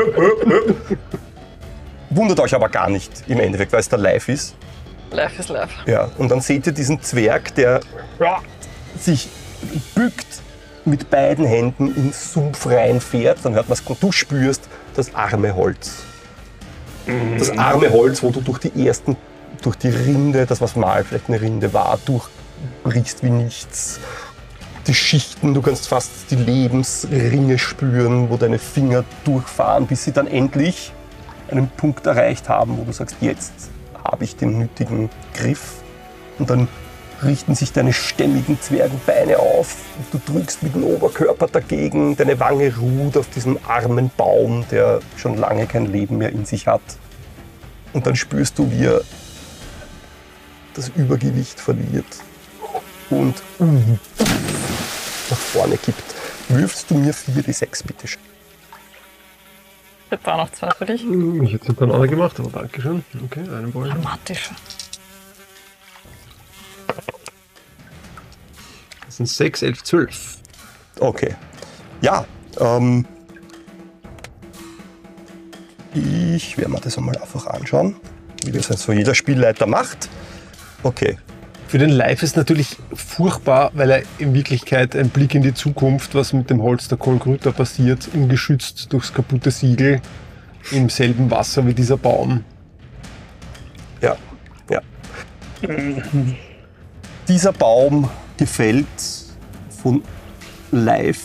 Wundert 2.10 2.40
euch 2.40 2.54
aber 2.54 2.68
gar 2.68 2.88
nicht 2.88 3.10
im 3.26 3.40
Endeffekt, 3.40 3.72
weil 3.72 3.80
es 3.80 3.88
der 3.88 3.98
Live 3.98 4.28
ist. 4.28 4.54
Life 5.10 5.40
is 5.40 5.48
life. 5.48 5.72
Ja, 5.86 6.10
und 6.18 6.30
dann 6.30 6.40
seht 6.40 6.66
ihr 6.66 6.72
diesen 6.72 7.00
Zwerg, 7.02 7.54
der 7.54 7.80
sich 8.98 9.28
bückt 9.94 10.26
mit 10.84 11.10
beiden 11.10 11.46
Händen 11.46 11.94
ins 11.94 12.32
Sumpf 12.32 12.66
reinfährt. 12.66 13.38
Dann 13.42 13.54
hört 13.54 13.68
man 13.68 13.78
es, 13.78 13.98
du 14.00 14.12
spürst 14.12 14.68
das 14.94 15.14
arme 15.14 15.54
Holz. 15.54 16.04
Das 17.38 17.56
arme 17.58 17.90
Holz, 17.90 18.22
wo 18.22 18.30
du 18.30 18.40
durch 18.40 18.58
die 18.58 18.86
ersten, 18.86 19.16
durch 19.62 19.76
die 19.76 19.88
Rinde, 19.88 20.46
das 20.46 20.60
was 20.60 20.76
mal 20.76 21.04
vielleicht 21.04 21.28
eine 21.28 21.40
Rinde 21.40 21.72
war, 21.72 21.98
durchbrichst 22.04 23.22
wie 23.22 23.30
nichts. 23.30 24.00
Die 24.86 24.94
Schichten, 24.94 25.54
du 25.54 25.62
kannst 25.62 25.88
fast 25.88 26.10
die 26.30 26.36
Lebensringe 26.36 27.58
spüren, 27.58 28.28
wo 28.28 28.36
deine 28.36 28.58
Finger 28.58 29.02
durchfahren, 29.24 29.86
bis 29.86 30.04
sie 30.04 30.12
dann 30.12 30.26
endlich 30.26 30.92
einen 31.50 31.68
Punkt 31.68 32.06
erreicht 32.06 32.50
haben, 32.50 32.76
wo 32.76 32.84
du 32.84 32.92
sagst, 32.92 33.16
jetzt 33.20 33.52
habe 34.04 34.24
ich 34.24 34.36
den 34.36 34.58
nötigen 34.58 35.08
Griff. 35.32 35.76
Und 36.38 36.50
dann 36.50 36.68
richten 37.22 37.54
sich 37.54 37.72
deine 37.72 37.94
stämmigen 37.94 38.60
Zwergenbeine 38.60 39.38
auf 39.38 39.76
und 39.96 40.12
du 40.12 40.32
drückst 40.32 40.62
mit 40.62 40.74
dem 40.74 40.84
Oberkörper 40.84 41.46
dagegen, 41.46 42.16
deine 42.16 42.38
Wange 42.38 42.76
ruht 42.76 43.16
auf 43.16 43.30
diesem 43.30 43.58
armen 43.66 44.10
Baum, 44.16 44.66
der 44.70 45.00
schon 45.16 45.38
lange 45.38 45.66
kein 45.66 45.90
Leben 45.90 46.18
mehr 46.18 46.30
in 46.30 46.44
sich 46.44 46.66
hat. 46.66 46.82
Und 47.94 48.06
dann 48.06 48.16
spürst 48.16 48.58
du, 48.58 48.70
wie 48.70 48.84
er 48.84 49.00
das 50.74 50.90
Übergewicht 50.90 51.58
verliert 51.58 52.04
und 53.10 53.34
nach 55.34 55.40
vorne 55.40 55.76
kippt. 55.76 56.14
Wirfst 56.48 56.90
du 56.90 56.94
mir 56.94 57.12
4 57.12 57.42
die 57.42 57.52
6 57.52 57.82
bitte 57.82 58.06
schön. 58.06 58.22
Ich 60.06 60.12
hab 60.12 60.22
da 60.22 60.36
noch 60.36 60.52
zwei 60.52 60.70
für 60.70 60.86
dich. 60.86 61.04
Ich 61.04 61.52
hätte 61.52 61.72
es 61.72 61.78
andere 61.78 62.06
gemacht, 62.06 62.38
aber 62.38 62.50
danke 62.50 62.80
schön. 62.80 63.04
Okay, 63.24 63.40
einen 63.40 63.72
Ball. 63.72 63.88
Dramatisch. 63.88 64.50
Das 69.06 69.16
sind 69.16 69.26
6, 69.26 69.62
11, 69.62 69.82
12. 69.82 70.36
Okay. 71.00 71.34
Ja, 72.00 72.24
ähm, 72.60 73.04
ich 75.94 76.56
werde 76.56 76.70
mir 76.70 76.80
das 76.80 76.96
einmal 76.96 77.16
einfach 77.18 77.46
anschauen, 77.48 77.96
wie 78.44 78.52
das 78.52 78.68
jetzt 78.68 78.82
so 78.82 78.92
jeder 78.92 79.14
Spielleiter 79.16 79.66
macht. 79.66 80.08
Okay, 80.84 81.18
Für 81.68 81.78
den 81.78 81.90
Live 81.90 82.22
ist 82.22 82.36
natürlich 82.36 82.76
furchtbar, 82.92 83.70
weil 83.74 83.90
er 83.90 84.02
in 84.18 84.34
Wirklichkeit 84.34 84.94
ein 84.94 85.08
Blick 85.08 85.34
in 85.34 85.42
die 85.42 85.54
Zukunft, 85.54 86.14
was 86.14 86.32
mit 86.32 86.50
dem 86.50 86.62
Holz 86.62 86.88
der 86.88 86.98
Kolgrüter 86.98 87.52
passiert, 87.52 88.08
ungeschützt 88.12 88.92
durchs 88.92 89.12
kaputte 89.12 89.50
Siegel 89.50 90.00
im 90.70 90.88
selben 90.88 91.30
Wasser 91.30 91.66
wie 91.66 91.74
dieser 91.74 91.96
Baum. 91.96 92.44
ja, 94.00 94.16
ja. 94.70 94.80
Dieser 97.28 97.52
Baum 97.52 98.08
gefällt 98.36 98.86
von 99.82 100.02
Live 100.70 101.20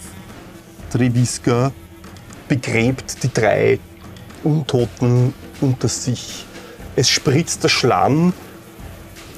Treviska, 0.89 1.71
begräbt 2.47 3.23
die 3.23 3.32
drei 3.32 3.80
Untoten 4.43 5.34
unter 5.62 5.88
sich. 5.88 6.45
Es 6.95 7.10
spritzt 7.10 7.63
der 7.63 7.69
Schlamm, 7.69 8.34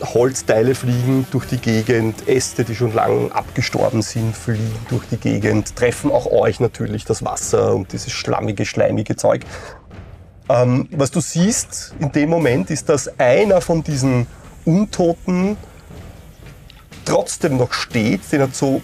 Holzteile 0.02 0.76
fliegen 0.76 1.28
durch 1.32 1.46
die 1.46 1.58
Gegend, 1.58 2.28
Äste, 2.28 2.64
die 2.64 2.76
schon 2.76 2.94
lang 2.94 3.32
abgestorben 3.32 4.02
sind, 4.02 4.36
fliegen 4.36 4.76
durch 4.90 5.04
die 5.10 5.18
Gegend, 5.18 5.76
treffen 5.76 6.12
auch 6.12 6.26
euch 6.26 6.60
natürlich 6.60 7.06
das 7.06 7.24
Wasser 7.24 7.76
und 7.76 7.94
dieses 7.94 8.12
schlammige, 8.12 8.66
schleimige 8.66 9.16
Zeug. 9.16 9.46
Ähm, 10.50 10.88
was 10.92 11.12
du 11.12 11.22
siehst 11.22 11.94
in 12.00 12.12
dem 12.12 12.30
Moment 12.30 12.72
ist, 12.72 12.90
dass 12.90 13.20
einer 13.20 13.62
von 13.62 13.84
diesen 13.84 14.28
Untoten 14.66 15.58
trotzdem 17.06 17.58
noch 17.58 17.74
steht, 17.74 18.32
den 18.32 18.42
hat 18.42 18.56
so 18.56 18.82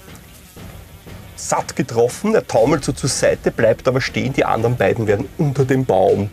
satt 1.36 1.76
getroffen, 1.76 2.34
er 2.34 2.48
taumelt 2.48 2.84
so 2.84 2.92
zur 2.92 3.10
Seite, 3.10 3.52
bleibt 3.52 3.88
aber 3.88 4.02
stehen, 4.02 4.34
die 4.34 4.46
anderen 4.46 4.76
beiden 4.76 5.08
werden 5.08 5.28
unter 5.38 5.66
dem 5.66 5.86
Baum 5.86 6.30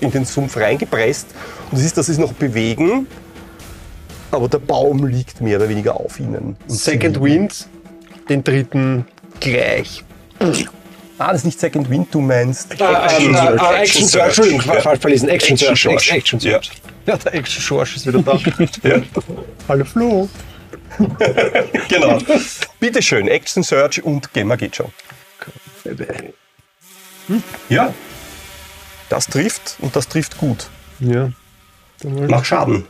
in 0.00 0.10
den 0.10 0.24
Sumpf 0.24 0.56
reingepresst 0.56 1.26
und 1.70 1.78
du 1.78 1.82
siehst, 1.82 1.98
dass 1.98 2.06
sie 2.06 2.14
sich 2.14 2.20
noch 2.20 2.32
bewegen 2.32 3.06
aber 4.30 4.48
der 4.48 4.58
Baum 4.58 5.06
liegt 5.06 5.40
mehr 5.40 5.58
oder 5.58 5.68
weniger 5.68 5.96
auf 5.96 6.18
ihnen. 6.20 6.56
Und 6.68 6.70
Second 6.70 7.22
Wind, 7.22 7.66
den 8.28 8.44
dritten 8.44 9.06
gleich. 9.40 10.04
Ah, 11.18 11.32
das 11.32 11.40
ist 11.40 11.44
nicht 11.44 11.60
Second 11.60 11.90
Wind, 11.90 12.08
du 12.12 12.20
meinst. 12.20 12.80
Ah, 12.80 13.06
ah, 13.06 13.56
ah, 13.58 13.74
Action 13.74 14.06
Search, 14.06 14.26
Entschuldigung, 14.38 14.60
falsch 14.62 15.00
verlesen. 15.00 15.28
Action 15.28 15.54
Action 15.54 15.76
Search, 15.76 16.04
Search. 16.04 16.16
Action 16.16 16.38
Ja. 16.40 16.50
Search. 16.52 16.70
Ja, 17.06 17.16
der 17.16 17.34
Action 17.34 17.62
Schorsch 17.62 17.96
ist 17.96 18.06
wieder 18.06 18.22
da. 18.22 18.38
Ja. 18.82 19.02
Hallo 19.68 19.84
Flo. 19.84 20.28
Genau. 21.88 22.18
Bitteschön, 22.78 23.28
Action 23.28 23.62
Search 23.62 24.02
und 24.02 24.32
Gemma 24.32 24.56
geht 24.56 24.76
schon. 24.76 24.92
Ja. 27.68 27.94
Das 29.08 29.26
trifft 29.26 29.76
und 29.80 29.96
das 29.96 30.08
trifft 30.08 30.38
gut. 30.38 30.68
Ja. 31.00 31.30
Mach 32.02 32.44
Schaden. 32.44 32.86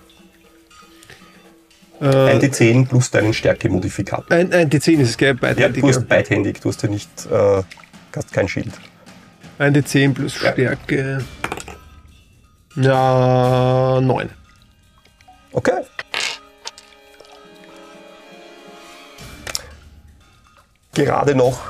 Äh, 2.01 2.07
Ein 2.07 2.41
D10 2.41 2.89
plus 2.89 3.11
deinen 3.11 3.35
Stärkemodifikator. 3.35 4.35
ein, 4.35 4.53
ein 4.53 4.71
D10 4.71 5.01
ist 5.01 5.11
es, 5.11 5.17
gell? 5.19 5.37
Ja, 5.57 5.69
du 5.69 5.87
hast 5.89 6.09
beidhändig, 6.09 6.61
du 6.61 6.71
hast 6.71 6.83
ja 6.83 6.89
nicht, 6.89 7.11
äh, 7.31 7.63
hast 8.17 8.33
kein 8.33 8.49
Schild. 8.49 8.73
ein 9.59 9.75
D10 9.75 10.15
plus 10.15 10.41
Ja. 10.41 10.53
Stärke. 10.53 11.25
Ja, 12.77 14.01
9. 14.01 14.31
Okay. 15.53 15.83
Gerade 20.95 21.35
noch 21.35 21.61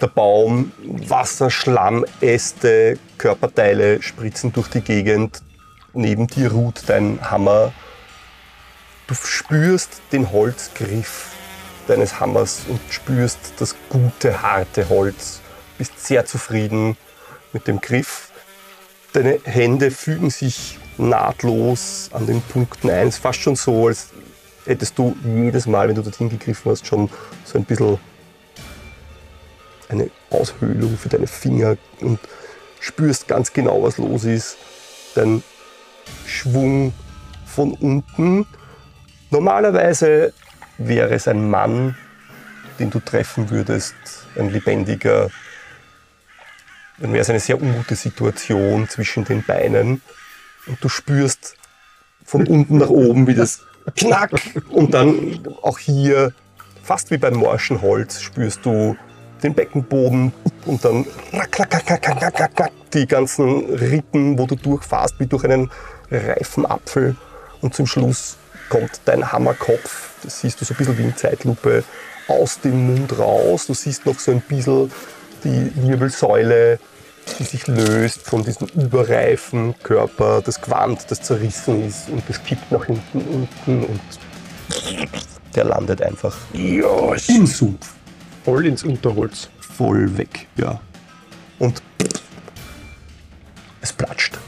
der 0.00 0.06
Baum, 0.08 0.72
Wasser, 0.84 1.50
Schlamm, 1.50 2.04
Äste, 2.20 2.98
Körperteile 3.18 4.00
spritzen 4.02 4.52
durch 4.52 4.68
die 4.68 4.80
Gegend. 4.80 5.42
Neben 5.92 6.26
dir 6.26 6.52
ruht 6.52 6.82
dein 6.86 7.18
Hammer. 7.30 7.72
Du 9.08 9.14
spürst 9.14 10.02
den 10.12 10.30
Holzgriff 10.32 11.30
deines 11.86 12.20
Hammers 12.20 12.64
und 12.68 12.78
spürst 12.90 13.38
das 13.58 13.74
gute, 13.88 14.42
harte 14.42 14.86
Holz. 14.90 15.40
Bist 15.78 15.98
sehr 16.06 16.26
zufrieden 16.26 16.94
mit 17.54 17.66
dem 17.66 17.80
Griff. 17.80 18.30
Deine 19.14 19.40
Hände 19.44 19.90
fügen 19.90 20.28
sich 20.28 20.78
nahtlos 20.98 22.10
an 22.12 22.26
den 22.26 22.42
Punkten 22.42 22.90
ein. 22.90 23.10
Fast 23.10 23.40
schon 23.40 23.56
so, 23.56 23.86
als 23.86 24.08
hättest 24.66 24.98
du 24.98 25.16
jedes 25.24 25.64
Mal, 25.64 25.88
wenn 25.88 25.94
du 25.94 26.02
dorthin 26.02 26.28
gegriffen 26.28 26.70
hast, 26.70 26.86
schon 26.86 27.08
so 27.44 27.56
ein 27.56 27.64
bisschen 27.64 27.98
eine 29.88 30.10
Aushöhlung 30.28 30.98
für 30.98 31.08
deine 31.08 31.26
Finger 31.26 31.78
und 32.02 32.20
spürst 32.78 33.26
ganz 33.26 33.54
genau, 33.54 33.82
was 33.82 33.96
los 33.96 34.24
ist. 34.24 34.58
Dein 35.14 35.42
Schwung 36.26 36.92
von 37.46 37.72
unten. 37.72 38.46
Normalerweise 39.30 40.32
wäre 40.78 41.14
es 41.14 41.28
ein 41.28 41.50
Mann, 41.50 41.96
den 42.78 42.90
du 42.90 43.00
treffen 43.00 43.50
würdest, 43.50 43.94
ein 44.36 44.50
lebendiger. 44.50 45.28
Dann 46.98 47.12
wäre 47.12 47.20
es 47.20 47.30
eine 47.30 47.40
sehr 47.40 47.60
ungute 47.60 47.94
Situation 47.94 48.88
zwischen 48.88 49.24
den 49.24 49.44
Beinen. 49.44 50.00
Und 50.66 50.82
du 50.82 50.88
spürst 50.88 51.56
von 52.24 52.46
unten 52.46 52.78
nach 52.78 52.88
oben, 52.88 53.26
wie 53.26 53.34
das 53.34 53.60
knack. 53.96 54.30
Und 54.70 54.94
dann 54.94 55.46
auch 55.62 55.78
hier, 55.78 56.32
fast 56.82 57.10
wie 57.10 57.18
beim 57.18 57.34
morschen 57.34 57.82
Holz, 57.82 58.20
spürst 58.20 58.64
du 58.64 58.96
den 59.42 59.54
Beckenboden 59.54 60.32
und 60.64 60.84
dann 60.84 61.06
die 62.92 63.06
ganzen 63.06 63.74
Rippen, 63.74 64.38
wo 64.38 64.46
du 64.46 64.56
durchfährst, 64.56 65.20
wie 65.20 65.26
durch 65.26 65.44
einen 65.44 65.70
reifen 66.10 66.66
Apfel. 66.66 67.16
Und 67.60 67.74
zum 67.74 67.86
Schluss 67.86 68.36
kommt 68.68 69.00
dein 69.04 69.32
Hammerkopf, 69.32 70.10
das 70.22 70.40
siehst 70.40 70.60
du 70.60 70.64
so 70.64 70.74
ein 70.74 70.76
bisschen 70.76 70.98
wie 70.98 71.02
in 71.04 71.16
Zeitlupe, 71.16 71.84
aus 72.28 72.60
dem 72.60 72.86
Mund 72.86 73.18
raus. 73.18 73.66
Du 73.66 73.74
siehst 73.74 74.06
noch 74.06 74.18
so 74.18 74.32
ein 74.32 74.40
bisschen 74.42 74.90
die 75.44 75.72
Wirbelsäule, 75.76 76.78
die 77.38 77.44
sich 77.44 77.66
löst 77.66 78.22
von 78.22 78.42
diesem 78.44 78.68
überreifen 78.68 79.74
Körper, 79.82 80.42
das 80.42 80.60
Gewand, 80.60 81.10
das 81.10 81.22
zerrissen 81.22 81.86
ist 81.86 82.08
und 82.08 82.22
das 82.28 82.42
kippt 82.44 82.70
nach 82.70 82.84
hinten 82.84 83.20
unten 83.20 83.84
und 83.84 84.00
der 85.54 85.64
landet 85.64 86.02
einfach 86.02 86.36
im 86.52 87.46
Sumpf. 87.46 87.94
Voll 88.44 88.66
ins 88.66 88.84
Unterholz. 88.84 89.48
Voll 89.60 90.16
weg, 90.16 90.46
ja. 90.56 90.80
Und 91.58 91.82
es 93.80 93.92
platscht. 93.92 94.38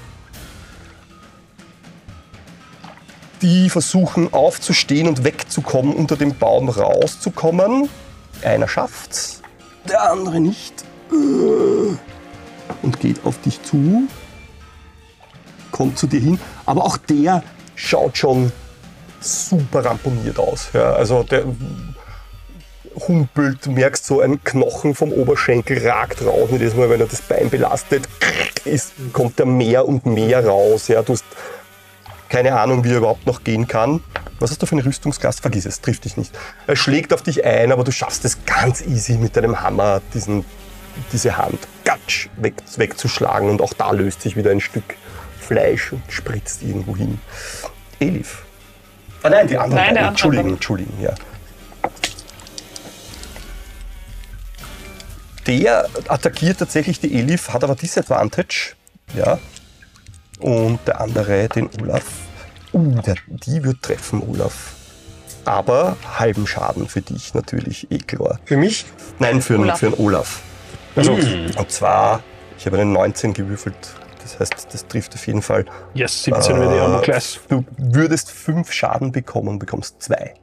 Die 3.42 3.70
versuchen 3.70 4.32
aufzustehen 4.32 5.08
und 5.08 5.24
wegzukommen, 5.24 5.94
unter 5.94 6.16
dem 6.16 6.36
Baum 6.36 6.68
rauszukommen. 6.68 7.88
Einer 8.42 8.68
schafft's, 8.68 9.40
der 9.88 10.10
andere 10.10 10.40
nicht. 10.40 10.84
Und 12.82 13.00
geht 13.00 13.24
auf 13.24 13.40
dich 13.40 13.62
zu. 13.62 14.08
Kommt 15.70 15.98
zu 15.98 16.06
dir 16.06 16.20
hin. 16.20 16.40
Aber 16.66 16.84
auch 16.84 16.96
der 16.96 17.42
schaut 17.74 18.18
schon 18.18 18.52
super 19.20 19.84
ramponiert 19.84 20.38
aus. 20.38 20.68
Ja, 20.72 20.92
also 20.92 21.22
der 21.22 21.44
humpelt, 23.08 23.66
merkst 23.66 24.04
so 24.04 24.20
ein 24.20 24.42
Knochen 24.42 24.94
vom 24.94 25.12
Oberschenkel 25.12 25.86
ragt 25.86 26.24
raus. 26.24 26.50
Und 26.50 26.60
jedes 26.60 26.74
Mal, 26.74 26.90
wenn 26.90 27.00
er 27.00 27.06
das 27.06 27.22
Bein 27.22 27.48
belastet, 27.50 28.08
ist, 28.64 28.92
kommt 29.12 29.38
er 29.40 29.46
mehr 29.46 29.86
und 29.86 30.06
mehr 30.06 30.46
raus. 30.46 30.88
Ja, 30.88 31.02
du 31.02 31.14
hast 31.14 31.24
keine 32.30 32.58
Ahnung, 32.58 32.84
wie 32.84 32.92
er 32.92 32.98
überhaupt 32.98 33.26
noch 33.26 33.44
gehen 33.44 33.68
kann. 33.68 34.02
Was 34.38 34.50
hast 34.50 34.62
du 34.62 34.66
für 34.66 34.76
eine 34.76 34.84
Rüstungsklasse? 34.86 35.42
Vergiss 35.42 35.66
es, 35.66 35.82
trifft 35.82 36.06
dich 36.06 36.16
nicht. 36.16 36.32
Er 36.66 36.76
schlägt 36.76 37.12
auf 37.12 37.22
dich 37.22 37.44
ein, 37.44 37.72
aber 37.72 37.84
du 37.84 37.92
schaffst 37.92 38.24
es 38.24 38.44
ganz 38.46 38.80
easy 38.80 39.18
mit 39.18 39.36
deinem 39.36 39.60
Hammer, 39.60 40.00
diesen, 40.14 40.46
diese 41.12 41.36
Hand 41.36 41.58
gatsch, 41.84 42.28
weg, 42.36 42.54
wegzuschlagen. 42.76 43.50
Und 43.50 43.60
auch 43.60 43.74
da 43.74 43.90
löst 43.90 44.22
sich 44.22 44.36
wieder 44.36 44.52
ein 44.52 44.60
Stück 44.60 44.96
Fleisch 45.40 45.92
und 45.92 46.02
spritzt 46.08 46.62
irgendwo 46.62 46.96
hin. 46.96 47.18
Elif. 47.98 48.44
Ah 49.22 49.30
nein, 49.30 49.48
die 49.48 49.58
anderen. 49.58 49.94
Nein. 49.94 49.96
Entschuldigen, 49.96 50.50
Entschuldigen, 50.50 51.02
ja. 51.02 51.14
Der 55.46 55.88
attackiert 56.06 56.58
tatsächlich 56.58 57.00
die 57.00 57.12
Elif, 57.18 57.48
hat 57.48 57.64
aber 57.64 57.74
Disadvantage. 57.74 58.74
Ja. 59.14 59.40
Und 60.40 60.80
der 60.86 61.00
andere, 61.00 61.48
den 61.48 61.68
Olaf. 61.80 62.04
Uh, 62.72 63.00
der, 63.02 63.16
die 63.28 63.62
wird 63.64 63.82
treffen, 63.82 64.22
Olaf. 64.22 64.74
Aber 65.44 65.96
halben 66.18 66.46
Schaden 66.46 66.86
für 66.88 67.00
dich 67.00 67.34
natürlich, 67.34 67.90
eh 67.90 67.98
klar. 67.98 68.38
Für 68.44 68.56
mich? 68.56 68.84
Nein, 69.18 69.42
für, 69.42 69.58
Olaf. 69.58 69.78
für 69.78 69.86
einen 69.86 69.96
Olaf. 69.96 70.40
Also, 70.96 71.12
Und 71.12 71.70
zwar, 71.70 72.22
ich 72.58 72.66
habe 72.66 72.78
einen 72.78 72.92
19 72.92 73.32
gewürfelt. 73.32 73.76
Das 74.22 74.38
heißt, 74.38 74.68
das 74.72 74.86
trifft 74.86 75.14
auf 75.14 75.26
jeden 75.26 75.42
Fall. 75.42 75.64
yes, 75.94 76.24
17 76.24 76.56
wäre 76.60 76.74
die 76.74 76.80
Armor 76.80 77.02
Class. 77.02 77.40
Du 77.48 77.64
würdest 77.78 78.30
fünf 78.30 78.72
Schaden 78.72 79.12
bekommen 79.12 79.48
und 79.48 79.58
bekommst 79.58 80.02
zwei. 80.02 80.34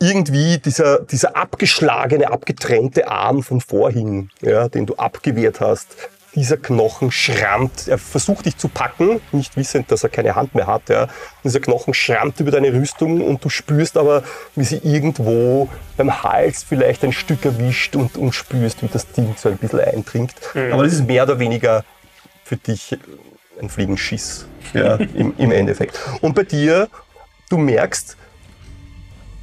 Irgendwie 0.00 0.58
dieser, 0.58 1.00
dieser 1.00 1.36
abgeschlagene, 1.36 2.30
abgetrennte 2.30 3.08
Arm 3.08 3.42
von 3.42 3.60
vorhin, 3.60 4.30
ja, 4.42 4.68
den 4.68 4.86
du 4.86 4.94
abgewehrt 4.96 5.60
hast, 5.60 5.96
dieser 6.36 6.58
Knochen 6.58 7.10
schrammt, 7.10 7.88
er 7.88 7.96
versucht 7.96 8.44
dich 8.44 8.58
zu 8.58 8.68
packen, 8.68 9.20
nicht 9.32 9.56
wissend, 9.56 9.90
dass 9.90 10.04
er 10.04 10.10
keine 10.10 10.34
Hand 10.34 10.54
mehr 10.54 10.66
hat. 10.66 10.90
Ja. 10.90 11.08
Dieser 11.42 11.60
Knochen 11.60 11.94
schrammt 11.94 12.38
über 12.40 12.50
deine 12.50 12.72
Rüstung 12.74 13.22
und 13.22 13.42
du 13.42 13.48
spürst 13.48 13.96
aber, 13.96 14.22
wie 14.54 14.64
sie 14.64 14.76
irgendwo 14.76 15.68
beim 15.96 16.22
Hals 16.22 16.62
vielleicht 16.62 17.02
ein 17.04 17.12
Stück 17.12 17.44
erwischt 17.46 17.96
und, 17.96 18.16
und 18.18 18.34
spürst, 18.34 18.82
wie 18.82 18.88
das 18.88 19.10
Ding 19.12 19.34
so 19.36 19.48
ein 19.48 19.56
bisschen 19.56 19.80
eindringt. 19.80 20.34
Aber 20.70 20.84
das 20.84 20.92
ist 20.92 21.06
mehr 21.06 21.22
oder 21.22 21.38
weniger 21.38 21.84
für 22.44 22.56
dich 22.56 22.96
ein 23.60 23.70
Fliegenschiss 23.70 24.46
ja, 24.74 24.96
im, 25.14 25.34
im 25.38 25.50
Endeffekt. 25.50 25.98
Und 26.20 26.34
bei 26.34 26.42
dir, 26.42 26.88
du 27.48 27.56
merkst, 27.56 28.18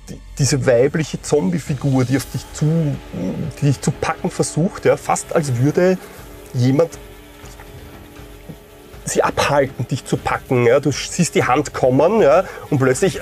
die, 0.09 0.19
diese 0.37 0.65
weibliche 0.67 1.21
Zombie-Figur, 1.21 2.05
die 2.05 2.17
auf 2.17 2.25
dich 2.31 2.45
zu, 2.53 2.95
die 3.61 3.65
dich 3.65 3.81
zu 3.81 3.89
packen 3.89 4.29
versucht, 4.29 4.85
ja, 4.85 4.95
fast 4.95 5.35
als 5.35 5.57
würde 5.57 5.97
jemand 6.53 6.89
sie 9.05 9.23
abhalten, 9.23 9.87
dich 9.87 10.05
zu 10.05 10.17
packen. 10.17 10.65
Ja. 10.65 10.79
Du 10.79 10.91
siehst 10.91 11.35
die 11.35 11.43
Hand 11.43 11.73
kommen 11.73 12.21
ja, 12.21 12.43
und 12.69 12.79
plötzlich 12.79 13.19
äh, 13.19 13.21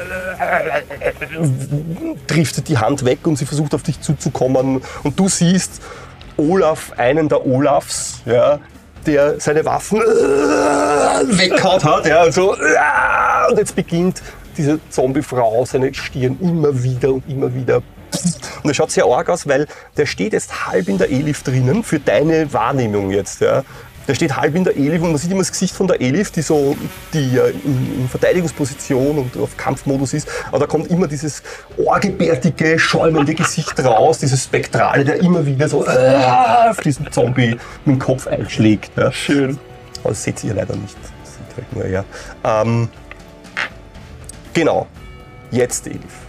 driftet 2.27 2.67
die 2.67 2.77
Hand 2.77 3.05
weg 3.05 3.25
und 3.25 3.37
sie 3.37 3.45
versucht 3.45 3.73
auf 3.73 3.83
dich 3.83 3.99
zuzukommen. 4.01 4.81
Und 5.03 5.19
du 5.19 5.27
siehst 5.27 5.81
Olaf, 6.37 6.93
einen 6.97 7.29
der 7.29 7.45
Olafs, 7.45 8.21
ja, 8.25 8.59
der 9.05 9.39
seine 9.39 9.65
Waffen 9.65 9.99
äh, 9.99 11.37
weggehauen 11.37 11.83
hat. 11.83 12.05
Ja, 12.05 12.23
und, 12.23 12.33
so, 12.33 12.55
äh, 12.55 13.51
und 13.51 13.57
jetzt 13.57 13.75
beginnt 13.75 14.21
diese 14.57 14.79
Zombiefrau 14.89 15.65
seine 15.65 15.93
Stirn 15.93 16.37
immer 16.41 16.83
wieder 16.83 17.13
und 17.13 17.27
immer 17.27 17.53
wieder. 17.53 17.81
Und 18.63 18.67
das 18.67 18.75
schaut 18.75 18.91
sehr 18.91 19.05
arg 19.05 19.29
aus, 19.29 19.47
weil 19.47 19.67
der 19.97 20.05
steht 20.05 20.33
jetzt 20.33 20.67
halb 20.67 20.87
in 20.87 20.97
der 20.97 21.09
Elif 21.11 21.43
drinnen, 21.43 21.83
für 21.83 21.99
deine 21.99 22.51
Wahrnehmung 22.53 23.11
jetzt. 23.11 23.41
Ja. 23.41 23.63
Der 24.07 24.15
steht 24.15 24.35
halb 24.35 24.55
in 24.55 24.63
der 24.63 24.75
Elif 24.75 25.01
und 25.01 25.09
man 25.09 25.17
sieht 25.17 25.31
immer 25.31 25.41
das 25.41 25.51
Gesicht 25.51 25.75
von 25.75 25.87
der 25.87 26.01
Elif, 26.01 26.31
die 26.31 26.41
so 26.41 26.75
die 27.13 27.37
in, 27.37 28.01
in 28.01 28.09
Verteidigungsposition 28.09 29.19
und 29.19 29.37
auf 29.37 29.55
Kampfmodus 29.57 30.13
ist. 30.13 30.27
Aber 30.49 30.59
da 30.59 30.65
kommt 30.65 30.89
immer 30.89 31.07
dieses 31.07 31.43
ohrgebärtige, 31.77 32.79
schäumende 32.79 33.33
Gesicht 33.35 33.79
raus, 33.79 34.17
dieses 34.17 34.43
Spektrale, 34.43 35.05
der 35.05 35.19
immer 35.21 35.45
wieder 35.45 35.69
so 35.69 35.85
äh, 35.85 36.69
auf 36.69 36.81
diesen 36.81 37.11
Zombie 37.11 37.57
mit 37.85 37.95
dem 37.95 37.99
Kopf 37.99 38.27
einschlägt. 38.27 38.91
Ja. 38.97 39.11
Schön. 39.11 39.59
Aber 39.99 40.09
das 40.09 40.23
seht 40.23 40.43
ihr 40.43 40.55
leider 40.55 40.75
nicht. 40.75 40.97
Das 41.23 41.33
sieht 41.33 41.57
halt 41.57 41.73
nur 41.73 41.85
er. 41.85 42.03
Ähm, 42.43 42.89
genau. 44.53 44.87
Jetzt 45.51 45.85
Elif. 45.85 46.20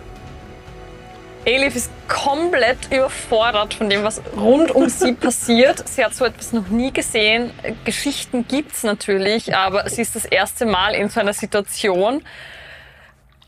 Elif 1.45 1.75
ist 1.75 1.91
komplett 2.09 2.87
überfordert 2.93 3.75
von 3.75 3.91
dem, 3.91 4.05
was 4.05 4.23
rund 4.37 4.71
um 4.71 4.89
sie 4.89 5.13
passiert. 5.21 5.89
Sie 5.89 6.05
hat 6.05 6.15
so 6.15 6.25
etwas 6.25 6.53
noch 6.53 6.69
nie 6.69 6.93
gesehen. 6.93 7.51
Geschichten 7.85 8.47
gibt's 8.47 8.85
natürlich, 8.85 9.55
aber 9.55 9.89
sie 9.91 10.03
ist 10.03 10.15
das 10.15 10.25
erste 10.25 10.67
Mal 10.67 10.95
in 10.95 11.09
so 11.09 11.19
einer 11.21 11.33
Situation. 11.33 12.23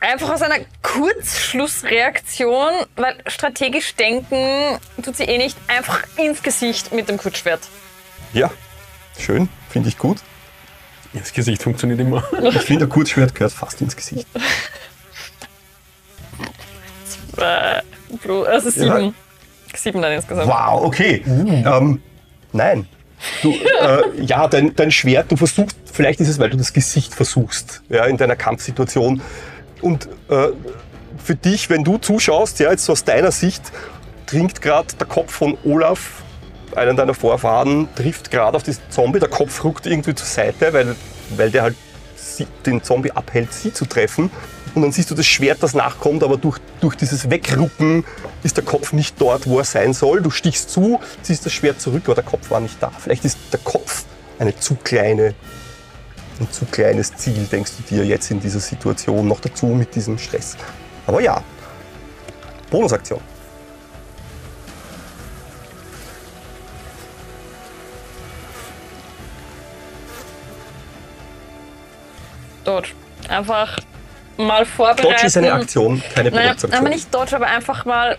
Einfach 0.00 0.30
aus 0.30 0.42
einer 0.42 0.58
Kurzschlussreaktion, 0.82 2.72
weil 2.96 3.16
strategisch 3.26 3.94
denken 3.94 4.78
tut 5.02 5.16
sie 5.16 5.24
eh 5.24 5.38
nicht, 5.38 5.56
einfach 5.68 6.02
ins 6.16 6.42
Gesicht 6.42 6.92
mit 6.92 7.08
dem 7.08 7.16
Kurzschwert. 7.16 7.60
Ja, 8.32 8.50
schön. 9.18 9.48
Finde 9.70 9.88
ich 9.88 9.96
gut. 9.96 10.18
Das 11.14 11.32
Gesicht 11.32 11.62
funktioniert 11.62 12.00
immer. 12.00 12.24
Ich 12.42 12.62
finde, 12.62 12.86
der 12.86 12.88
Kurzschwert 12.88 13.36
gehört 13.36 13.52
fast 13.52 13.80
ins 13.80 13.94
Gesicht. 13.94 14.26
Äh, 17.36 17.82
also 18.46 18.70
sieben. 18.70 19.14
Sieben 19.74 20.02
dann 20.02 20.12
insgesamt. 20.12 20.48
Wow, 20.48 20.84
okay. 20.84 21.22
Ähm, 21.26 22.00
nein. 22.52 22.86
Du, 23.42 23.52
äh, 23.52 24.20
ja, 24.22 24.46
dein, 24.48 24.74
dein 24.76 24.90
Schwert, 24.90 25.30
du 25.32 25.36
versuchst, 25.36 25.76
vielleicht 25.92 26.20
ist 26.20 26.28
es, 26.28 26.38
weil 26.38 26.50
du 26.50 26.56
das 26.56 26.72
Gesicht 26.72 27.14
versuchst, 27.14 27.82
ja, 27.88 28.04
in 28.04 28.16
deiner 28.16 28.36
Kampfsituation. 28.36 29.20
Und 29.80 30.08
äh, 30.28 30.48
für 31.22 31.34
dich, 31.34 31.70
wenn 31.70 31.84
du 31.84 31.98
zuschaust, 31.98 32.60
ja, 32.60 32.70
jetzt 32.70 32.84
so 32.84 32.92
aus 32.92 33.04
deiner 33.04 33.30
Sicht, 33.30 33.62
dringt 34.26 34.62
gerade 34.62 34.88
der 34.98 35.06
Kopf 35.06 35.32
von 35.32 35.56
Olaf, 35.64 36.22
einen 36.74 36.96
deiner 36.96 37.14
Vorfahren, 37.14 37.88
trifft 37.94 38.30
gerade 38.30 38.56
auf 38.56 38.62
diesen 38.62 38.82
Zombie, 38.90 39.20
der 39.20 39.28
Kopf 39.28 39.62
ruckt 39.64 39.86
irgendwie 39.86 40.14
zur 40.14 40.26
Seite, 40.26 40.72
weil, 40.72 40.96
weil 41.36 41.50
der 41.50 41.62
halt 41.62 41.76
sie, 42.16 42.46
den 42.66 42.82
Zombie 42.82 43.12
abhält, 43.12 43.52
sie 43.52 43.72
zu 43.72 43.84
treffen. 43.86 44.30
Und 44.74 44.82
dann 44.82 44.92
siehst 44.92 45.10
du 45.10 45.14
das 45.14 45.26
Schwert, 45.26 45.62
das 45.62 45.74
nachkommt, 45.74 46.24
aber 46.24 46.36
durch, 46.36 46.58
durch 46.80 46.96
dieses 46.96 47.30
Wegrucken 47.30 48.04
ist 48.42 48.56
der 48.56 48.64
Kopf 48.64 48.92
nicht 48.92 49.20
dort, 49.20 49.46
wo 49.46 49.58
er 49.58 49.64
sein 49.64 49.92
soll. 49.92 50.20
Du 50.20 50.30
stichst 50.30 50.70
zu, 50.70 51.00
ziehst 51.22 51.46
das 51.46 51.52
Schwert 51.52 51.80
zurück, 51.80 52.02
aber 52.06 52.16
der 52.16 52.24
Kopf 52.24 52.50
war 52.50 52.60
nicht 52.60 52.82
da. 52.82 52.90
Vielleicht 52.90 53.24
ist 53.24 53.38
der 53.52 53.60
Kopf 53.60 54.04
eine 54.38 54.56
zu 54.58 54.74
kleine, 54.74 55.34
ein 56.40 56.50
zu 56.50 56.64
kleines 56.66 57.14
Ziel, 57.14 57.46
denkst 57.50 57.72
du 57.76 57.94
dir 57.94 58.04
jetzt 58.04 58.30
in 58.32 58.40
dieser 58.40 58.58
Situation, 58.58 59.28
noch 59.28 59.40
dazu 59.40 59.66
mit 59.66 59.94
diesem 59.94 60.18
Stress. 60.18 60.56
Aber 61.06 61.20
ja, 61.20 61.42
Bonusaktion. 62.70 63.20
Dodge. 72.64 72.92
Einfach 73.28 73.78
mal 74.36 74.64
vorbereiten. 74.66 75.02
Dodge 75.02 75.26
ist 75.26 75.36
eine 75.36 75.52
Aktion, 75.52 76.02
keine 76.14 76.30
Naja, 76.30 76.54
aber 76.70 76.88
nicht 76.88 77.12
Dodge, 77.14 77.36
aber 77.36 77.46
einfach 77.46 77.84
mal. 77.84 78.18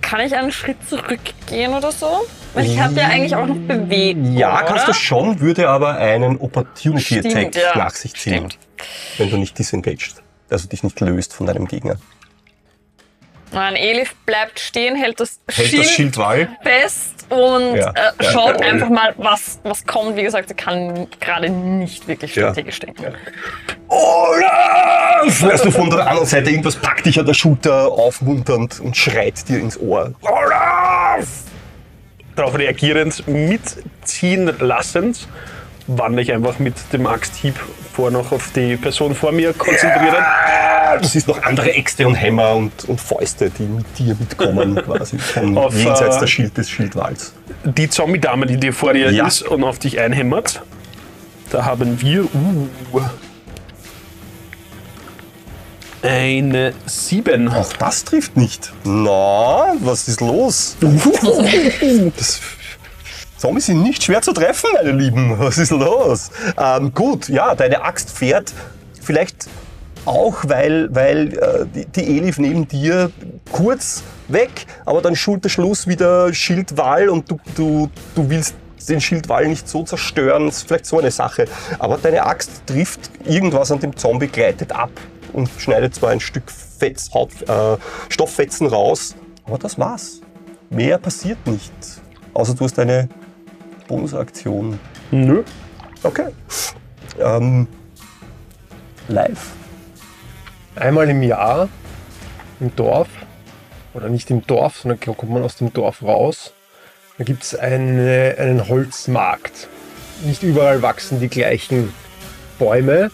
Kann 0.00 0.20
ich 0.20 0.34
einen 0.34 0.52
Schritt 0.52 0.76
zurückgehen 0.88 1.74
oder 1.74 1.90
so? 1.92 2.24
Weil 2.54 2.66
ich 2.66 2.80
habe 2.80 2.94
ja 2.94 3.08
eigentlich 3.08 3.34
auch 3.34 3.46
noch 3.46 3.56
Bewegung. 3.56 4.32
Ja, 4.36 4.62
kannst 4.62 4.84
oder? 4.84 4.92
du 4.92 4.98
schon, 4.98 5.40
würde 5.40 5.68
aber 5.68 5.96
einen 5.96 6.38
Opportunity 6.38 7.18
Stimmt, 7.18 7.26
Attack 7.26 7.54
ja. 7.56 7.76
nach 7.76 7.90
sich 7.90 8.14
ziehen, 8.14 8.48
Stimmt. 8.50 8.58
wenn 9.18 9.30
du 9.30 9.36
nicht 9.36 9.58
disengaged, 9.58 10.22
also 10.48 10.68
dich 10.68 10.82
nicht 10.82 11.00
löst 11.00 11.34
von 11.34 11.46
deinem 11.46 11.66
Gegner. 11.66 11.96
Nein, 13.52 13.76
Elif 13.76 14.14
bleibt 14.24 14.60
stehen, 14.60 14.94
hält 14.94 15.20
das, 15.20 15.40
Hält 15.50 15.68
Schild, 15.68 15.84
das 15.84 15.90
Schildwall. 15.90 16.48
fest 16.62 17.17
und 17.30 17.76
Ja, 17.76 17.90
äh, 17.90 17.94
ja. 18.22 18.30
schaut 18.32 18.62
einfach 18.62 18.88
mal, 18.88 19.14
was, 19.16 19.58
was 19.62 19.84
kommt. 19.86 20.16
Wie 20.16 20.22
gesagt, 20.22 20.48
sie 20.48 20.54
kann 20.54 21.06
gerade 21.20 21.48
nicht 21.50 22.06
wirklich 22.08 22.34
Ja. 22.34 22.44
strategisch 22.48 22.78
denken. 22.80 23.04
Olaf! 23.88 25.42
Hörst 25.42 25.64
du 25.64 25.70
von 25.70 25.90
der 25.90 26.06
anderen 26.06 26.26
Seite 26.26 26.50
irgendwas 26.50 26.76
packt 26.76 27.06
dich 27.06 27.18
an 27.18 27.26
der 27.26 27.34
Schulter 27.34 27.88
aufmunternd 27.88 28.80
und 28.80 28.96
schreit 28.96 29.48
dir 29.48 29.58
ins 29.60 29.78
Ohr. 29.80 30.12
Olaf! 30.22 31.26
Darauf 32.36 32.56
reagierend, 32.56 33.26
mitziehen 33.26 34.52
lassend, 34.60 35.26
wandle 35.86 36.22
ich 36.22 36.32
einfach 36.32 36.58
mit 36.58 36.74
dem 36.92 37.06
Axthieb 37.06 37.54
vor 37.98 38.12
noch 38.12 38.30
auf 38.30 38.52
die 38.52 38.76
Person 38.76 39.12
vor 39.12 39.32
mir 39.32 39.52
konzentrieren. 39.52 40.24
Du 41.02 41.08
siehst 41.08 41.26
noch 41.26 41.42
andere 41.42 41.72
Äxte 41.72 42.06
und 42.06 42.14
Hämmer 42.14 42.54
und, 42.54 42.84
und 42.84 43.00
Fäuste, 43.00 43.50
die 43.50 43.64
mit 43.64 43.86
dir 43.98 44.14
mitkommen, 44.14 44.76
quasi 44.84 45.18
von 45.18 45.58
Auf, 45.58 45.74
jenseits 45.74 46.16
äh, 46.16 46.20
der 46.20 46.26
Schild 46.28 46.56
des 46.56 46.70
Schildwalls. 46.70 47.32
Die 47.64 47.90
Zombie-Dame, 47.90 48.46
die 48.46 48.56
dir 48.56 48.72
vor 48.72 48.92
dir 48.92 49.10
Ja. 49.10 49.26
ist 49.26 49.42
und 49.42 49.64
auf 49.64 49.80
dich 49.80 49.98
einhämmert, 49.98 50.62
da 51.50 51.64
haben 51.64 52.00
wir 52.00 52.22
uh, 52.32 53.00
eine 56.00 56.74
7. 56.86 57.48
Auch 57.48 57.72
das 57.72 58.04
trifft 58.04 58.36
nicht. 58.36 58.72
Na, 58.84 59.74
was 59.80 60.06
ist 60.06 60.20
los? 60.20 60.76
Das 62.16 62.40
Zombies 63.38 63.66
sind 63.66 63.82
nicht 63.84 64.02
schwer 64.02 64.20
zu 64.20 64.32
treffen, 64.32 64.68
meine 64.74 64.90
Lieben. 64.90 65.38
Was 65.38 65.58
ist 65.58 65.70
los? 65.70 66.30
Ähm, 66.58 66.92
gut, 66.92 67.28
ja, 67.28 67.54
deine 67.54 67.82
Axt 67.82 68.10
fährt 68.10 68.52
vielleicht 69.00 69.46
auch, 70.04 70.38
weil, 70.46 70.92
weil 70.92 71.38
äh, 71.38 71.66
die, 71.72 71.86
die 71.86 72.18
Elif 72.18 72.38
neben 72.38 72.66
dir 72.66 73.12
kurz 73.52 74.02
weg, 74.26 74.66
aber 74.84 75.02
dann 75.02 75.14
Schulterschluss 75.14 75.86
wieder 75.86 76.34
Schildwall 76.34 77.08
und 77.08 77.30
du, 77.30 77.38
du, 77.54 77.90
du 78.16 78.28
willst 78.28 78.56
den 78.88 79.00
Schildwall 79.00 79.46
nicht 79.46 79.68
so 79.68 79.84
zerstören. 79.84 80.46
Das 80.46 80.58
ist 80.58 80.68
vielleicht 80.68 80.86
so 80.86 80.98
eine 80.98 81.12
Sache. 81.12 81.44
Aber 81.78 81.96
deine 81.96 82.26
Axt 82.26 82.66
trifft 82.66 83.10
irgendwas 83.24 83.70
an 83.70 83.78
dem 83.78 83.96
Zombie, 83.96 84.26
gleitet 84.26 84.72
ab 84.72 84.90
und 85.32 85.48
schneidet 85.58 85.94
zwar 85.94 86.10
ein 86.10 86.20
Stück 86.20 86.50
Fetz, 86.50 87.10
Haut, 87.14 87.30
äh, 87.48 87.76
Stofffetzen 88.08 88.66
raus, 88.66 89.14
aber 89.44 89.58
das 89.58 89.78
war's. 89.78 90.22
Mehr 90.70 90.98
passiert 90.98 91.46
nicht. 91.46 91.72
Außer 92.34 92.54
du 92.54 92.64
hast 92.64 92.78
eine 92.78 93.08
Bonusaktion. 93.88 94.78
Nö. 95.10 95.42
Okay. 96.04 96.28
Ähm, 97.18 97.66
live. 99.08 99.50
Einmal 100.76 101.10
im 101.10 101.24
Jahr 101.24 101.68
im 102.60 102.74
Dorf, 102.76 103.08
oder 103.94 104.08
nicht 104.08 104.30
im 104.30 104.46
Dorf, 104.46 104.78
sondern 104.78 105.00
kommt 105.00 105.30
man 105.30 105.42
aus 105.42 105.56
dem 105.56 105.72
Dorf 105.72 106.02
raus, 106.02 106.52
da 107.16 107.24
gibt 107.24 107.42
es 107.42 107.56
eine, 107.56 108.36
einen 108.38 108.68
Holzmarkt. 108.68 109.68
Nicht 110.24 110.44
überall 110.44 110.82
wachsen 110.82 111.18
die 111.18 111.28
gleichen 111.28 111.92
Bäume, 112.58 113.10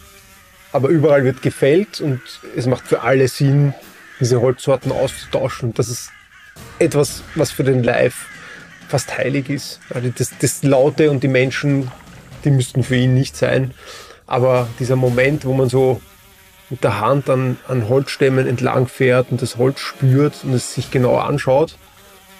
aber 0.72 0.88
überall 0.88 1.24
wird 1.24 1.40
gefällt 1.40 2.00
und 2.00 2.20
es 2.56 2.66
macht 2.66 2.86
für 2.86 3.00
alle 3.00 3.28
Sinn, 3.28 3.72
diese 4.20 4.40
Holzsorten 4.40 4.92
auszutauschen. 4.92 5.72
Das 5.74 5.88
ist 5.88 6.10
etwas, 6.78 7.22
was 7.34 7.50
für 7.50 7.64
den 7.64 7.82
Live 7.82 8.26
fast 8.88 9.16
heilig 9.16 9.50
ist. 9.50 9.80
Also 9.90 10.10
das, 10.16 10.32
das 10.40 10.62
Laute 10.62 11.10
und 11.10 11.22
die 11.22 11.28
Menschen, 11.28 11.90
die 12.44 12.50
müssten 12.50 12.82
für 12.82 12.96
ihn 12.96 13.14
nicht 13.14 13.36
sein. 13.36 13.72
Aber 14.26 14.68
dieser 14.78 14.96
Moment, 14.96 15.44
wo 15.44 15.52
man 15.52 15.68
so 15.68 16.00
mit 16.70 16.82
der 16.82 17.00
Hand 17.00 17.28
an, 17.28 17.58
an 17.68 17.88
Holzstämmen 17.88 18.46
entlang 18.46 18.88
fährt 18.88 19.30
und 19.30 19.42
das 19.42 19.56
Holz 19.56 19.80
spürt 19.80 20.44
und 20.44 20.54
es 20.54 20.74
sich 20.74 20.90
genauer 20.90 21.24
anschaut, 21.24 21.76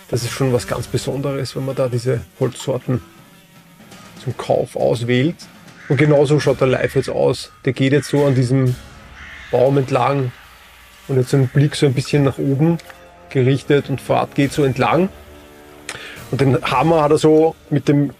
das 0.08 0.22
ist 0.22 0.32
schon 0.32 0.52
was 0.52 0.66
ganz 0.66 0.86
Besonderes, 0.86 1.56
wenn 1.56 1.64
man 1.64 1.74
da 1.74 1.88
diese 1.88 2.20
Holzsorten 2.40 3.02
zum 4.22 4.36
Kauf 4.36 4.76
auswählt. 4.76 5.36
Und 5.88 5.98
genauso 5.98 6.40
schaut 6.40 6.60
der 6.60 6.68
Live 6.68 6.94
jetzt 6.94 7.10
aus. 7.10 7.52
Der 7.64 7.72
geht 7.72 7.92
jetzt 7.92 8.08
so 8.08 8.24
an 8.24 8.34
diesem 8.34 8.74
Baum 9.50 9.76
entlang 9.76 10.32
und 11.08 11.16
jetzt 11.16 11.34
ein 11.34 11.48
Blick 11.48 11.76
so 11.76 11.86
ein 11.86 11.94
bisschen 11.94 12.24
nach 12.24 12.38
oben 12.38 12.78
gerichtet 13.30 13.90
und 13.90 14.00
Fahrt 14.00 14.34
geht 14.34 14.52
so 14.52 14.64
entlang. 14.64 15.10
Und 16.34 16.40
den 16.40 16.60
Hammer 16.64 17.04
hat 17.04 17.12
er 17.12 17.18
so 17.18 17.54
mit 17.70 17.86
dem 17.86 18.12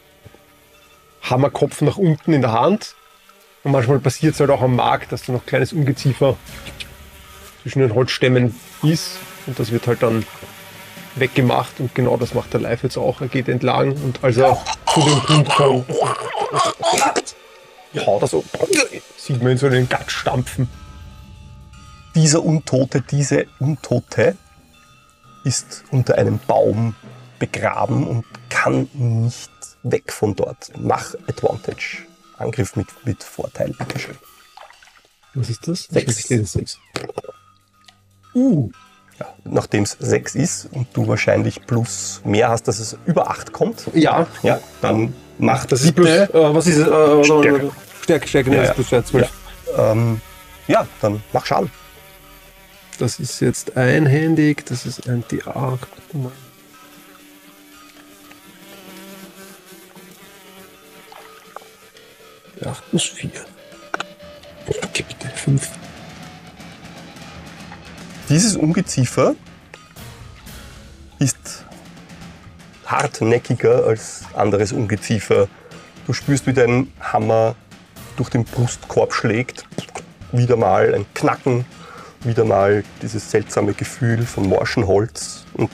Hammerkopf 1.23 1.81
nach 1.81 1.97
unten 1.97 2.33
in 2.33 2.43
der 2.43 2.53
Hand. 2.53 2.95
Und 3.65 3.73
manchmal 3.73 3.99
passiert 3.99 4.35
es 4.35 4.41
halt 4.41 4.51
auch 4.51 4.63
am 4.63 4.77
Markt, 4.77 5.11
dass 5.11 5.25
da 5.25 5.33
noch 5.33 5.45
kleines 5.47 5.73
Ungeziefer 5.73 6.37
zwischen 7.63 7.81
den 7.81 7.93
Holzstämmen 7.93 8.55
ist. 8.85 9.17
Und 9.49 9.59
das 9.59 9.73
wird 9.73 9.89
halt 9.89 10.05
dann 10.05 10.25
weggemacht. 11.17 11.81
Und 11.81 11.93
genau 11.97 12.17
das 12.17 12.35
macht 12.35 12.53
der 12.53 12.61
Live 12.61 12.85
jetzt 12.85 12.97
auch. 12.97 13.21
Er 13.21 13.27
geht 13.27 13.49
entlang 13.49 13.95
und 14.05 14.23
als 14.23 14.37
er 14.37 14.63
zu 14.95 15.01
dem 15.01 15.21
Punkt 15.21 15.49
kommt, 15.49 15.89
haut 18.07 18.23
er 18.23 18.29
so, 18.29 18.45
sieht 19.17 19.43
man 19.43 19.51
ihn 19.51 19.59
so 19.59 19.67
in 19.67 19.73
den 19.73 19.89
Gatt 19.89 20.13
stampfen. 20.13 20.69
Dieser 22.15 22.45
Untote, 22.45 23.01
diese 23.01 23.47
Untote 23.59 24.37
ist 25.43 25.83
unter 25.91 26.17
einem 26.17 26.39
Baum 26.47 26.95
begraben 27.39 28.07
und 28.07 28.25
kann 28.51 28.89
nicht 28.95 29.51
weg 29.83 30.13
von 30.13 30.35
dort. 30.35 30.71
Mach 30.79 31.15
Advantage. 31.29 31.99
Angriff 32.39 32.75
mit, 32.77 32.89
mit 33.05 33.23
Vorteil, 33.23 33.71
bitteschön. 33.79 34.17
Was 35.35 35.51
ist 35.51 35.67
das? 35.69 35.85
Sechs. 35.85 36.17
Sehe 36.23 36.45
sechs. 36.45 36.79
Ja, 38.35 39.27
Nachdem 39.45 39.85
es 39.85 39.97
6 40.01 40.35
ist 40.35 40.69
und 40.73 40.89
du 40.93 41.07
wahrscheinlich 41.07 41.65
plus 41.67 42.21
mehr 42.25 42.49
hast, 42.49 42.67
dass 42.67 42.81
es 42.81 42.97
über 43.07 43.31
8 43.31 43.53
kommt, 43.53 43.89
Ja, 43.95 44.27
ja, 44.43 44.59
dann 44.81 45.15
mach 45.39 45.67
das 45.67 45.83
ist 45.83 45.95
plus. 45.95 46.09
Äh, 46.09 46.29
was 46.33 46.67
ist 46.67 46.79
es? 46.79 46.89
Äh, 46.89 47.25
Stärke. 47.25 47.71
Stärke, 48.03 48.29
Stärke, 48.29 48.51
Ja, 48.51 48.57
ja, 48.57 48.63
ja. 48.65 48.73
plus 48.73 48.91
ja, 48.91 49.05
12. 49.05 49.31
Ähm, 49.77 50.21
ja, 50.67 50.87
dann 51.01 51.23
mach 51.33 51.47
Schaden. 51.47 51.71
Das 52.99 53.21
ist 53.21 53.41
jetzt 53.41 53.77
einhändig, 53.77 54.67
das 54.67 54.85
ist 54.87 55.09
ein 55.09 55.25
D8. 55.25 55.79
8 62.67 62.91
plus 62.91 63.05
4. 63.05 63.31
Okay, 64.83 65.05
bitte. 65.07 65.29
5. 65.29 65.71
Dieses 68.29 68.57
Ungeziefer 68.57 69.35
ist 71.19 71.65
hartnäckiger 72.87 73.85
als 73.85 74.23
anderes 74.35 74.73
Ungeziefer. 74.73 75.49
Du 76.07 76.13
spürst, 76.13 76.47
wie 76.47 76.53
dein 76.53 76.93
Hammer 77.01 77.55
durch 78.17 78.31
den 78.31 78.45
Brustkorb 78.45 79.13
schlägt. 79.13 79.65
Wieder 80.33 80.57
mal 80.57 80.95
ein 80.95 81.07
Knacken, 81.15 81.65
wieder 82.23 82.45
mal 82.45 82.85
dieses 83.03 83.31
seltsame 83.31 83.75
Gefühl 83.75 84.25
von 84.25 84.49
morschem 84.49 84.87
Holz 84.87 85.45
und 85.55 85.71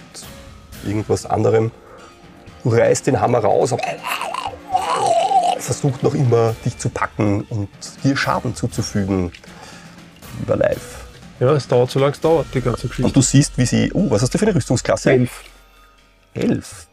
irgendwas 0.84 1.26
anderem. 1.26 1.70
Du 2.62 2.70
reißt 2.70 3.07
den 3.07 3.20
Hammer 3.20 3.38
raus, 3.38 3.72
aber 3.72 3.82
versucht 5.71 6.03
noch 6.03 6.14
immer, 6.14 6.57
dich 6.64 6.77
zu 6.79 6.89
packen 6.89 7.43
und 7.43 7.68
dir 8.03 8.16
Schaden 8.16 8.57
zuzufügen. 8.57 9.31
Lieber 10.41 10.57
Live. 10.57 11.05
Ja, 11.39 11.53
es 11.53 11.68
dauert 11.68 11.91
so 11.93 12.01
lange 12.01 12.11
es 12.12 12.21
dauert, 12.21 12.47
die 12.53 12.61
ganze 12.61 12.83
Und 12.83 12.89
Geschichte. 12.91 13.12
du 13.12 13.23
siehst, 13.23 13.57
wie 13.57 13.64
sie. 13.66 13.91
Oh, 13.95 14.11
was 14.11 14.21
hast 14.23 14.35
du 14.35 14.39
für 14.39 14.47
eine 14.47 14.55
Rüstungsklasse? 14.57 15.12
Elf. 15.12 15.45
Elf. 16.35 16.87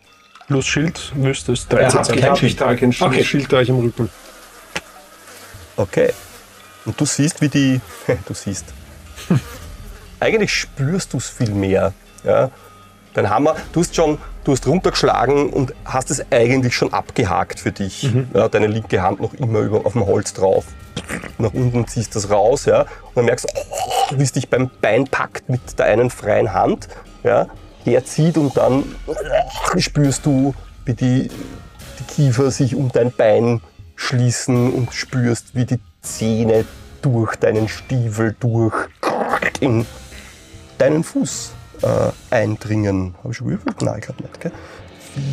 Plus 0.46 0.66
Schild 0.68 1.12
müsste 1.16 1.54
es 1.54 1.66
Ja, 1.72 1.90
13 1.90 2.24
hab 2.24 2.38
sein. 2.38 2.46
ich 2.46 2.56
trage 2.56 2.86
ein 2.86 2.94
Schild, 2.94 3.12
Okay. 3.12 3.24
Schild 3.24 3.50
trage 3.50 3.64
ich 3.64 3.70
im 3.70 3.80
Rücken. 3.80 4.10
Okay. 5.76 6.14
Und 6.86 7.00
du 7.02 7.06
siehst, 7.06 7.42
wie 7.42 7.50
die. 7.50 7.82
Du 8.28 8.34
siehst. 8.36 8.66
Eigentlich 10.20 10.54
spürst 10.54 11.14
du 11.14 11.18
es 11.18 11.30
viel 11.30 11.50
mehr. 11.52 11.94
Ja? 12.24 12.52
Dein 13.16 13.30
Hammer, 13.30 13.56
du 13.74 13.80
hast 13.82 13.96
schon, 13.96 14.18
du 14.48 14.54
hast 14.54 14.66
runtergeschlagen 14.66 15.50
und 15.50 15.74
hast 15.84 16.10
es 16.10 16.24
eigentlich 16.32 16.74
schon 16.74 16.94
abgehakt 16.94 17.60
für 17.60 17.74
dich. 17.74 18.10
Ja, 18.34 18.48
deine 18.48 18.68
linke 18.68 19.02
Hand 19.02 19.20
noch 19.20 19.34
immer 19.34 19.60
über, 19.60 19.86
auf 19.86 19.92
dem 19.92 20.06
Holz 20.06 20.34
drauf. 20.34 20.66
Nach 21.38 21.54
unten 21.54 21.86
ziehst 21.86 22.16
du 22.16 22.20
das 22.20 22.30
raus, 22.30 22.66
ja, 22.66 22.82
und 22.82 23.16
dann 23.16 23.26
merkst 23.26 23.46
du, 23.46 23.50
oh, 23.60 24.18
wie 24.18 24.24
es 24.24 24.32
dich 24.32 24.50
beim 24.50 24.70
Bein 24.82 25.06
packt 25.06 25.50
mit 25.50 25.78
der 25.78 25.88
einen 25.88 26.10
freien 26.10 26.54
Hand, 26.54 26.88
ja, 27.24 27.48
herzieht 27.84 28.38
und 28.38 28.56
dann 28.56 28.84
spürst 29.78 30.26
du, 30.26 30.56
wie 30.86 30.94
die, 30.94 31.30
die 32.00 32.04
Kiefer 32.08 32.50
sich 32.50 32.76
um 32.76 32.90
dein 32.92 33.12
Bein 33.12 33.62
schließen 33.96 34.72
und 34.72 34.94
spürst, 34.94 35.56
wie 35.56 35.66
die 35.66 35.80
Zähne 36.02 36.66
durch 37.02 37.36
deinen 37.36 37.68
Stiefel 37.68 38.36
durch 38.40 38.74
in 39.60 39.86
deinen 40.78 41.04
Fuß 41.04 41.52
äh, 41.82 42.12
eindringen. 42.30 43.16
Habe 43.20 43.32
ich 43.32 43.38
schon 43.38 43.48
gewürfelt? 43.48 43.82
Nein, 43.82 44.00
ich 44.00 44.06
glaube 44.06 44.24
nicht. 44.24 44.40
Gell? 44.40 44.52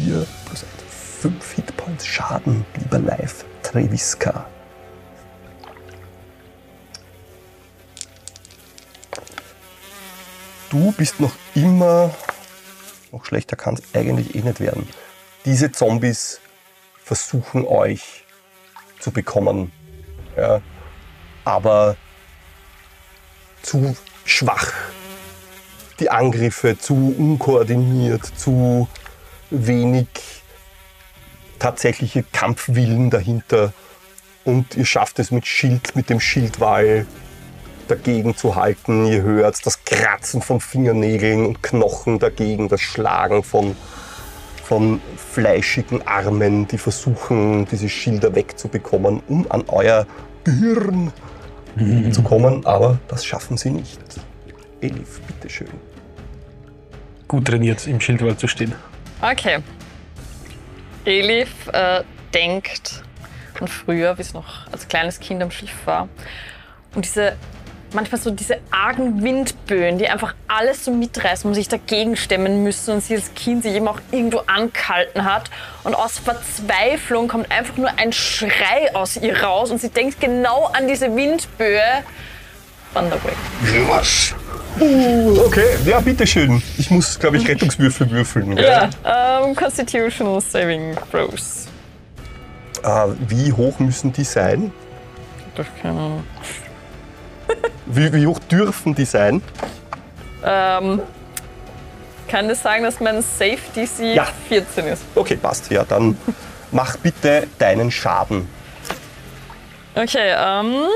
4 0.05 0.27
plus 0.47 0.65
1, 0.65 0.73
5 1.21 1.53
Hitpoints 1.53 2.07
Schaden, 2.07 2.65
lieber 2.79 2.99
Live 2.99 3.45
Treviska. 3.63 4.47
Du 10.71 10.93
bist 10.93 11.21
noch 11.21 11.35
immer, 11.55 12.11
noch 13.13 13.25
schlechter 13.25 13.57
kann 13.57 13.75
es 13.75 13.83
eigentlich 13.95 14.35
eh 14.35 14.41
nicht 14.41 14.61
werden. 14.61 14.89
Diese 15.45 15.71
Zombies 15.71 16.41
versuchen 17.05 17.65
euch 17.65 18.25
zu 18.99 19.13
bekommen. 19.13 19.71
Ja, 20.37 20.61
aber 21.45 21.97
zu 23.63 23.97
schwach. 24.25 24.73
Die 26.01 26.11
Angriffe 26.11 26.79
zu 26.79 27.15
unkoordiniert, 27.17 28.25
zu 28.37 28.89
wenig 29.51 30.09
tatsächliche 31.59 32.25
Kampfwillen 32.25 33.11
dahinter. 33.11 33.73
Und 34.45 34.77
ihr 34.77 34.85
schafft 34.85 35.19
es 35.19 35.31
mit 35.31 35.47
Schild, 35.47 35.97
mit 35.97 36.11
dem 36.11 36.21
Schildwall 36.21 37.07
dagegen 37.89 38.37
zu 38.37 38.57
halten. 38.57 39.07
Ihr 39.07 39.23
hört 39.23 39.65
das 39.65 39.85
Kratzen 39.85 40.43
von 40.43 40.61
Fingernägeln 40.61 41.47
und 41.47 41.63
Knochen 41.63 42.19
dagegen, 42.19 42.69
das 42.69 42.81
Schlagen 42.81 43.43
von, 43.43 43.77
von 44.63 45.01
fleischigen 45.17 46.07
Armen, 46.07 46.67
die 46.69 46.79
versuchen, 46.79 47.67
diese 47.67 47.89
Schilder 47.89 48.35
wegzubekommen, 48.35 49.23
um 49.29 49.51
an 49.51 49.65
euer 49.69 50.07
Gehirn 50.45 51.13
zu 52.13 52.23
kommen. 52.23 52.67
Aber 52.67 52.99
das 53.09 53.25
schaffen 53.25 53.57
sie 53.57 53.71
nicht. 53.71 54.01
Elif, 54.85 55.21
bitteschön. 55.23 55.69
Gut 57.27 57.47
trainiert, 57.47 57.87
im 57.87 58.01
Schildwall 58.01 58.37
zu 58.37 58.47
stehen. 58.47 58.75
Okay. 59.23 59.59
Elif 61.07 61.69
äh, 61.73 62.03
denkt 62.35 63.03
an 63.59 63.69
früher, 63.69 64.19
wie 64.19 64.23
es 64.23 64.35
noch 64.35 64.71
als 64.71 64.87
kleines 64.89 65.21
Kind 65.21 65.43
am 65.43 65.51
Schiff 65.51 65.73
war. 65.87 66.09
Und 66.95 67.07
diese, 67.07 67.37
manchmal 67.95 68.21
so 68.21 68.31
diese 68.31 68.59
argen 68.71 69.23
Windböen, 69.23 69.97
die 69.97 70.09
einfach 70.09 70.35
alles 70.49 70.85
so 70.85 70.93
mitreißen 70.93 71.49
und 71.49 71.55
sich 71.55 71.69
dagegen 71.69 72.17
stemmen 72.17 72.63
müssen 72.63 72.95
und 72.95 73.01
sie 73.01 73.15
als 73.15 73.33
Kind 73.35 73.63
sich 73.63 73.75
eben 73.75 73.89
auch 73.89 74.01
irgendwo 74.11 74.41
angehalten 74.41 75.25
hat. 75.25 75.51
Und 75.85 75.95
aus 75.95 76.19
Verzweiflung 76.19 77.29
kommt 77.29 77.51
einfach 77.51 77.79
nur 77.79 77.89
ein 77.97 78.13
Schrei 78.13 78.95
aus 78.95 79.17
ihr 79.17 79.43
raus 79.43 79.71
und 79.71 79.81
sie 79.81 79.89
denkt 79.89 80.21
genau 80.21 80.67
an 80.67 80.89
diese 80.89 81.15
Windböe. 81.15 82.05
Thunderwave. 82.93 84.44
Was? 84.77 85.39
Okay, 85.47 85.77
ja, 85.87 86.01
bitteschön. 86.01 86.63
Ich 86.79 86.91
muss, 86.91 87.19
glaube 87.19 87.37
ich, 87.37 87.47
Rettungswürfel 87.47 88.11
würfeln. 88.11 88.57
Ja, 88.57 88.91
ähm, 89.05 89.55
Constitutional 89.55 90.41
Saving 90.41 90.97
Throws. 91.11 91.67
Äh, 92.83 93.07
wie 93.29 93.53
hoch 93.53 93.79
müssen 93.79 94.13
die 94.13 94.25
sein? 94.25 94.73
Das 95.55 95.67
keine 95.81 96.23
Wie, 97.87 98.13
wie 98.13 98.27
hoch 98.27 98.39
dürfen 98.41 98.95
die 98.95 99.05
sein? 99.05 99.41
Ähm, 100.45 101.01
kann 102.29 102.49
das 102.49 102.63
sagen, 102.63 102.83
dass 102.83 103.01
mein 103.01 103.23
Safe 103.23 103.59
DC 103.75 104.15
Ja. 104.17 104.27
14 104.49 104.87
ist? 104.87 105.03
Okay, 105.15 105.37
passt. 105.37 105.71
Ja, 105.71 105.85
dann 105.85 106.17
mach 106.73 106.97
bitte 106.97 107.47
deinen 107.59 107.91
Schaden. 107.91 108.49
Okay, 109.95 110.35
ähm. 110.37 110.87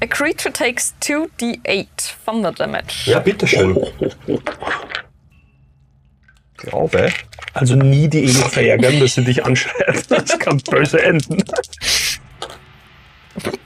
A 0.00 0.06
creature 0.06 0.52
takes 0.52 0.94
2d8 1.02 1.86
Thunder 2.24 2.52
Damage. 2.52 3.10
Ja, 3.10 3.18
bitteschön. 3.20 3.76
Glaube. 6.56 7.08
Also 7.54 7.74
nie 7.76 8.08
die 8.08 8.24
Ego 8.24 8.48
verärgern, 8.48 8.98
dass 9.00 9.14
sie 9.14 9.24
dich 9.24 9.44
anschreit. 9.44 10.08
Das 10.10 10.38
kann 10.38 10.58
böse 10.70 11.02
enden. 11.02 11.42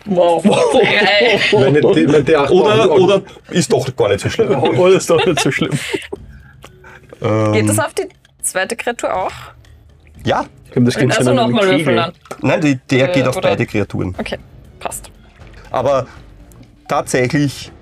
Wow. 0.04 0.44
Meine, 1.52 1.80
D- 1.80 2.06
mein 2.06 2.24
D8 2.24 2.50
Oder, 2.50 2.90
oder 2.90 3.22
ist 3.50 3.72
doch 3.72 3.94
gar 3.96 4.08
nicht 4.08 4.20
so 4.20 4.28
schlimm. 4.28 4.50
Das 4.76 4.94
ist 4.94 5.10
doch 5.10 5.24
nicht 5.24 5.40
so 5.40 5.50
schlimm. 5.50 5.72
Ähm, 7.22 7.52
Geht 7.52 7.68
das 7.68 7.78
auf 7.78 7.94
die 7.94 8.08
zweite 8.42 8.76
Kreatur 8.76 9.14
auch? 9.14 9.32
Ja, 10.24 10.44
das 10.74 10.96
Also 10.96 11.32
nochmal 11.32 11.64
würfeln 11.64 11.78
Kegel. 11.78 11.96
dann. 11.96 12.12
nein, 12.42 12.60
die, 12.60 12.76
der 12.90 13.10
Äh, 13.10 13.12
geht 13.14 13.26
auf 13.28 13.36
oder- 13.36 13.50
beide 13.50 13.64
Kreaturen. 13.66 14.14
Okay, 14.18 14.38
passt. 14.80 15.10
Aber 15.70 16.06
tatsächlich, 16.92 17.72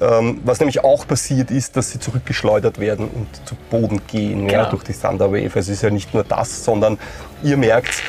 ähm, 0.00 0.40
was 0.44 0.58
nämlich 0.58 0.82
auch 0.82 1.06
passiert 1.06 1.52
ist, 1.52 1.76
dass 1.76 1.92
sie 1.92 2.00
zurückgeschleudert 2.00 2.80
werden 2.80 3.06
und 3.06 3.28
zu 3.46 3.54
Boden 3.70 4.00
gehen 4.08 4.48
ja, 4.48 4.64
Genau. 4.64 4.70
durch 4.70 4.82
die 4.82 4.92
Thunderwave. 4.92 5.44
Also 5.54 5.70
es 5.70 5.78
ist 5.78 5.82
ja 5.82 5.90
nicht 5.90 6.12
nur 6.12 6.24
das, 6.24 6.64
sondern 6.64 6.98
ihr 7.44 7.56
merkt, 7.56 8.02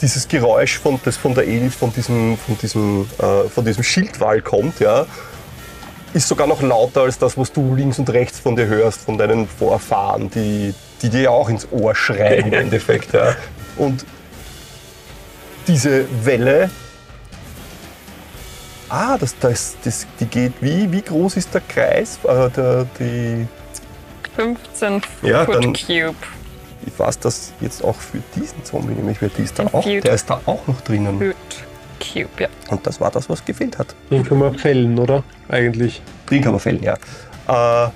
dieses 0.00 0.28
Geräusch, 0.28 0.78
von, 0.78 1.00
das 1.04 1.16
von 1.16 1.34
der 1.34 1.48
Elif, 1.48 1.74
von 1.74 1.92
diesem, 1.92 2.38
von, 2.38 2.56
diesem, 2.58 3.08
äh, 3.18 3.48
von 3.48 3.64
diesem 3.64 3.82
Schildwall 3.82 4.42
kommt, 4.42 4.78
ja, 4.78 5.06
ist 6.14 6.28
sogar 6.28 6.46
noch 6.46 6.62
lauter 6.62 7.02
als 7.02 7.18
das, 7.18 7.36
was 7.36 7.52
du 7.52 7.74
links 7.74 7.98
und 7.98 8.08
rechts 8.10 8.38
von 8.38 8.54
dir 8.54 8.66
hörst, 8.66 9.00
von 9.00 9.18
deinen 9.18 9.48
Vorfahren, 9.48 10.30
die, 10.30 10.72
die 11.02 11.08
dir 11.08 11.32
auch 11.32 11.48
ins 11.48 11.66
Ohr 11.72 11.96
schreien 11.96 12.46
im 12.46 12.52
Endeffekt. 12.64 13.12
Ja. 13.12 13.34
Und 13.76 14.04
diese 15.66 16.06
Welle 16.24 16.70
Ah, 18.90 19.16
das, 19.18 19.38
das, 19.38 19.76
das, 19.84 20.06
die 20.18 20.26
geht, 20.26 20.52
wie, 20.60 20.90
wie 20.90 21.00
groß 21.02 21.36
ist 21.36 21.54
der 21.54 21.60
Kreis? 21.62 22.18
Äh, 22.24 22.50
der, 22.50 22.86
die, 22.98 23.46
15 24.36 25.00
Ja, 25.22 25.44
Foot 25.44 25.54
dann- 25.64 25.72
Cube. 25.72 26.14
Ich 26.86 26.98
weiß 26.98 27.18
das 27.18 27.52
jetzt 27.60 27.84
auch 27.84 27.94
für 27.96 28.18
diesen 28.34 28.64
Zombie, 28.64 28.94
nämlich 28.94 29.20
weil 29.20 29.28
die 29.36 29.42
ist 29.42 29.58
da 29.58 29.64
auch, 29.72 29.84
der 29.84 30.12
ist 30.14 30.28
da 30.30 30.40
auch 30.46 30.66
noch 30.66 30.80
drinnen. 30.80 31.18
Foot 31.18 31.36
Cube, 32.00 32.28
ja. 32.38 32.48
Und 32.70 32.86
das 32.86 33.00
war 33.00 33.10
das, 33.10 33.28
was 33.28 33.44
gefehlt 33.44 33.78
hat. 33.78 33.94
Den 34.10 34.24
können 34.24 34.40
wir 34.40 34.54
fällen, 34.58 34.98
oder? 34.98 35.22
Eigentlich. 35.48 36.00
Den 36.30 36.42
kann 36.42 36.52
man 36.52 36.60
fällen, 36.60 36.82
ja. 36.82 36.94
Äh, 37.86 37.90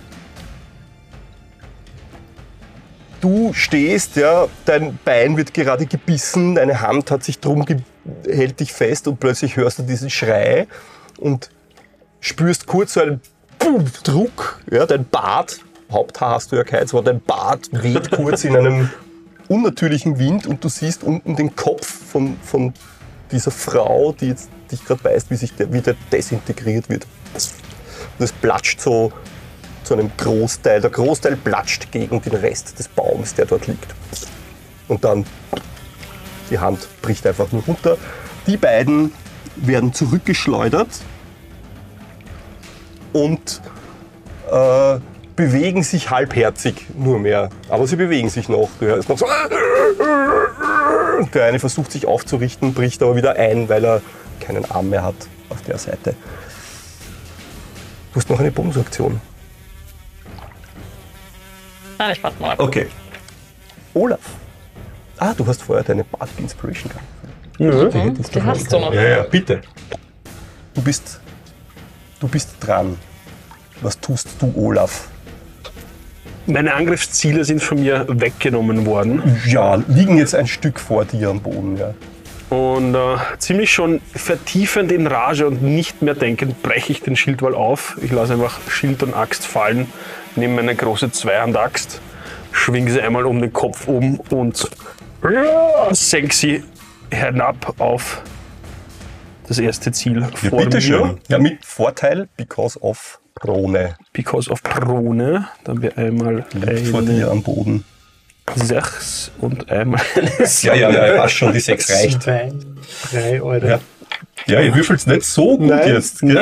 du 3.22 3.52
stehst, 3.54 4.16
ja, 4.16 4.46
dein 4.66 4.98
Bein 5.04 5.36
wird 5.36 5.54
gerade 5.54 5.86
gebissen, 5.86 6.54
deine 6.54 6.80
Hand 6.82 7.10
hat 7.10 7.24
sich 7.24 7.40
drum, 7.40 7.64
ge 7.64 7.78
hält 8.26 8.60
dich 8.60 8.72
fest 8.72 9.08
und 9.08 9.20
plötzlich 9.20 9.56
hörst 9.56 9.78
du 9.78 9.82
diesen 9.82 10.10
Schrei 10.10 10.66
und 11.18 11.50
spürst 12.20 12.66
kurz 12.66 12.94
so 12.94 13.00
einen 13.00 13.20
Druck, 14.02 14.60
ja, 14.70 14.86
dein 14.86 15.06
Bart, 15.06 15.60
Haupthaar 15.90 16.34
hast 16.34 16.52
du 16.52 16.56
ja 16.56 16.64
keins, 16.64 16.92
aber 16.92 17.02
dein 17.02 17.20
Bart 17.20 17.68
weht 17.72 18.10
kurz 18.10 18.44
in 18.44 18.56
einem 18.56 18.90
unnatürlichen 19.48 20.18
Wind 20.18 20.46
und 20.46 20.62
du 20.64 20.68
siehst 20.68 21.02
unten 21.02 21.36
den 21.36 21.54
Kopf 21.54 21.86
von, 21.86 22.36
von 22.42 22.74
dieser 23.30 23.50
Frau, 23.50 24.12
die 24.12 24.28
jetzt 24.28 24.48
dich 24.70 24.84
gerade 24.84 25.02
beißt, 25.02 25.30
wie 25.30 25.36
sich 25.36 25.54
der 25.54 25.72
wieder 25.72 25.94
desintegriert 26.12 26.88
wird. 26.88 27.06
Das 28.18 28.32
platscht 28.32 28.80
so 28.80 29.12
zu 29.82 29.94
einem 29.94 30.10
Großteil. 30.16 30.80
Der 30.80 30.90
Großteil 30.90 31.36
platscht 31.36 31.90
gegen 31.90 32.20
den 32.22 32.34
Rest 32.34 32.78
des 32.78 32.88
Baums, 32.88 33.34
der 33.34 33.46
dort 33.46 33.66
liegt. 33.66 33.94
Und 34.88 35.04
dann 35.04 35.24
die 36.50 36.58
Hand 36.58 36.88
bricht 37.02 37.26
einfach 37.26 37.50
nur 37.52 37.62
runter. 37.64 37.96
Die 38.46 38.56
beiden 38.56 39.12
werden 39.56 39.92
zurückgeschleudert 39.92 40.88
und 43.12 43.60
äh, 44.50 44.98
bewegen 45.36 45.82
sich 45.82 46.10
halbherzig 46.10 46.86
nur 46.96 47.18
mehr. 47.18 47.50
Aber 47.68 47.86
sie 47.86 47.96
bewegen 47.96 48.28
sich 48.28 48.48
noch. 48.48 48.68
Du 48.80 48.86
hörst 48.86 49.08
noch 49.08 49.18
so. 49.18 49.26
Der 51.32 51.46
eine 51.46 51.58
versucht 51.58 51.92
sich 51.92 52.06
aufzurichten, 52.06 52.74
bricht 52.74 53.02
aber 53.02 53.16
wieder 53.16 53.36
ein, 53.36 53.68
weil 53.68 53.84
er 53.84 54.02
keinen 54.40 54.70
Arm 54.70 54.90
mehr 54.90 55.02
hat 55.02 55.14
auf 55.48 55.62
der 55.62 55.78
Seite. 55.78 56.14
Du 58.12 58.16
hast 58.16 58.28
noch 58.30 58.38
eine 58.38 58.50
Bonusaktion. 58.50 59.20
Nein, 61.98 62.12
ich 62.12 62.22
warte 62.22 62.40
mal. 62.42 62.54
Okay. 62.58 62.88
Olaf. 63.94 64.20
Ah, 65.24 65.32
du 65.34 65.46
hast 65.46 65.62
vorher 65.62 65.82
deine 65.82 66.04
Bardic 66.04 66.38
Inspiration 66.38 66.92
gehabt. 66.92 67.06
Ja. 67.58 67.88
Die, 67.88 67.98
hättest 67.98 68.34
Die 68.34 68.42
hast 68.42 68.70
du 68.70 68.78
noch. 68.78 68.92
Ja, 68.92 69.02
ja, 69.02 69.22
bitte. 69.22 69.62
Du 70.74 70.82
bist, 70.82 71.18
du 72.20 72.28
bist 72.28 72.50
dran. 72.60 72.98
Was 73.80 73.98
tust 73.98 74.28
du, 74.38 74.52
Olaf? 74.54 75.08
Meine 76.44 76.74
Angriffsziele 76.74 77.42
sind 77.46 77.62
von 77.62 77.80
mir 77.80 78.04
weggenommen 78.06 78.84
worden. 78.84 79.40
Ja, 79.46 79.76
liegen 79.88 80.18
jetzt 80.18 80.34
ein 80.34 80.46
Stück 80.46 80.78
vor 80.78 81.06
dir 81.06 81.30
am 81.30 81.40
Boden. 81.40 81.78
Ja. 81.78 81.94
Und 82.54 82.94
äh, 82.94 83.16
ziemlich 83.38 83.72
schon 83.72 84.02
vertiefend 84.14 84.92
in 84.92 85.06
Rage 85.06 85.46
und 85.46 85.62
nicht 85.62 86.02
mehr 86.02 86.14
denkend 86.14 86.62
breche 86.62 86.92
ich 86.92 87.00
den 87.00 87.16
Schildwall 87.16 87.54
auf. 87.54 87.96
Ich 88.02 88.12
lasse 88.12 88.34
einfach 88.34 88.60
Schild 88.68 89.02
und 89.02 89.14
Axt 89.14 89.46
fallen, 89.46 89.86
nehme 90.36 90.56
meine 90.56 90.74
große 90.74 91.12
Zweihand-Axt, 91.12 92.02
schwinge 92.52 92.90
sie 92.92 93.00
einmal 93.00 93.24
um 93.24 93.40
den 93.40 93.54
Kopf 93.54 93.88
um 93.88 94.20
und 94.28 94.68
senke 95.92 96.34
sie 96.34 96.62
hinab 97.12 97.74
auf 97.80 98.22
das 99.48 99.58
erste 99.58 99.92
Ziel 99.92 100.20
Ja, 100.20 100.28
vor 100.28 100.58
mir. 100.58 100.64
bitteschön. 100.66 101.20
Ja, 101.28 101.38
mit 101.38 101.64
Vorteil, 101.64 102.28
because 102.36 102.78
of 102.80 103.20
Krone. 103.34 103.96
Because 104.12 104.50
of 104.50 104.62
Prone. 104.62 105.46
Dann 105.64 105.82
wir 105.82 105.96
einmal 105.98 106.44
Liegt 106.52 106.88
vor 106.88 107.02
dir 107.02 107.30
am 107.30 107.42
Boden. 107.42 107.84
6 108.54 109.30
und 109.40 109.70
einmal 109.70 110.00
eine 110.16 110.30
Ja, 110.62 110.74
ja, 110.74 110.90
ja, 110.90 111.16
passt 111.16 111.34
schon, 111.34 111.52
die 111.52 111.60
6 111.60 111.90
reicht. 111.90 112.22
Zwei, 112.22 112.52
drei, 113.10 113.42
Alter. 113.42 113.68
Ja. 113.68 113.80
Ja, 114.46 114.60
ihr 114.60 114.74
würfelt 114.74 115.06
nicht 115.06 115.24
so 115.24 115.56
gut 115.56 115.68
Nein. 115.70 115.88
jetzt. 115.88 116.20
Heute 116.22 116.36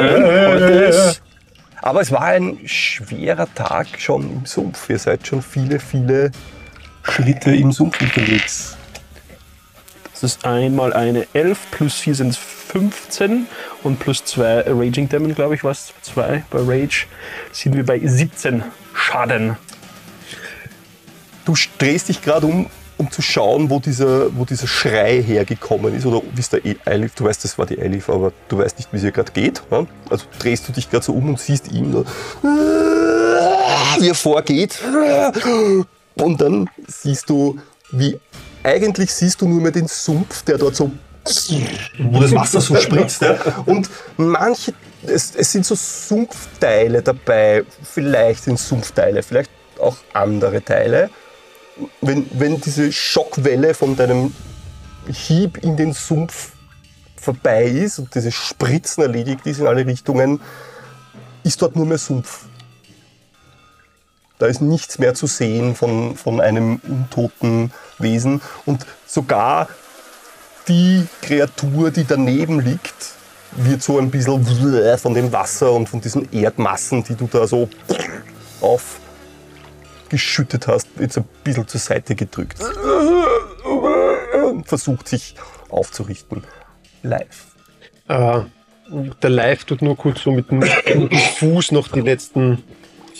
ist- 0.88 1.22
Aber 1.80 2.00
es 2.00 2.10
war 2.10 2.22
ein 2.22 2.58
schwerer 2.64 3.46
Tag 3.54 3.86
schon 3.98 4.22
im 4.38 4.46
Sumpf. 4.46 4.88
Ihr 4.90 4.98
seid 4.98 5.26
schon 5.26 5.42
viele, 5.42 5.78
viele 5.78 6.30
Schritte 7.02 7.54
im 7.54 7.72
Sumpf 7.72 8.00
unterwegs. 8.00 8.76
Das 10.12 10.22
ist 10.22 10.44
einmal 10.44 10.92
eine 10.92 11.26
11, 11.32 11.58
plus 11.72 11.96
4 11.96 12.14
sind 12.14 12.28
es 12.28 12.36
15 12.36 13.46
und 13.82 13.98
plus 13.98 14.24
2 14.24 14.64
Raging 14.68 15.08
Damage, 15.08 15.34
glaube 15.34 15.56
ich, 15.56 15.64
was 15.64 15.92
2 16.02 16.44
bei 16.48 16.58
Rage, 16.60 17.06
sind 17.50 17.74
wir 17.74 17.84
bei 17.84 17.98
17 17.98 18.62
Schaden. 18.94 19.56
Du 21.44 21.54
drehst 21.78 22.08
dich 22.08 22.22
gerade 22.22 22.46
um, 22.46 22.70
um 22.98 23.10
zu 23.10 23.20
schauen, 23.20 23.68
wo 23.68 23.80
dieser, 23.80 24.34
wo 24.36 24.44
dieser 24.44 24.68
Schrei 24.68 25.20
hergekommen 25.20 25.92
ist. 25.96 26.06
Oder 26.06 26.22
wie 26.34 26.42
der 26.42 26.64
E-? 26.64 27.08
Du 27.16 27.24
weißt, 27.24 27.42
das 27.42 27.58
war 27.58 27.66
die 27.66 27.78
Elif, 27.78 28.08
aber 28.08 28.32
du 28.48 28.58
weißt 28.58 28.78
nicht, 28.78 28.92
wie 28.92 28.98
es 28.98 29.02
ihr 29.02 29.10
gerade 29.10 29.32
geht. 29.32 29.60
Ne? 29.72 29.88
Also 30.08 30.26
drehst 30.38 30.68
du 30.68 30.72
dich 30.72 30.88
gerade 30.88 31.04
so 31.04 31.12
um 31.14 31.30
und 31.30 31.40
siehst 31.40 31.72
ihn, 31.72 31.90
so, 31.90 32.04
wie 33.98 34.08
er 34.08 34.14
vorgeht. 34.14 34.78
Und 36.14 36.40
dann 36.40 36.68
siehst 36.86 37.28
du, 37.30 37.58
wie 37.90 38.18
eigentlich 38.62 39.12
siehst 39.12 39.40
du 39.40 39.48
nur 39.48 39.60
mehr 39.60 39.72
den 39.72 39.88
Sumpf, 39.88 40.42
der 40.42 40.58
dort 40.58 40.76
so 40.76 40.90
wo 41.98 42.20
das 42.20 42.32
Wasser 42.32 42.60
so 42.60 42.74
spritzt. 42.76 43.22
Ja. 43.22 43.38
Und 43.66 43.88
manche, 44.16 44.74
es, 45.06 45.34
es 45.36 45.52
sind 45.52 45.64
so 45.64 45.74
Sumpfteile 45.76 47.02
dabei, 47.02 47.64
vielleicht 47.82 48.44
sind 48.44 48.58
Sumpfteile, 48.58 49.22
vielleicht 49.22 49.50
auch 49.80 49.96
andere 50.12 50.62
Teile. 50.62 51.10
Wenn, 52.00 52.26
wenn 52.32 52.60
diese 52.60 52.92
Schockwelle 52.92 53.74
von 53.74 53.96
deinem 53.96 54.34
Hieb 55.06 55.58
in 55.62 55.76
den 55.76 55.92
Sumpf 55.92 56.50
vorbei 57.16 57.64
ist 57.64 57.98
und 57.98 58.14
diese 58.14 58.32
Spritzen 58.32 59.02
erledigt 59.02 59.46
ist 59.46 59.60
in 59.60 59.66
alle 59.66 59.86
Richtungen, 59.86 60.40
ist 61.44 61.62
dort 61.62 61.76
nur 61.76 61.86
mehr 61.86 61.98
Sumpf. 61.98 62.46
Da 64.42 64.48
ist 64.48 64.60
nichts 64.60 64.98
mehr 64.98 65.14
zu 65.14 65.28
sehen 65.28 65.76
von, 65.76 66.16
von 66.16 66.40
einem 66.40 66.80
untoten 66.82 67.70
Wesen. 68.00 68.42
Und 68.66 68.84
sogar 69.06 69.68
die 70.66 71.06
Kreatur, 71.20 71.92
die 71.92 72.02
daneben 72.02 72.58
liegt, 72.58 73.12
wird 73.52 73.84
so 73.84 74.00
ein 74.00 74.10
bisschen 74.10 74.44
von 74.98 75.14
dem 75.14 75.32
Wasser 75.32 75.70
und 75.70 75.88
von 75.88 76.00
diesen 76.00 76.28
Erdmassen, 76.32 77.04
die 77.04 77.14
du 77.14 77.28
da 77.30 77.46
so 77.46 77.68
aufgeschüttet 80.08 80.66
hast, 80.66 80.88
jetzt 80.98 81.18
ein 81.18 81.24
bisschen 81.44 81.68
zur 81.68 81.80
Seite 81.80 82.16
gedrückt. 82.16 82.58
Und 84.44 84.66
versucht 84.66 85.06
sich 85.06 85.36
aufzurichten. 85.68 86.42
Live. 87.04 87.46
Äh, 88.08 88.40
der 89.22 89.30
Live 89.30 89.66
tut 89.66 89.82
nur 89.82 89.96
kurz 89.96 90.22
so 90.22 90.32
mit 90.32 90.50
dem, 90.50 90.58
mit 90.58 90.88
dem 90.88 91.10
Fuß 91.12 91.70
noch 91.70 91.86
die 91.86 92.00
letzten 92.00 92.64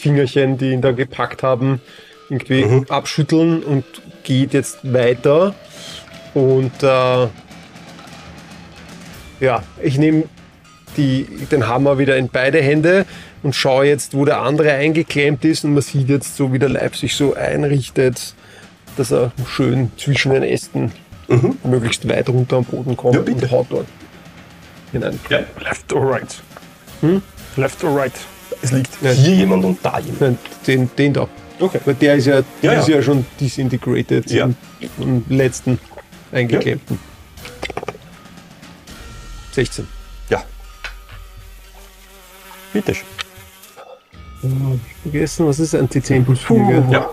Fingerchen, 0.03 0.59
die 0.59 0.73
ihn 0.73 0.81
da 0.81 0.91
gepackt 0.91 1.43
haben, 1.45 1.81
irgendwie 2.29 2.85
abschütteln 2.89 3.63
und 3.63 3.85
geht 4.25 4.53
jetzt 4.53 4.79
weiter. 4.93 5.55
Und 6.35 6.83
äh, 6.83 7.29
ja, 9.41 9.63
ich 9.81 9.99
nehme 9.99 10.25
den 10.97 11.69
Hammer 11.69 11.99
wieder 11.99 12.17
in 12.17 12.29
beide 12.29 12.61
Hände 12.61 13.07
und 13.43 13.55
schaue 13.55 13.87
jetzt, 13.87 14.15
wo 14.15 14.25
der 14.25 14.41
andere 14.43 14.73
eingeklemmt 14.73 15.45
ist. 15.45 15.65
Und 15.65 15.75
man 15.75 15.83
sieht 15.83 16.09
jetzt 16.09 16.37
so, 16.37 16.53
wie 16.53 16.59
der 16.59 16.69
Leib 16.69 16.97
sich 16.97 17.15
so 17.15 17.35
einrichtet, 17.35 18.35
dass 18.97 19.11
er 19.13 19.33
schön 19.49 19.91
zwischen 19.97 20.33
den 20.33 20.43
Ästen 20.43 20.93
möglichst 21.65 22.07
weit 22.09 22.29
runter 22.29 22.57
am 22.57 22.65
Boden 22.65 22.97
kommt 22.97 23.15
Ja, 23.15 23.23
bitte. 23.23 23.45
und 23.47 23.51
haut 23.53 23.67
dort 23.71 23.87
hinein. 24.91 25.19
Left 25.31 25.93
or 25.93 26.11
right? 26.11 26.43
Left 27.57 27.85
or 27.85 27.97
right? 27.97 28.13
Es 28.63 28.71
liegt 28.73 28.91
hier 29.01 29.35
jemand 29.35 29.65
und 29.65 29.79
da 29.85 29.99
jemand. 29.99 30.21
Nein, 30.21 30.39
den, 30.67 30.91
den 30.97 31.13
da. 31.13 31.29
Okay. 31.59 31.81
Weil 31.85 31.95
der 31.95 32.15
ist 32.17 32.27
ja, 32.27 32.43
der 32.63 32.73
Ja, 32.75 32.81
ist 32.81 32.89
ja. 32.89 32.97
ja 32.97 33.03
schon 33.03 33.25
disintegrated 33.41 34.31
Ja. 34.31 34.45
im, 34.47 34.55
im 34.99 35.25
letzten 35.29 35.79
eingeklemmten. 36.31 36.99
16. 39.53 39.87
Ja. 40.31 40.43
Bitte 42.73 42.95
schön. 42.95 43.07
Vergessen, 45.03 45.47
was 45.47 45.59
ist 45.61 45.75
ein 45.75 45.89
T10 45.89 46.25
plus 46.25 46.41
4? 46.41 46.57
gell? 46.67 46.85
Ja. 46.91 47.11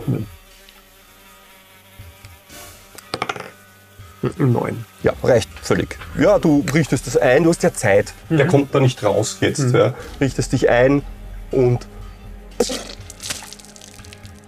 Neun. 4.37 4.83
Ja, 5.03 5.13
reicht 5.23 5.49
völlig. 5.61 5.97
Ja, 6.19 6.39
du 6.39 6.65
richtest 6.73 7.07
das 7.07 7.15
ein, 7.15 7.43
du 7.43 7.49
hast 7.51 7.63
ja 7.63 7.73
Zeit. 7.73 8.13
Der 8.29 8.47
kommt 8.47 8.75
da 8.75 8.79
nicht 8.81 9.01
raus 9.03 9.37
jetzt. 9.39 9.73
Ja. 9.73 9.93
Richtest 10.19 10.51
dich 10.51 10.69
ein 10.69 11.03
und 11.51 11.87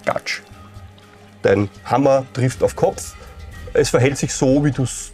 Gatsch. 0.06 0.42
Dein 1.42 1.70
Hammer 1.86 2.26
trifft 2.34 2.64
auf 2.64 2.76
Kopf. 2.76 3.16
Es 3.74 3.90
verhält 3.90 4.18
sich 4.18 4.34
so, 4.34 4.64
wie 4.64 4.72
du 4.72 4.84
es 4.84 5.12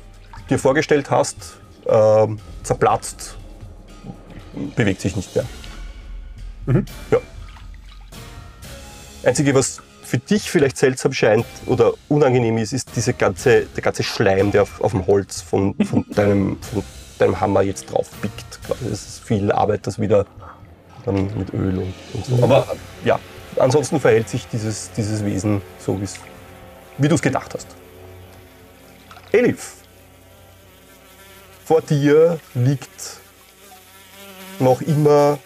dir 0.49 0.59
vorgestellt 0.59 1.09
hast. 1.09 1.57
Ähm, 1.87 2.39
zerplatzt, 2.63 3.37
bewegt 4.75 5.01
sich 5.01 5.15
nicht 5.15 5.33
mehr. 5.35 5.45
Ja. 7.11 7.19
Einzige, 9.23 9.55
was 9.55 9.81
für 10.03 10.17
dich 10.17 10.49
vielleicht 10.49 10.77
seltsam 10.77 11.13
scheint 11.13 11.45
oder 11.65 11.93
unangenehm 12.07 12.57
ist, 12.57 12.73
ist 12.73 12.95
diese 12.95 13.13
ganze, 13.13 13.65
der 13.65 13.83
ganze 13.83 14.03
Schleim, 14.03 14.51
der 14.51 14.63
auf, 14.63 14.81
auf 14.81 14.91
dem 14.91 15.05
Holz 15.07 15.41
von, 15.41 15.75
von, 15.85 16.05
deinem, 16.11 16.57
von 16.61 16.83
deinem 17.19 17.39
Hammer 17.39 17.61
jetzt 17.61 17.91
drauf 17.91 18.09
biegt. 18.21 18.59
Es 18.91 19.07
ist 19.07 19.23
viel 19.23 19.51
Arbeit, 19.51 19.87
das 19.87 19.99
wieder 19.99 20.25
dann 21.07 21.35
mit 21.37 21.53
Öl 21.53 21.79
und, 21.79 21.93
und 22.13 22.25
so. 22.25 22.43
Aber 22.43 22.67
ja, 23.03 23.19
ansonsten 23.57 23.99
verhält 23.99 24.29
sich 24.29 24.47
dieses, 24.47 24.91
dieses 24.91 25.25
Wesen 25.25 25.61
so, 25.79 25.99
wie 26.97 27.07
du 27.07 27.15
es 27.15 27.21
gedacht 27.21 27.53
hast. 27.53 27.67
Elif, 29.31 29.73
vor 31.65 31.81
dir 31.81 32.39
liegt 32.53 33.19
noch 34.59 34.81
immer 34.81 35.39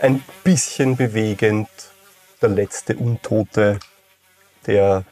ein 0.00 0.22
bisschen 0.44 0.96
bewegend 0.96 1.68
der 2.40 2.48
letzte 2.50 2.96
Untote, 2.96 3.78
der 4.66 5.04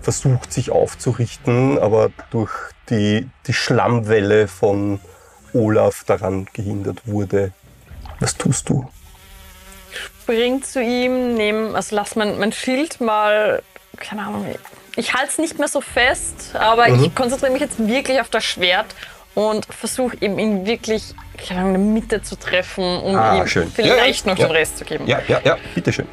versucht 0.00 0.52
sich 0.52 0.70
aufzurichten, 0.70 1.78
aber 1.78 2.10
durch 2.30 2.52
die, 2.90 3.28
die 3.46 3.52
Schlammwelle 3.52 4.48
von 4.48 4.98
Olaf 5.52 6.04
daran 6.04 6.46
gehindert 6.52 7.06
wurde. 7.06 7.52
Was 8.22 8.36
tust 8.36 8.68
du? 8.68 8.88
Spring 10.22 10.62
zu 10.62 10.80
ihm, 10.80 11.34
nehm, 11.34 11.74
also 11.74 11.96
lass 11.96 12.14
mein, 12.14 12.38
mein 12.38 12.52
Schild 12.52 13.00
mal, 13.00 13.62
keine 13.96 14.22
Ahnung, 14.22 14.46
ich 14.94 15.12
halte 15.12 15.28
es 15.32 15.38
nicht 15.38 15.58
mehr 15.58 15.66
so 15.66 15.80
fest, 15.80 16.54
aber 16.54 16.88
Mhm. 16.88 17.04
ich 17.04 17.14
konzentriere 17.16 17.50
mich 17.52 17.60
jetzt 17.62 17.84
wirklich 17.84 18.20
auf 18.20 18.28
das 18.28 18.44
Schwert 18.44 18.86
und 19.34 19.66
versuche 19.74 20.16
eben 20.20 20.38
ihn 20.38 20.64
wirklich 20.66 21.14
keine 21.48 21.60
Ahnung, 21.62 21.74
in 21.74 21.80
der 21.84 21.92
Mitte 22.02 22.22
zu 22.22 22.36
treffen, 22.36 22.84
um 23.00 23.16
Ah, 23.16 23.38
ihm 23.38 23.46
schön. 23.48 23.72
vielleicht 23.74 24.24
Ja, 24.26 24.32
ja, 24.32 24.34
noch 24.34 24.38
ja. 24.40 24.46
den 24.46 24.56
Rest 24.56 24.78
zu 24.78 24.84
geben. 24.84 25.06
Ja, 25.08 25.20
ja, 25.26 25.40
ja, 25.44 25.56
bitteschön. 25.74 26.06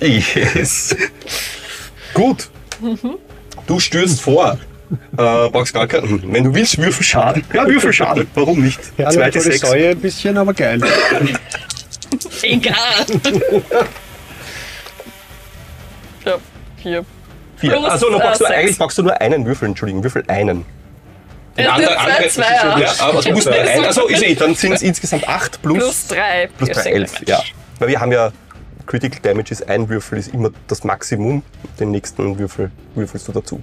Yes. 0.00 0.96
Gut. 2.14 2.48
Du 3.66 3.80
stürzt 3.80 4.20
vor. 4.20 4.58
Äh, 4.90 5.48
brauchst 5.50 5.74
gar 5.74 5.86
keinen. 5.86 6.32
Wenn 6.32 6.44
du 6.44 6.54
willst, 6.54 6.78
Würfel 6.78 7.04
Schaden. 7.04 7.44
Ja, 7.52 7.66
Würfel 7.66 7.92
Schaden. 7.92 8.26
Warum 8.34 8.62
nicht? 8.62 8.80
Ja, 8.96 9.10
Zweite 9.10 9.40
Sechs. 9.40 9.60
Säue 9.60 9.90
ein 9.90 10.00
bisschen, 10.00 10.36
aber 10.38 10.54
geil. 10.54 10.80
Egal. 12.42 12.74
ja. 16.24 16.38
Vier. 17.56 17.72
Plus, 17.72 17.84
Also, 17.84 18.10
dann 18.10 18.20
brauchst 18.20 18.40
du, 18.40 18.44
äh, 18.44 18.48
sechs. 18.48 18.58
eigentlich 18.60 18.78
brauchst 18.78 18.98
du 18.98 19.02
nur 19.02 19.20
einen 19.20 19.44
Würfel, 19.46 19.68
Entschuldigung, 19.68 20.02
Würfel 20.04 20.24
einen. 20.28 20.64
Es 21.56 21.66
sind 21.66 21.88
zwei 21.88 22.28
Zweier. 22.28 22.78
Ja, 22.78 22.92
aber 23.00 23.20
du 23.20 23.32
musst 23.32 23.46
nur 23.50 23.54
einen. 23.56 23.84
Also, 23.84 24.06
ist 24.06 24.22
eh, 24.22 24.34
dann 24.36 24.54
sind 24.54 24.72
es 24.74 24.82
insgesamt 24.82 25.28
acht 25.28 25.60
plus, 25.60 25.78
Plus 25.78 26.06
drei. 26.06 26.48
plus 26.56 26.70
drei, 26.70 26.90
elf. 26.92 27.12
Ja. 27.26 27.42
Weil 27.80 27.88
wir 27.88 28.00
haben 28.00 28.12
ja 28.12 28.32
Critical 28.86 29.20
Damage 29.20 29.50
ist 29.52 29.68
ein 29.68 29.88
Würfel, 29.88 30.18
ist 30.18 30.32
immer 30.32 30.50
das 30.68 30.84
Maximum. 30.84 31.42
Den 31.80 31.90
nächsten 31.90 32.38
Würfel 32.38 32.70
würfelst 32.94 33.26
du 33.28 33.32
dazu. 33.32 33.60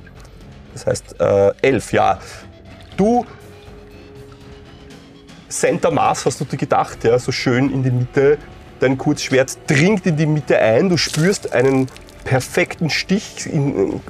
Das 0.75 0.85
heißt, 0.85 1.21
äh, 1.21 1.53
elf, 1.61 1.93
ja. 1.93 2.19
Du, 2.97 3.25
Center 5.49 5.89
Mass 5.89 6.25
hast 6.25 6.41
du 6.41 6.45
dir 6.45 6.57
gedacht, 6.57 7.03
ja, 7.05 7.17
so 7.17 7.31
schön 7.31 7.71
in 7.71 7.81
die 7.81 7.91
Mitte. 7.91 8.37
Dein 8.81 8.97
Kurzschwert 8.97 9.57
dringt 9.67 10.05
in 10.05 10.17
die 10.17 10.25
Mitte 10.25 10.59
ein. 10.59 10.89
Du 10.89 10.97
spürst 10.97 11.53
einen 11.53 11.87
perfekten 12.25 12.89
Stich 12.89 13.45
in, 13.45 14.01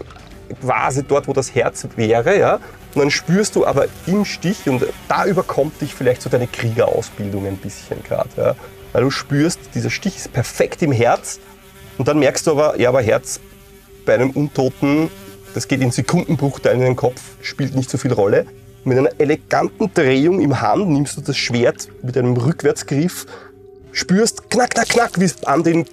quasi 0.60 1.04
dort, 1.04 1.28
wo 1.28 1.34
das 1.34 1.54
Herz 1.54 1.88
wäre, 1.96 2.38
ja. 2.38 2.56
Und 2.96 3.02
dann 3.02 3.12
spürst 3.12 3.56
du 3.56 3.66
aber 3.66 3.86
im 4.08 4.26
Stich, 4.26 4.68
und 4.68 4.84
da 5.08 5.26
überkommt 5.26 5.80
dich 5.82 5.94
vielleicht 5.94 6.24
so 6.24 6.30
deine 6.32 6.48
Kriegerausbildung 6.48 7.46
ein 7.46 7.58
bisschen 7.58 8.02
gerade, 8.04 8.30
ja. 8.38 8.56
Weil 8.92 9.04
du 9.04 9.12
spürst, 9.12 9.60
dieser 9.76 9.92
Stich 9.92 10.16
ist 10.16 10.34
perfekt 10.34 10.82
im 10.82 10.92
Herz. 10.92 11.40
Und 12.00 12.08
dann 12.08 12.18
merkst 12.18 12.48
du 12.48 12.52
aber, 12.52 12.80
ja, 12.80 12.90
aber 12.90 13.04
Herz 13.04 13.40
bei 14.04 14.16
einem 14.16 14.32
Untoten, 14.32 15.12
das 15.56 15.70
geht 15.70 15.82
in 15.82 15.90
Sekundenbruchteilen 15.90 16.82
in 16.82 16.86
den 16.88 16.96
Kopf, 16.98 17.22
spielt 17.42 17.76
nicht 17.76 17.90
so 17.90 17.98
viel 17.98 18.12
Rolle. 18.12 18.46
Mit 18.84 18.98
einer 18.98 19.10
eleganten 19.18 19.90
Drehung 19.94 20.42
im 20.42 20.62
Hand 20.62 20.90
nimmst 20.90 21.16
du 21.16 21.22
das 21.22 21.38
Schwert 21.38 21.88
mit 22.04 22.18
einem 22.18 22.36
Rückwärtsgriff, 22.36 23.26
spürst 23.94 24.50
knack, 24.52 24.72
knack, 24.72 24.90
knack, 24.90 25.12
wie 25.18 25.24
es 25.24 25.44
an 25.46 25.64
den 25.64 25.86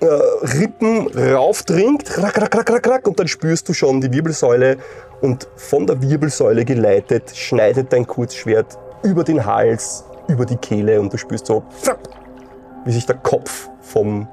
äh, 0.00 0.06
Rippen 0.06 1.06
raufdringt, 1.16 2.06
krack, 2.06 2.34
krack, 2.34 2.50
krack, 2.50 2.66
krack, 2.66 2.82
krack, 2.82 3.08
und 3.08 3.20
dann 3.20 3.28
spürst 3.28 3.68
du 3.68 3.72
schon 3.72 4.00
die 4.00 4.12
Wirbelsäule 4.12 4.78
und 5.20 5.46
von 5.56 5.86
der 5.86 6.02
Wirbelsäule 6.02 6.64
geleitet 6.64 7.34
schneidet 7.36 7.92
dein 7.92 8.04
Kurzschwert 8.04 8.76
über 9.04 9.22
den 9.22 9.46
Hals, 9.46 10.04
über 10.26 10.44
die 10.44 10.56
Kehle 10.56 11.00
und 11.00 11.12
du 11.12 11.16
spürst 11.16 11.46
so, 11.46 11.62
wie 12.84 12.92
sich 12.92 13.06
der 13.06 13.16
Kopf 13.16 13.70
vom, 13.80 14.26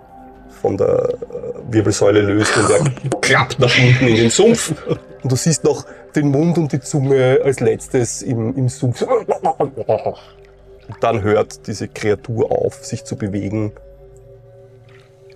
von 0.64 0.78
der 0.78 0.88
äh, 0.88 1.74
Wirbelsäule 1.74 2.22
löst 2.22 2.58
und 2.58 2.70
er 2.70 3.20
klappt 3.20 3.60
nach 3.60 3.78
unten 3.78 4.08
in 4.08 4.16
den 4.16 4.30
Sumpf. 4.30 4.74
Und 5.22 5.32
du 5.32 5.36
siehst 5.36 5.66
noch 5.66 5.86
den 6.16 6.30
Mund 6.30 6.58
und 6.58 6.72
die 6.72 6.80
Zunge 6.80 7.42
als 7.44 7.60
letztes 7.60 8.22
im, 8.22 8.56
im 8.56 8.70
Sumpf. 8.70 9.02
Und 9.02 10.98
dann 11.02 11.22
hört 11.22 11.68
diese 11.68 11.90
Kreatur 11.90 12.50
auf, 12.52 12.86
sich 12.86 13.04
zu 13.04 13.18
bewegen. 13.18 13.74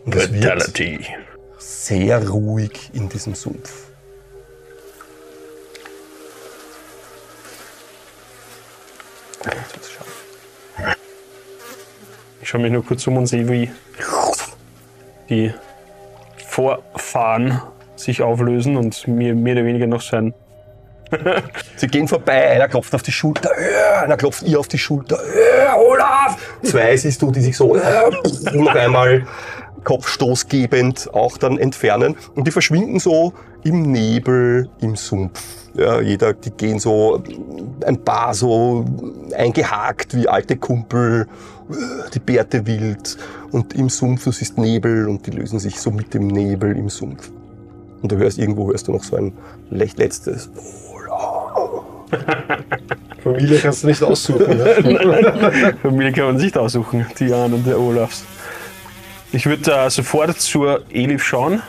Und 0.05 0.15
es 0.15 0.31
wird 0.31 0.79
sehr 1.57 2.29
ruhig 2.29 2.91
in 2.93 3.09
diesem 3.09 3.35
Sumpf. 3.35 3.87
Ich 12.41 12.49
schaue 12.49 12.61
mich 12.61 12.71
nur 12.71 12.85
kurz 12.85 13.05
um 13.07 13.17
und 13.17 13.27
sehe, 13.27 13.49
wie 13.49 13.69
die 15.29 15.53
Vorfahren 16.45 17.61
sich 17.95 18.21
auflösen 18.21 18.77
und 18.77 19.07
mir 19.07 19.35
mehr 19.35 19.55
oder 19.55 19.65
weniger 19.65 19.87
noch 19.87 20.01
sein. 20.01 20.33
Sie 21.77 21.87
gehen 21.87 22.07
vorbei, 22.07 22.49
einer 22.51 22.67
klopft 22.67 22.93
auf 22.93 23.01
die 23.01 23.11
Schulter, 23.11 23.49
äh, 23.57 24.03
einer 24.03 24.17
klopft 24.17 24.43
ihr 24.43 24.59
auf 24.59 24.67
die 24.67 24.77
Schulter, 24.77 25.17
äh, 25.17 25.73
Olaf! 25.77 26.37
Zwei 26.63 26.97
siehst 26.97 27.21
du, 27.21 27.31
die 27.31 27.41
sich 27.41 27.55
so 27.55 27.75
äh, 27.75 27.81
noch 28.53 28.75
einmal 28.75 29.25
kopfstoßgebend 29.83 31.13
auch 31.13 31.37
dann 31.37 31.57
entfernen 31.57 32.17
und 32.35 32.45
die 32.45 32.51
verschwinden 32.51 32.99
so 32.99 33.33
im 33.63 33.83
Nebel, 33.83 34.69
im 34.81 34.95
Sumpf. 34.95 35.41
Ja, 35.75 36.01
jeder, 36.01 36.33
die 36.33 36.51
gehen 36.51 36.79
so 36.79 37.23
ein 37.85 38.03
paar 38.03 38.33
so 38.33 38.83
eingehakt 39.35 40.15
wie 40.15 40.27
alte 40.27 40.57
Kumpel, 40.57 41.27
die 42.13 42.19
Bärte 42.19 42.65
wild 42.65 43.17
und 43.51 43.73
im 43.73 43.89
Sumpf, 43.89 44.23
du 44.23 44.31
siehst 44.31 44.57
Nebel 44.57 45.07
und 45.07 45.25
die 45.25 45.31
lösen 45.31 45.59
sich 45.59 45.79
so 45.79 45.91
mit 45.91 46.13
dem 46.13 46.27
Nebel 46.27 46.75
im 46.75 46.89
Sumpf. 46.89 47.29
Und 48.01 48.11
du 48.11 48.17
hörst 48.17 48.37
irgendwo 48.37 48.69
hörst 48.69 48.87
du 48.87 48.93
noch 48.93 49.03
so 49.03 49.15
ein 49.15 49.33
letztes 49.69 50.49
Familie 53.23 53.59
kannst 53.59 53.83
du 53.83 53.87
nicht 53.87 54.03
aussuchen. 54.03 54.57
Ne? 54.57 55.75
Familie 55.81 56.11
kann 56.13 56.25
man 56.25 56.37
sich 56.37 56.45
nicht 56.45 56.57
aussuchen, 56.57 57.05
die 57.19 57.33
Ahnen 57.33 57.63
der 57.65 57.79
Olafs. 57.79 58.23
Ich 59.31 59.45
würde 59.45 59.69
äh, 59.71 59.89
sofort 59.89 60.39
zur 60.39 60.85
Elif 60.89 61.23
schauen. 61.23 61.61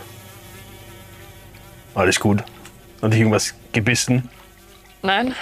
Alles 1.95 2.21
gut. 2.21 2.45
Hat 3.03 3.13
dich 3.13 3.19
irgendwas 3.21 3.55
gebissen? 3.73 4.29
Nein, 5.03 5.35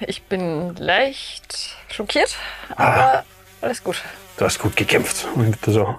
ich 0.00 0.22
bin 0.22 0.76
leicht 0.76 1.74
schockiert, 1.88 2.36
Ah. 2.76 3.22
Alles 3.66 3.84
gut. 3.84 4.02
Du 4.38 4.44
hast 4.44 4.58
gut 4.58 4.76
gekämpft. 4.76 5.28
Und 5.34 5.56
so 5.66 5.96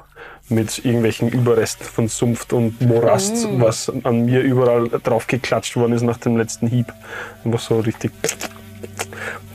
mit 0.50 0.86
irgendwelchen 0.86 1.30
Überresten 1.30 1.86
von 1.86 2.08
Sumpf 2.08 2.52
und 2.54 2.80
Morast, 2.82 3.48
was 3.60 3.92
an 4.04 4.26
mir 4.26 4.42
überall 4.42 4.88
drauf 4.88 5.28
geklatscht 5.28 5.76
worden 5.76 5.92
ist 5.92 6.04
nach 6.04 6.18
dem 6.18 6.38
letzten 6.38 6.68
Hieb. 6.68 6.94
Einfach 7.44 7.60
so 7.60 7.80
richtig 7.80 8.12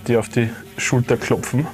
dir 0.07 0.19
auf 0.19 0.29
die 0.29 0.51
Schulter 0.77 1.17
klopfen. 1.17 1.67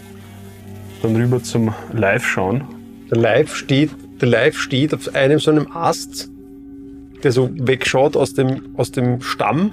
Dann 1.03 1.17
rüber 1.17 1.43
zum 1.43 1.75
Live 1.93 2.25
schauen. 2.25 2.65
Der 3.11 3.19
Live 3.19 3.55
steht, 3.57 3.91
der 4.21 4.29
Live 4.29 4.59
steht 4.59 4.95
auf 4.95 5.15
einem 5.15 5.41
so 5.41 5.51
einem 5.51 5.73
Ast, 5.73 6.29
der 7.23 7.33
so 7.33 7.51
wegschaut 7.53 8.17
aus 8.17 8.35
dem, 8.35 8.75
aus 8.77 8.93
dem 8.93 9.21
Stamm, 9.23 9.73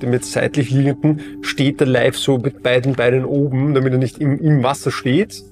dem 0.00 0.12
jetzt 0.12 0.32
seitlich 0.32 0.70
liegenden, 0.70 1.20
steht 1.42 1.80
der 1.80 1.86
Live 1.86 2.16
so 2.16 2.38
mit 2.38 2.62
beiden 2.62 2.94
Beinen 2.94 3.24
oben, 3.24 3.74
damit 3.74 3.92
er 3.92 3.98
nicht 3.98 4.18
im, 4.18 4.38
im 4.38 4.62
Wasser 4.62 4.90
steht. 4.90 5.42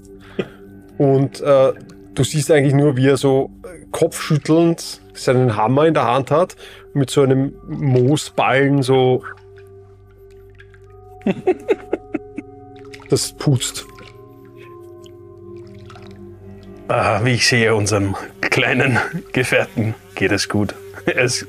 Und 0.99 1.40
äh, 1.40 1.72
du 2.14 2.24
siehst 2.24 2.51
eigentlich 2.51 2.74
nur, 2.74 2.97
wie 2.97 3.09
er 3.09 3.16
so 3.16 3.51
äh, 3.64 3.86
kopfschüttelnd 3.90 5.01
seinen 5.14 5.57
Hammer 5.57 5.86
in 5.86 5.95
der 5.95 6.07
Hand 6.07 6.30
hat, 6.30 6.57
mit 6.95 7.11
so 7.11 7.22
einem 7.22 7.55
Moosballen 7.66 8.82
so 8.82 9.22
das 13.09 13.32
putzt. 13.32 13.86
Ah, 16.88 17.24
wie 17.24 17.34
ich 17.34 17.47
sehe, 17.47 17.74
unserem 17.74 18.16
kleinen 18.40 18.99
Gefährten 19.32 19.95
geht 20.14 20.32
es 20.32 20.49
gut. 20.49 20.74
Er 21.05 21.24
ist 21.24 21.47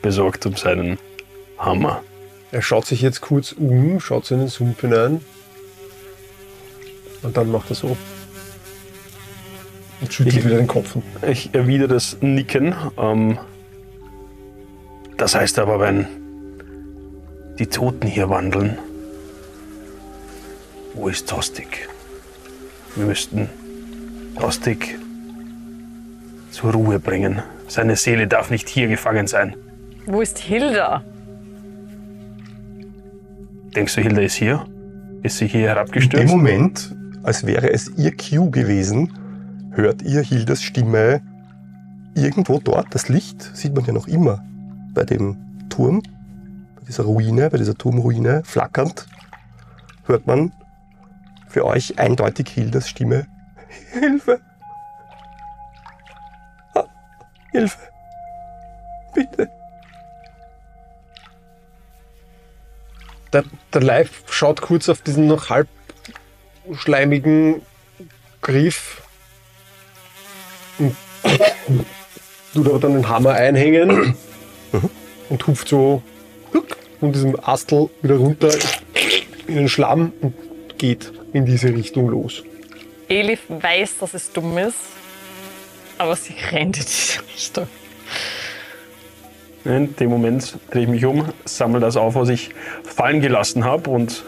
besorgt 0.00 0.46
um 0.46 0.54
seinen 0.54 0.96
Hammer. 1.58 2.04
Er 2.52 2.62
schaut 2.62 2.86
sich 2.86 3.00
jetzt 3.00 3.20
kurz 3.20 3.50
um, 3.50 3.98
schaut 3.98 4.30
in 4.30 4.38
den 4.38 4.48
Sumpf 4.48 4.80
hinein. 4.80 5.20
Und 7.22 7.36
dann 7.36 7.50
macht 7.50 7.70
er 7.70 7.74
so. 7.74 7.96
Und 10.02 10.12
schüttelt 10.12 10.44
wieder 10.44 10.56
den 10.56 10.66
Kopf. 10.66 10.96
Ich 11.26 11.54
erwidere 11.54 11.88
das 11.88 12.18
Nicken. 12.20 12.74
Ähm, 12.98 13.38
das 15.16 15.34
heißt 15.36 15.60
aber, 15.60 15.78
wenn 15.78 16.06
die 17.58 17.66
Toten 17.66 18.08
hier 18.08 18.28
wandeln, 18.28 18.76
wo 20.94 21.08
ist 21.08 21.28
Tostig? 21.28 21.88
Wir 22.96 23.06
müssten 23.06 23.48
Tostig 24.38 24.98
zur 26.50 26.72
Ruhe 26.72 26.98
bringen. 26.98 27.42
Seine 27.68 27.96
Seele 27.96 28.26
darf 28.26 28.50
nicht 28.50 28.68
hier 28.68 28.88
gefangen 28.88 29.28
sein. 29.28 29.54
Wo 30.06 30.20
ist 30.20 30.38
Hilda? 30.38 31.04
Denkst 33.76 33.94
du, 33.94 34.00
Hilda 34.02 34.20
ist 34.20 34.34
hier? 34.34 34.66
Ist 35.22 35.38
sie 35.38 35.46
hier 35.46 35.60
In 35.60 35.66
dem 35.66 35.74
herabgestürzt? 35.74 36.26
Moment, 36.26 36.94
als 37.22 37.46
wäre 37.46 37.70
es 37.70 37.90
ihr 37.96 38.12
Cue 38.16 38.50
gewesen, 38.50 39.12
hört 39.72 40.02
ihr 40.02 40.22
Hildas 40.22 40.62
Stimme 40.62 41.22
irgendwo 42.14 42.58
dort. 42.58 42.94
Das 42.94 43.08
Licht 43.08 43.42
sieht 43.56 43.74
man 43.74 43.84
ja 43.84 43.92
noch 43.92 44.06
immer 44.06 44.44
bei 44.94 45.04
dem 45.04 45.68
Turm, 45.68 46.02
bei 46.76 46.84
dieser 46.86 47.04
Ruine, 47.04 47.50
bei 47.50 47.58
dieser 47.58 47.74
Turmruine, 47.74 48.42
flackernd, 48.44 49.06
hört 50.04 50.26
man 50.26 50.52
für 51.48 51.64
euch 51.64 51.98
eindeutig 51.98 52.48
Hildas 52.48 52.88
Stimme. 52.88 53.26
Hilfe! 53.92 54.40
Ah, 56.74 56.84
Hilfe! 57.50 57.78
Bitte! 59.14 59.50
Der, 63.32 63.44
der 63.72 63.82
Live 63.82 64.24
schaut 64.30 64.60
kurz 64.60 64.90
auf 64.90 65.00
diesen 65.00 65.26
noch 65.26 65.48
halb 65.48 65.68
schleimigen 66.74 67.62
Griff 68.42 69.01
tut 72.54 72.66
aber 72.66 72.78
dann 72.78 72.94
den 72.94 73.08
Hammer 73.08 73.32
einhängen 73.32 74.14
und 75.28 75.46
hupft 75.46 75.68
so 75.68 76.02
von 77.00 77.12
diesem 77.12 77.38
Astel 77.42 77.90
wieder 78.02 78.16
runter 78.16 78.50
in 79.46 79.56
den 79.56 79.68
Schlamm 79.68 80.12
und 80.20 80.34
geht 80.78 81.12
in 81.32 81.46
diese 81.46 81.68
Richtung 81.68 82.08
los. 82.08 82.42
Elif 83.08 83.40
weiß, 83.48 83.98
dass 83.98 84.14
es 84.14 84.32
dumm 84.32 84.56
ist, 84.58 84.76
aber 85.98 86.16
sie 86.16 86.34
rennt 86.50 86.76
in 86.78 86.84
diese 86.84 87.20
Richtung. 87.34 87.66
In 89.64 89.94
dem 89.96 90.10
Moment 90.10 90.58
drehe 90.70 90.82
ich 90.82 90.88
mich 90.88 91.04
um, 91.04 91.28
sammle 91.44 91.80
das 91.80 91.96
auf, 91.96 92.14
was 92.14 92.28
ich 92.28 92.50
fallen 92.84 93.20
gelassen 93.20 93.64
habe 93.64 93.90
und 93.90 94.24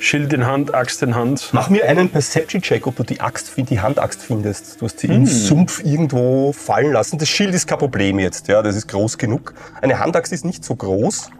Schild 0.00 0.32
in 0.32 0.46
Hand, 0.46 0.74
Axt 0.74 1.02
in 1.02 1.14
Hand. 1.14 1.50
Mach 1.52 1.70
mir 1.70 1.88
einen 1.88 2.08
Perception-Check, 2.08 2.86
ob 2.86 2.96
du 2.96 3.02
die 3.02 3.20
Axt, 3.20 3.52
die 3.56 3.80
Handaxt 3.80 4.22
findest. 4.22 4.80
Du 4.80 4.86
hast 4.86 5.00
sie 5.00 5.08
im 5.08 5.26
Sumpf 5.26 5.84
irgendwo 5.84 6.52
fallen 6.52 6.92
lassen. 6.92 7.18
Das 7.18 7.28
Schild 7.28 7.54
ist 7.54 7.66
kein 7.66 7.78
Problem 7.78 8.18
jetzt, 8.18 8.48
ja, 8.48 8.62
das 8.62 8.76
ist 8.76 8.88
groß 8.88 9.18
genug. 9.18 9.54
Eine 9.82 9.98
Handaxt 9.98 10.32
ist 10.32 10.44
nicht 10.44 10.64
so 10.64 10.76
groß. 10.76 11.30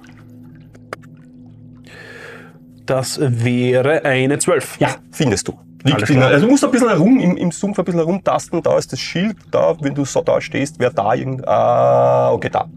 Das 2.84 3.20
wäre 3.20 4.04
eine 4.04 4.38
12. 4.38 4.80
Ja, 4.80 4.96
findest 5.12 5.48
du. 5.48 5.58
Liegt 5.84 6.10
in, 6.10 6.22
also 6.22 6.46
du 6.46 6.50
musst 6.50 6.64
ein 6.64 6.70
bisschen 6.70 6.88
herum, 6.88 7.20
im, 7.20 7.36
im 7.36 7.52
Sumpf 7.52 7.78
ein 7.78 7.84
bisschen 7.84 8.00
herumtasten. 8.00 8.62
Da 8.62 8.76
ist 8.76 8.92
das 8.92 8.98
Schild, 8.98 9.36
da, 9.50 9.76
wenn 9.80 9.94
du 9.94 10.04
so 10.04 10.22
da 10.22 10.40
stehst, 10.40 10.78
wäre 10.80 10.92
da 10.92 11.14
irgend. 11.14 11.46
Ah, 11.46 12.32
okay, 12.32 12.48
da. 12.50 12.68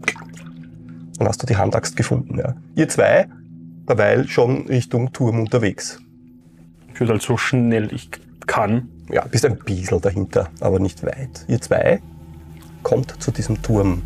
Dann 1.18 1.28
hast 1.28 1.42
du 1.42 1.46
die 1.46 1.56
Handaxt 1.56 1.96
gefunden, 1.96 2.38
ja. 2.38 2.54
Ihr 2.76 2.88
zwei, 2.88 3.26
derweil 3.92 4.26
schon 4.28 4.66
Richtung 4.66 5.12
Turm 5.12 5.40
unterwegs. 5.40 6.00
Ich 6.92 7.00
würde 7.00 7.12
halt 7.12 7.22
so 7.22 7.36
schnell 7.36 7.92
ich 7.92 8.10
kann. 8.46 8.88
Ja, 9.10 9.24
bist 9.26 9.44
ein 9.44 9.58
bisschen 9.58 10.00
dahinter, 10.00 10.48
aber 10.60 10.78
nicht 10.78 11.02
weit. 11.04 11.44
Ihr 11.48 11.60
zwei 11.60 12.00
kommt 12.82 13.22
zu 13.22 13.30
diesem 13.30 13.60
Turm. 13.62 14.02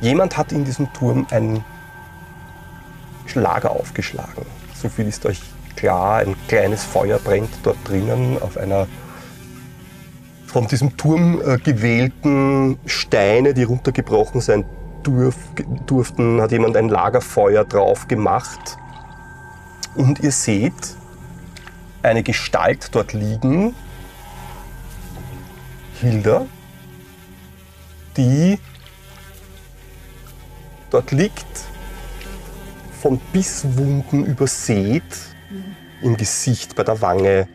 Jemand 0.00 0.36
hat 0.36 0.52
in 0.52 0.64
diesem 0.64 0.92
Turm 0.92 1.26
ein 1.30 1.64
Lager 3.34 3.70
aufgeschlagen. 3.70 4.44
So 4.74 4.90
viel 4.90 5.06
ist 5.06 5.24
euch 5.24 5.40
klar. 5.76 6.18
Ein 6.18 6.34
kleines 6.48 6.84
Feuer 6.84 7.18
brennt 7.18 7.48
dort 7.62 7.78
drinnen 7.84 8.36
auf 8.42 8.58
einer 8.58 8.86
von 10.46 10.66
diesem 10.66 10.98
Turm 10.98 11.40
äh, 11.40 11.56
gewählten 11.56 12.78
Steine, 12.84 13.54
die 13.54 13.62
runtergebrochen 13.62 14.42
sein 14.42 14.66
durf, 15.02 15.36
durften, 15.86 16.40
hat 16.40 16.52
jemand 16.52 16.76
ein 16.76 16.88
Lagerfeuer 16.88 17.64
drauf 17.64 18.08
gemacht. 18.08 18.78
Und 19.94 20.20
ihr 20.20 20.32
seht 20.32 20.96
eine 22.02 22.22
Gestalt 22.22 22.88
dort 22.92 23.12
liegen, 23.12 23.74
Hilda, 26.00 26.46
die 28.16 28.58
dort 30.90 31.12
liegt, 31.12 31.46
von 33.00 33.20
Bisswunden 33.32 34.26
übersät, 34.26 35.02
im 36.02 36.16
Gesicht, 36.16 36.74
bei 36.74 36.82
der 36.82 37.00
Wange, 37.00 37.48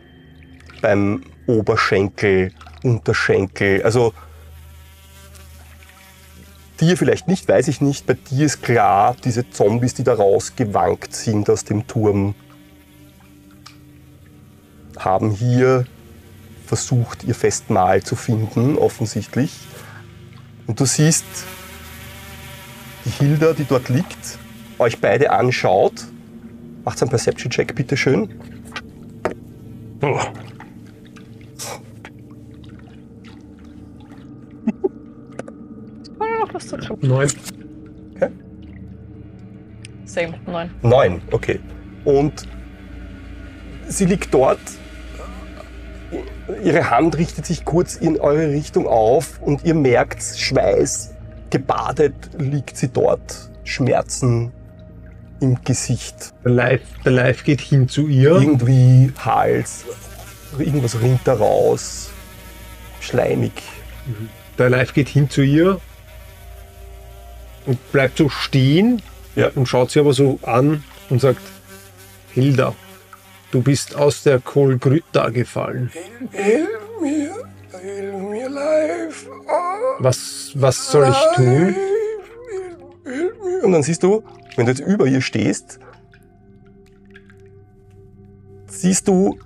beim 0.80 1.24
Oberschenkel, 1.46 2.52
Unterschenkel. 2.82 3.82
Also 3.82 4.12
dir 6.80 6.96
vielleicht 6.96 7.28
nicht, 7.28 7.48
weiß 7.48 7.68
ich 7.68 7.80
nicht. 7.80 8.06
Bei 8.06 8.14
dir 8.14 8.46
ist 8.46 8.62
klar, 8.62 9.16
diese 9.24 9.48
Zombies, 9.50 9.94
die 9.94 10.04
da 10.04 10.14
rausgewankt 10.14 11.14
sind 11.14 11.50
aus 11.50 11.64
dem 11.64 11.86
Turm, 11.86 12.34
haben 14.98 15.30
hier 15.30 15.84
versucht, 16.66 17.24
ihr 17.24 17.34
Festmahl 17.34 18.02
zu 18.02 18.16
finden, 18.16 18.76
offensichtlich. 18.76 19.58
Und 20.66 20.80
du 20.80 20.84
siehst 20.84 21.24
die 23.04 23.10
Hilda, 23.10 23.52
die 23.54 23.64
dort 23.64 23.88
liegt, 23.88 24.38
euch 24.78 25.00
beide 25.00 25.30
anschaut. 25.30 26.04
Macht 26.84 27.00
einen 27.00 27.10
Perception-Check, 27.10 27.74
bitteschön. 27.74 28.28
Oh. 30.02 30.20
Noch 36.48 36.54
was 36.54 36.66
dazu. 36.66 36.98
Neun. 37.00 37.28
Same, 40.04 40.34
neun. 40.46 40.70
Neun, 40.82 41.22
okay. 41.32 41.60
Und 42.04 42.48
sie 43.88 44.06
liegt 44.06 44.32
dort. 44.32 44.58
Ihre 46.64 46.90
Hand 46.90 47.18
richtet 47.18 47.44
sich 47.44 47.66
kurz 47.66 47.96
in 47.96 48.18
eure 48.18 48.50
Richtung 48.50 48.86
auf 48.86 49.40
und 49.42 49.64
ihr 49.64 49.74
merkt, 49.74 50.22
Schweiß 50.22 51.14
gebadet 51.50 52.14
liegt 52.38 52.76
sie 52.76 52.88
dort. 52.88 53.50
Schmerzen 53.64 54.50
im 55.40 55.62
Gesicht. 55.62 56.32
Der 56.42 56.52
Live, 56.52 56.80
der 57.04 57.12
Live 57.12 57.44
geht 57.44 57.60
hin 57.60 57.86
zu 57.86 58.08
ihr. 58.08 58.30
Irgendwie 58.30 59.12
Hals, 59.18 59.84
irgendwas 60.58 61.00
rinnt 61.02 61.20
da 61.24 61.34
raus. 61.34 62.10
Schleimig. 63.00 63.52
Der 64.56 64.70
Live 64.70 64.94
geht 64.94 65.10
hin 65.10 65.28
zu 65.28 65.42
ihr 65.42 65.80
und 67.68 67.92
bleibt 67.92 68.18
so 68.18 68.28
stehen 68.28 69.00
Ja. 69.36 69.50
und 69.54 69.66
schaut 69.66 69.90
sie 69.92 70.00
aber 70.00 70.12
so 70.12 70.38
an 70.42 70.82
und 71.10 71.20
sagt, 71.20 71.40
Hilda, 72.32 72.74
du 73.52 73.62
bist 73.62 73.94
aus 73.94 74.22
der 74.22 74.40
Kolgryta 74.40 75.28
gefallen. 75.28 75.92
Hilf 76.32 76.68
mir, 77.00 77.34
hilf 77.80 78.14
mir 78.30 78.48
live. 78.48 79.26
Was, 80.00 80.50
was 80.54 80.90
soll 80.90 81.08
ich 81.08 81.36
tun? 81.36 81.74
Und 83.62 83.72
dann 83.72 83.82
siehst 83.82 84.02
du, 84.02 84.22
wenn 84.56 84.66
du 84.66 84.72
jetzt 84.72 84.80
über 84.80 85.06
ihr 85.06 85.20
stehst, 85.20 85.78
siehst 88.66 89.08
du, 89.08 89.38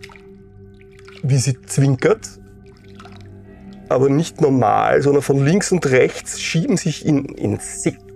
wie 1.23 1.39
sie 1.39 1.61
zwinkert, 1.63 2.29
aber 3.89 4.09
nicht 4.09 4.41
normal, 4.41 5.03
sondern 5.03 5.23
von 5.23 5.45
links 5.45 5.71
und 5.73 5.87
rechts 5.87 6.41
schieben 6.41 6.77
sich 6.77 7.05
in, 7.07 7.25
in 7.27 7.59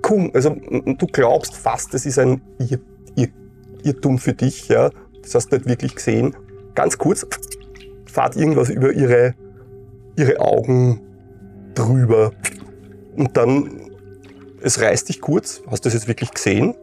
Sekunden, 0.07 0.34
also 0.34 0.50
du 0.50 1.07
glaubst 1.07 1.57
fast, 1.57 1.92
es 1.94 2.07
ist 2.07 2.18
ein 2.18 2.40
Ir 2.59 2.78
Ir 3.16 3.28
Irrtum 3.82 4.18
für 4.18 4.34
dich, 4.34 4.68
ja, 4.68 4.90
das 5.22 5.34
hast 5.34 5.50
du 5.50 5.57
nicht 5.57 5.68
wirklich 5.68 5.96
gesehen. 5.96 6.36
Ganz 6.74 6.96
kurz 6.96 7.26
fahrt 8.07 8.36
irgendwas 8.36 8.68
über 8.68 8.92
ihre, 8.92 9.34
ihre 10.16 10.38
Augen 10.40 11.00
drüber 11.74 12.32
und 13.16 13.36
dann 13.36 13.90
es 14.62 14.80
reißt 14.80 15.09
dich 15.09 15.20
kurz. 15.20 15.62
Hast 15.70 15.84
du 15.84 15.88
das 15.88 15.94
jetzt 15.94 16.09
wirklich 16.09 16.30
gesehen? 16.30 16.70
Und 16.70 16.76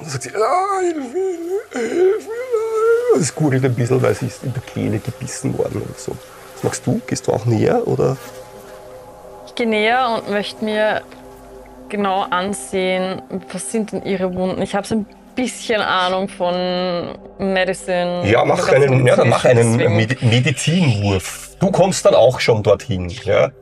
dann 0.00 0.08
sagt 0.10 0.22
sie, 0.24 0.30
ah, 0.34 0.80
hilf 0.80 1.12
mir, 1.12 1.80
hilf 1.80 2.26
mir. 2.26 3.20
Es 3.20 3.34
gurgelt 3.34 3.64
ein 3.64 3.74
bisschen, 3.74 4.00
weil 4.00 4.14
sie 4.14 4.26
ist 4.26 4.44
in 4.44 4.52
der 4.52 4.62
Kehle 4.62 4.98
gebissen 4.98 5.56
worden 5.58 5.82
oder 5.82 5.98
so. 5.98 6.16
Was 6.54 6.62
machst 6.62 6.86
du? 6.86 7.00
Gehst 7.06 7.26
du 7.26 7.32
auch 7.32 7.46
näher 7.46 7.86
oder? 7.86 8.16
Ich 9.46 9.54
gehe 9.54 9.68
näher 9.68 10.08
und 10.16 10.30
möchte 10.30 10.64
mir 10.64 11.02
genau 11.92 12.22
ansehen, 12.22 13.22
was 13.52 13.70
sind 13.70 13.92
denn 13.92 14.02
ihre 14.04 14.34
Wunden. 14.34 14.62
Ich 14.62 14.74
habe 14.74 14.84
es 14.84 14.92
ein 14.92 15.06
bisschen 15.36 15.80
Ahnung 15.80 16.26
von 16.26 16.54
Medicine. 17.38 18.22
Ja, 18.24 18.44
mach 18.44 18.66
einen, 18.68 19.06
ja, 19.06 19.14
dann 19.14 19.28
mach 19.28 19.44
einen 19.44 19.76
Medizinwurf. 19.76 21.56
Du 21.60 21.70
kommst 21.70 22.04
dann 22.04 22.14
auch 22.14 22.40
schon 22.40 22.62
dorthin. 22.62 23.08
Ja? 23.24 23.52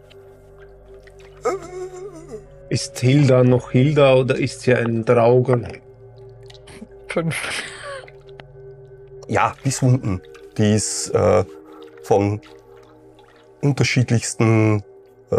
Ist 2.68 3.00
Hilda 3.00 3.42
noch 3.42 3.72
Hilda 3.72 4.14
oder 4.14 4.36
ist 4.36 4.62
sie 4.62 4.74
ein 4.74 5.04
Draugen? 5.04 5.66
Fünf. 7.08 7.36
ja, 9.26 9.54
die 9.64 9.68
ist 9.68 9.82
unten. 9.82 10.22
Die 10.56 10.74
ist 10.74 11.10
äh, 11.10 11.44
von 12.04 12.40
unterschiedlichsten 13.60 14.84
äh, 15.32 15.36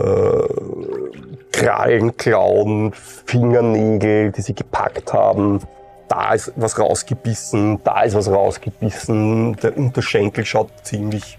Krallen, 1.51 2.15
Klauen, 2.17 2.93
Fingernägel, 3.25 4.31
die 4.31 4.41
sie 4.41 4.53
gepackt 4.53 5.13
haben. 5.13 5.61
Da 6.07 6.33
ist 6.33 6.51
was 6.55 6.77
rausgebissen, 6.77 7.81
da 7.83 8.01
ist 8.01 8.15
was 8.15 8.29
rausgebissen. 8.29 9.55
Der 9.57 9.77
Unterschenkel 9.77 10.45
schaut 10.45 10.69
ziemlich 10.83 11.37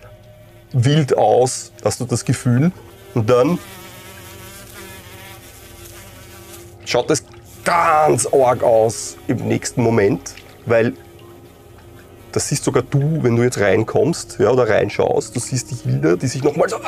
wild 0.72 1.16
aus, 1.16 1.72
hast 1.84 2.00
du 2.00 2.04
das 2.04 2.24
Gefühl. 2.24 2.72
Und 3.14 3.28
dann 3.28 3.58
schaut 6.84 7.10
es 7.10 7.24
ganz 7.64 8.26
arg 8.26 8.62
aus 8.62 9.16
im 9.28 9.48
nächsten 9.48 9.82
Moment, 9.82 10.34
weil 10.66 10.94
das 12.32 12.48
siehst 12.48 12.64
sogar 12.64 12.82
du, 12.82 13.22
wenn 13.22 13.36
du 13.36 13.42
jetzt 13.42 13.60
reinkommst 13.60 14.38
ja, 14.38 14.50
oder 14.50 14.68
reinschaust. 14.68 15.36
Du 15.36 15.40
siehst 15.40 15.70
die 15.70 15.74
Hilde, 15.74 16.16
die 16.16 16.26
sich 16.26 16.42
nochmal 16.42 16.68
so 16.68 16.78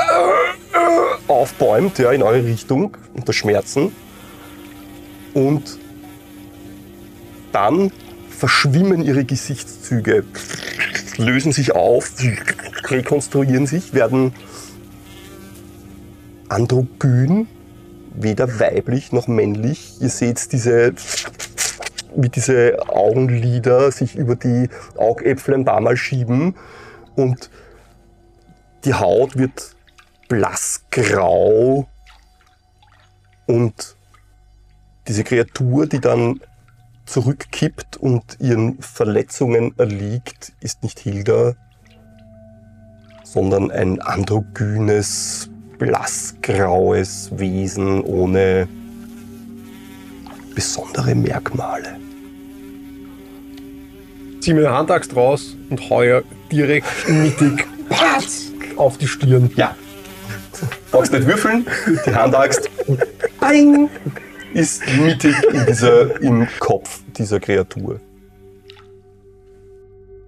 aufbäumt 1.29 1.99
ja, 1.99 2.13
in 2.13 2.23
eure 2.23 2.45
Richtung 2.45 2.97
unter 3.15 3.33
Schmerzen. 3.33 3.93
Und 5.35 5.79
dann 7.53 7.93
verschwimmen 8.31 9.03
ihre 9.03 9.25
Gesichtszüge, 9.25 10.25
lösen 11.19 11.53
sich 11.53 11.73
auf, 11.73 12.11
rekonstruieren 12.89 13.67
sich, 13.67 13.95
werden 13.95 14.35
androgyn, 16.49 17.49
weder 18.15 18.61
weiblich 18.61 19.13
noch 19.13 19.29
männlich. 19.29 19.95
Ihr 20.01 20.11
seht 20.11 20.53
diese 20.53 20.95
wie 22.17 22.29
diese 22.29 22.79
Augenlider 22.89 23.91
sich 23.91 24.17
über 24.17 24.37
die 24.37 24.69
Augäpfel 24.97 25.55
ein 25.55 25.65
paar 25.65 25.81
Mal 25.81 25.97
schieben 25.97 26.57
und 27.17 27.51
die 28.85 28.95
Haut 28.95 29.37
wird 29.37 29.75
blassgrau 30.29 31.89
und 33.47 33.97
diese 35.07 35.25
Kreatur, 35.25 35.87
die 35.87 36.01
dann 36.01 36.41
zurückkippt 37.07 37.99
und 37.99 38.39
ihren 38.41 38.81
Verletzungen 38.81 39.75
erliegt, 39.79 40.53
ist 40.61 40.83
nicht 40.83 40.99
Hilda, 40.99 41.55
sondern 43.23 43.71
ein 43.71 44.01
androgynes, 44.01 45.51
blassgraues 45.79 47.31
Wesen 47.39 48.01
ohne 48.03 48.69
besondere 50.55 51.15
Merkmale. 51.15 52.04
Zieh 54.45 54.53
mir 54.53 54.69
eine 54.69 54.77
Handaxt 54.77 55.17
raus 55.17 55.57
und 55.71 55.89
heuer 55.89 56.23
direkt 56.53 57.09
mittig 57.09 57.67
patz, 57.89 58.53
auf 58.77 58.99
die 58.99 59.09
Stirn. 59.09 59.51
Ja. 59.57 59.75
Brauchst 60.91 61.13
nicht 61.15 61.27
würfeln, 61.27 61.67
die 62.05 62.15
Handaxt 62.15 62.69
bang, 63.41 63.89
ist 64.53 64.87
mittig 64.99 65.35
in 65.51 65.65
dieser, 65.65 66.21
im 66.21 66.47
Kopf 66.59 67.01
dieser 67.17 67.41
Kreatur. 67.41 68.01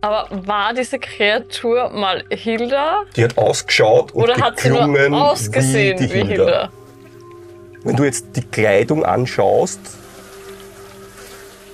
Aber 0.01 0.29
war 0.31 0.73
diese 0.73 0.99
Kreatur 0.99 1.91
mal 1.91 2.25
Hilda? 2.31 3.03
Die 3.17 3.23
hat 3.23 3.37
ausgeschaut 3.37 4.13
und 4.13 4.23
Oder 4.23 4.39
hat 4.39 4.61
sie 4.61 4.71
nur 4.71 5.13
ausgesehen 5.13 5.99
wie, 5.99 6.07
die 6.07 6.15
wie 6.15 6.19
Hilda. 6.25 6.45
Hilda? 6.45 6.73
Wenn 7.85 7.97
du 7.97 8.05
jetzt 8.05 8.29
die 8.35 8.45
Kleidung 8.45 9.05
anschaust, 9.05 9.81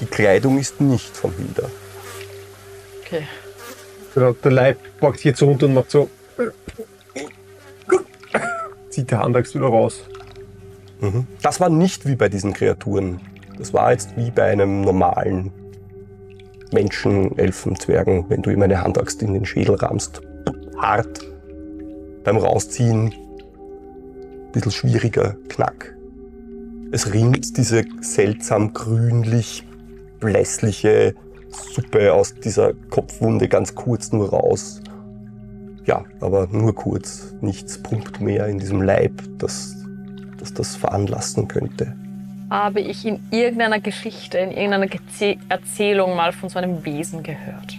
die 0.00 0.06
Kleidung 0.06 0.58
ist 0.58 0.80
nicht 0.80 1.16
von 1.16 1.32
Hilda. 1.34 1.70
Okay. 3.12 3.26
Genau, 4.14 4.32
der 4.32 4.50
Leib 4.50 4.78
packt 4.98 5.22
jetzt 5.22 5.42
runter 5.42 5.66
und 5.66 5.74
macht 5.74 5.90
so. 5.90 6.08
Zieht 8.88 9.10
die 9.10 9.14
Handaxt 9.14 9.54
wieder 9.54 9.66
raus. 9.66 10.04
Das 11.42 11.60
war 11.60 11.68
nicht 11.68 12.06
wie 12.06 12.16
bei 12.16 12.30
diesen 12.30 12.54
Kreaturen. 12.54 13.20
Das 13.58 13.74
war 13.74 13.92
jetzt 13.92 14.16
wie 14.16 14.30
bei 14.30 14.44
einem 14.44 14.80
normalen 14.80 15.52
Menschen, 16.72 17.36
Elfen, 17.36 17.78
Zwergen, 17.78 18.24
wenn 18.30 18.40
du 18.40 18.48
ihm 18.48 18.62
eine 18.62 18.80
Handaxt 18.80 19.20
in 19.22 19.34
den 19.34 19.44
Schädel 19.44 19.74
rammst. 19.74 20.22
Hart. 20.78 21.20
Beim 22.24 22.38
Rausziehen 22.38 23.14
bisschen 24.52 24.72
schwieriger 24.72 25.36
Knack. 25.48 25.94
Es 26.92 27.12
rinnt 27.12 27.58
diese 27.58 27.84
seltsam 28.00 28.72
grünlich 28.72 29.66
blässliche 30.20 31.14
Suppe 31.52 32.12
aus 32.12 32.34
dieser 32.34 32.72
Kopfwunde 32.90 33.48
ganz 33.48 33.74
kurz 33.74 34.12
nur 34.12 34.30
raus. 34.30 34.80
Ja, 35.84 36.04
aber 36.20 36.46
nur 36.50 36.74
kurz. 36.74 37.34
Nichts 37.40 37.82
pumpt 37.82 38.20
mehr 38.20 38.46
in 38.46 38.58
diesem 38.58 38.82
Leib, 38.82 39.12
das, 39.38 39.74
das 40.38 40.54
das 40.54 40.76
veranlassen 40.76 41.48
könnte. 41.48 41.96
Habe 42.50 42.80
ich 42.80 43.06
in 43.06 43.20
irgendeiner 43.30 43.80
Geschichte, 43.80 44.38
in 44.38 44.50
irgendeiner 44.50 44.86
Geze 44.86 45.36
Erzählung 45.48 46.14
mal 46.16 46.32
von 46.32 46.48
so 46.48 46.58
einem 46.58 46.84
Wesen 46.84 47.22
gehört? 47.22 47.74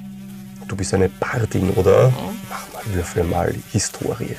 Du 0.68 0.76
bist 0.76 0.94
eine 0.94 1.10
Bardin, 1.10 1.70
oder? 1.72 2.12
Mach 2.50 2.74
mal, 2.74 2.94
würfel 2.96 3.24
mal 3.24 3.54
Historie. 3.72 4.36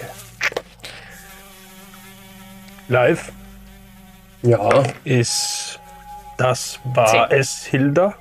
Live 2.89 3.32
Ja, 4.43 4.82
ist 5.05 5.78
das, 6.37 6.80
war 6.93 7.28
Zehn. 7.28 7.39
es 7.39 7.64
Hilda? 7.64 8.14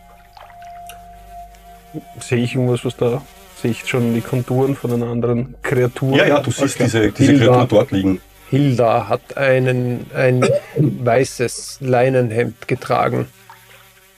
Sehe 2.19 2.43
ich 2.43 2.55
irgendwas, 2.55 2.83
was 2.85 2.97
da, 2.97 3.21
sehe 3.61 3.71
ich 3.71 3.87
schon 3.87 4.13
die 4.13 4.21
Konturen 4.21 4.75
von 4.75 4.91
einer 4.93 5.07
anderen 5.07 5.55
Kreatur? 5.61 6.17
Ja, 6.17 6.25
ja, 6.25 6.39
du 6.39 6.51
siehst 6.51 6.79
diese, 6.79 7.11
diese 7.11 7.31
Hilda. 7.31 7.45
Kreatur 7.45 7.67
dort 7.67 7.91
liegen. 7.91 8.21
Hilda 8.49 9.09
hat 9.09 9.37
einen, 9.37 10.05
ein 10.13 10.41
weißes 10.77 11.79
Leinenhemd 11.81 12.67
getragen 12.67 13.27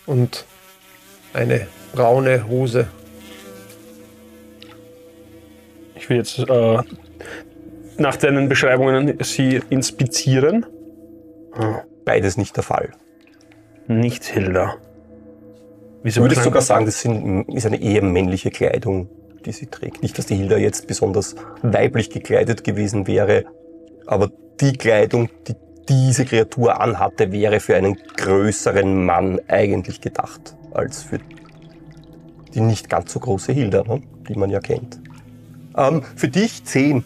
und 0.05 0.45
eine 1.33 1.67
braune 1.93 2.47
Hose. 2.47 2.87
Ich 5.95 6.09
will 6.09 6.17
jetzt 6.17 6.39
äh, 6.39 6.77
nach 7.97 8.15
deinen 8.17 8.49
Beschreibungen 8.49 9.17
sie 9.23 9.61
inspizieren. 9.69 10.65
Beides 12.03 12.37
nicht 12.37 12.55
der 12.55 12.63
Fall. 12.63 12.91
Nicht 13.87 14.25
Hilda. 14.25 14.75
Du 16.13 16.21
würdest 16.21 16.41
klang- 16.41 16.43
sogar 16.45 16.61
sagen, 16.61 16.85
das 16.85 17.01
sind, 17.01 17.49
ist 17.49 17.65
eine 17.65 17.81
eher 17.81 18.03
männliche 18.03 18.51
Kleidung, 18.51 19.09
die 19.45 19.51
sie 19.51 19.65
trägt. 19.65 20.03
Nicht, 20.03 20.17
dass 20.17 20.27
die 20.27 20.35
Hilda 20.35 20.57
jetzt 20.57 20.87
besonders 20.87 21.35
weiblich 21.63 22.09
gekleidet 22.11 22.63
gewesen 22.63 23.07
wäre, 23.07 23.45
aber 24.05 24.31
die 24.61 24.73
Kleidung, 24.73 25.29
die 25.47 25.55
diese 25.89 26.25
Kreatur 26.25 26.79
anhatte, 26.79 27.31
wäre 27.31 27.59
für 27.59 27.75
einen 27.75 27.97
größeren 28.17 29.05
Mann 29.05 29.39
eigentlich 29.47 30.01
gedacht, 30.01 30.55
als 30.71 31.03
für 31.03 31.19
die 32.53 32.61
nicht 32.61 32.89
ganz 32.89 33.11
so 33.11 33.19
große 33.19 33.51
Hilda, 33.51 33.83
ne? 33.83 34.01
die 34.27 34.35
man 34.35 34.49
ja 34.49 34.59
kennt. 34.59 34.99
Ähm, 35.77 36.01
für 36.15 36.27
dich 36.27 36.63
zehn. 36.65 37.03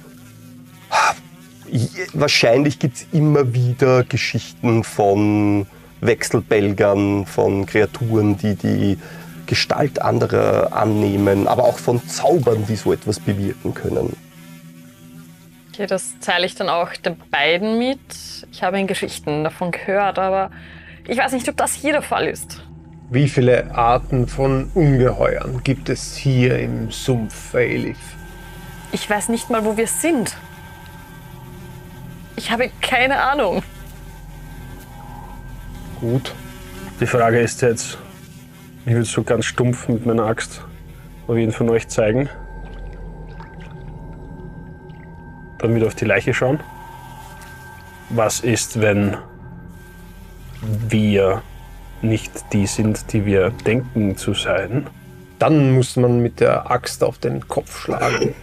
Wahrscheinlich 2.14 2.80
gibt 2.80 2.97
es 2.97 3.08
immer 3.12 3.54
wieder 3.54 4.04
Geschichten 4.04 4.84
von 4.84 5.68
Wechselbelgern, 6.02 7.26
von 7.26 7.66
Kreaturen, 7.66 8.38
die 8.38 8.56
die 8.56 8.97
Gestalt 9.45 10.02
anderer 10.02 10.74
annehmen, 10.74 11.47
aber 11.47 11.64
auch 11.64 11.80
von 11.80 12.08
Zaubern, 12.08 12.66
die 12.68 12.76
so 12.76 12.93
etwas 12.93 13.20
bewirken 13.20 13.74
können. 13.74 14.16
Okay, 15.74 15.88
das 15.88 16.14
teile 16.20 16.45
ich 16.45 16.56
dann 16.56 16.70
auch 16.70 16.93
den 16.93 17.18
beiden 17.32 17.80
mit. 17.80 18.00
Ich 18.52 18.64
habe 18.64 18.80
in 18.80 18.86
Geschichten 18.86 19.43
davon 19.43 19.72
gehört, 19.72 20.20
aber 20.20 20.52
ich 21.08 21.18
weiß 21.18 21.32
nicht, 21.32 21.50
ob 21.50 21.58
das 21.58 21.74
hier 21.74 21.93
der 21.93 22.02
Fall 22.02 22.28
ist. 22.28 22.62
Wie 23.10 23.28
viele 23.28 23.74
Arten 23.74 24.28
von 24.28 24.70
Ungeheuern 24.76 25.62
gibt 25.64 25.89
es 25.89 26.16
hier 26.16 26.60
im 26.60 26.91
Sumpf 26.91 27.56
Elif? 27.56 27.97
Ich 28.91 29.10
weiß 29.10 29.30
nicht 29.30 29.50
mal, 29.50 29.66
wo 29.66 29.78
wir 29.78 29.88
sind. 29.88 30.38
Ich 32.36 32.52
habe 32.52 32.70
keine 32.82 33.20
Ahnung. 33.20 33.64
Gut. 36.02 36.34
Die 37.00 37.06
Frage 37.06 37.39
ist 37.39 37.62
jetzt, 37.62 37.97
ich 38.86 38.93
würde 38.93 39.06
so 39.06 39.24
ganz 39.24 39.45
stumpf 39.45 39.88
mit 39.88 40.06
meiner 40.06 40.26
Axt 40.26 40.62
auf 41.28 41.38
jeden 41.38 41.52
von 41.52 41.70
euch 41.70 41.88
zeigen. 41.88 42.30
Dann 45.58 45.76
wieder 45.76 45.88
auf 45.88 45.95
die 45.95 46.06
Leiche 46.06 46.34
schauen. 46.34 46.60
Was 48.10 48.39
ist, 48.39 48.82
wenn 48.82 49.18
wir 50.88 51.41
nicht 52.02 52.32
die 52.54 52.66
sind, 52.66 53.12
die 53.14 53.26
wir 53.26 53.52
denken 53.66 54.16
zu 54.18 54.34
sein, 54.34 54.88
Dann 55.39 55.72
muss 55.72 55.95
man 55.95 56.20
mit 56.22 56.41
der 56.41 56.70
Axt 56.70 57.02
auf 57.02 57.18
den 57.18 57.47
Kopf 57.47 57.84
schlagen. 57.84 58.36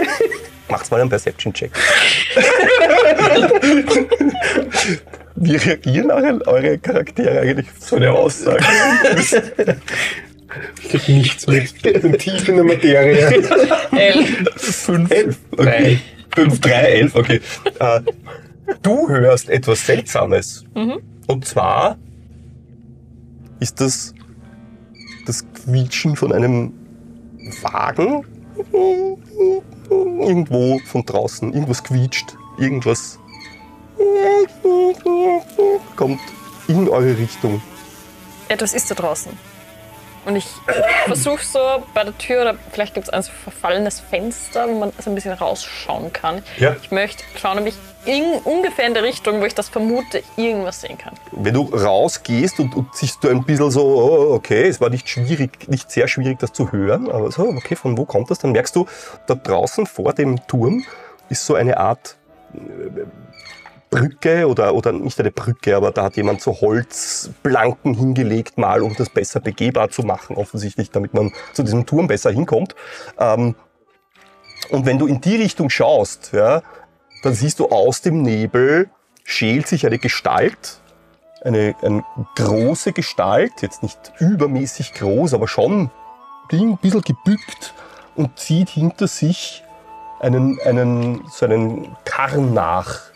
Macht's 0.68 0.90
mal 0.90 1.00
einen 1.00 1.08
Perception-Check. 1.10 1.70
Wie 5.36 5.56
reagieren 5.56 6.10
eure, 6.10 6.46
eure 6.46 6.78
Charaktere 6.78 7.40
eigentlich 7.40 7.68
auf 7.68 7.74
so 7.78 7.96
eine 7.96 8.10
Aussage? 8.10 8.64
Ich 10.82 10.88
krieg 10.88 11.08
nichts 11.08 11.46
mit. 11.46 11.64
Ich 11.84 12.00
bin 12.00 12.18
tief 12.18 12.48
in 12.48 12.56
der 12.56 12.64
Materie. 12.64 13.42
Elf. 13.92 14.50
Fünf. 14.56 15.38
Okay. 15.56 16.00
Fünf, 16.34 16.60
drei, 16.60 16.70
elf, 16.70 17.14
okay. 17.14 17.40
Äh, 17.78 18.00
du 18.82 19.08
hörst 19.08 19.48
etwas 19.48 19.86
Seltsames. 19.86 20.64
Und 21.26 21.46
zwar 21.46 21.96
ist 23.58 23.80
das 23.80 24.12
das 25.26 25.44
Quietschen 25.52 26.14
von 26.16 26.32
einem 26.32 26.72
Wagen 27.62 28.24
irgendwo 29.92 30.78
von 30.86 31.04
draußen. 31.04 31.52
Irgendwas 31.52 31.82
quietscht, 31.82 32.36
irgendwas 32.58 33.18
kommt 35.96 36.20
in 36.68 36.88
eure 36.88 37.16
Richtung. 37.18 37.60
Etwas 38.48 38.74
ist 38.74 38.90
da 38.90 38.94
draußen. 38.94 39.32
Und 40.26 40.34
ich 40.34 40.46
versuche 41.04 41.44
so 41.44 41.60
bei 41.94 42.02
der 42.02 42.18
Tür, 42.18 42.42
oder 42.42 42.56
vielleicht 42.72 42.94
gibt 42.94 43.06
es 43.06 43.12
ein 43.12 43.22
so 43.22 43.30
verfallenes 43.44 44.00
Fenster, 44.00 44.68
wo 44.68 44.76
man 44.76 44.92
so 44.98 45.08
ein 45.08 45.14
bisschen 45.14 45.32
rausschauen 45.32 46.12
kann. 46.12 46.42
Ja. 46.58 46.74
Ich 46.82 46.90
möchte 46.90 47.22
schauen, 47.40 47.60
ob 47.60 47.66
ich 47.66 47.76
in, 48.06 48.24
ungefähr 48.42 48.88
in 48.88 48.94
der 48.94 49.04
Richtung, 49.04 49.40
wo 49.40 49.44
ich 49.44 49.54
das 49.54 49.68
vermute, 49.68 50.24
irgendwas 50.36 50.80
sehen 50.80 50.98
kann. 50.98 51.14
Wenn 51.30 51.54
du 51.54 51.62
rausgehst 51.62 52.58
und, 52.58 52.74
und 52.74 52.92
siehst 52.96 53.22
du 53.22 53.28
ein 53.28 53.44
bisschen 53.44 53.70
so, 53.70 53.84
oh, 53.84 54.34
okay, 54.34 54.66
es 54.66 54.80
war 54.80 54.90
nicht 54.90 55.08
schwierig, 55.08 55.68
nicht 55.68 55.92
sehr 55.92 56.08
schwierig, 56.08 56.40
das 56.40 56.52
zu 56.52 56.72
hören, 56.72 57.08
aber 57.08 57.30
so, 57.30 57.44
okay, 57.44 57.76
von 57.76 57.96
wo 57.96 58.04
kommt 58.04 58.28
das? 58.28 58.40
Dann 58.40 58.50
merkst 58.50 58.74
du, 58.74 58.86
da 59.28 59.36
draußen 59.36 59.86
vor 59.86 60.12
dem 60.12 60.44
Turm 60.48 60.84
ist 61.28 61.46
so 61.46 61.54
eine 61.54 61.76
Art 61.76 62.16
äh, 62.52 62.58
Brücke 63.96 64.46
oder, 64.46 64.74
oder 64.74 64.92
nicht 64.92 65.18
eine 65.18 65.30
Brücke, 65.30 65.74
aber 65.76 65.90
da 65.90 66.04
hat 66.04 66.16
jemand 66.16 66.42
so 66.42 66.60
Holzplanken 66.60 67.94
hingelegt, 67.94 68.58
mal 68.58 68.82
um 68.82 68.94
das 68.94 69.08
besser 69.08 69.40
begehbar 69.40 69.88
zu 69.88 70.02
machen, 70.02 70.36
offensichtlich, 70.36 70.90
damit 70.90 71.14
man 71.14 71.32
zu 71.52 71.62
diesem 71.62 71.86
Turm 71.86 72.06
besser 72.06 72.30
hinkommt. 72.30 72.74
Ähm, 73.18 73.54
und 74.70 74.84
wenn 74.84 74.98
du 74.98 75.06
in 75.06 75.20
die 75.20 75.36
Richtung 75.36 75.70
schaust, 75.70 76.32
ja, 76.32 76.62
dann 77.22 77.34
siehst 77.34 77.58
du 77.60 77.68
aus 77.68 78.02
dem 78.02 78.22
Nebel 78.22 78.90
schält 79.24 79.66
sich 79.66 79.86
eine 79.86 79.98
Gestalt, 79.98 80.80
eine, 81.42 81.74
eine 81.82 82.04
große 82.36 82.92
Gestalt, 82.92 83.52
jetzt 83.62 83.82
nicht 83.82 84.12
übermäßig 84.18 84.94
groß, 84.94 85.34
aber 85.34 85.48
schon 85.48 85.90
ein 86.52 86.76
bisschen 86.78 87.02
gebückt 87.02 87.74
und 88.14 88.38
zieht 88.38 88.68
hinter 88.68 89.08
sich 89.08 89.64
einen, 90.20 90.60
einen, 90.60 91.24
so 91.30 91.46
einen 91.46 91.96
Karren 92.04 92.54
nach 92.54 93.15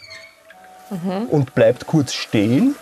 und 1.31 1.55
bleibt 1.55 1.87
kurz 1.87 2.13
stehen. 2.13 2.75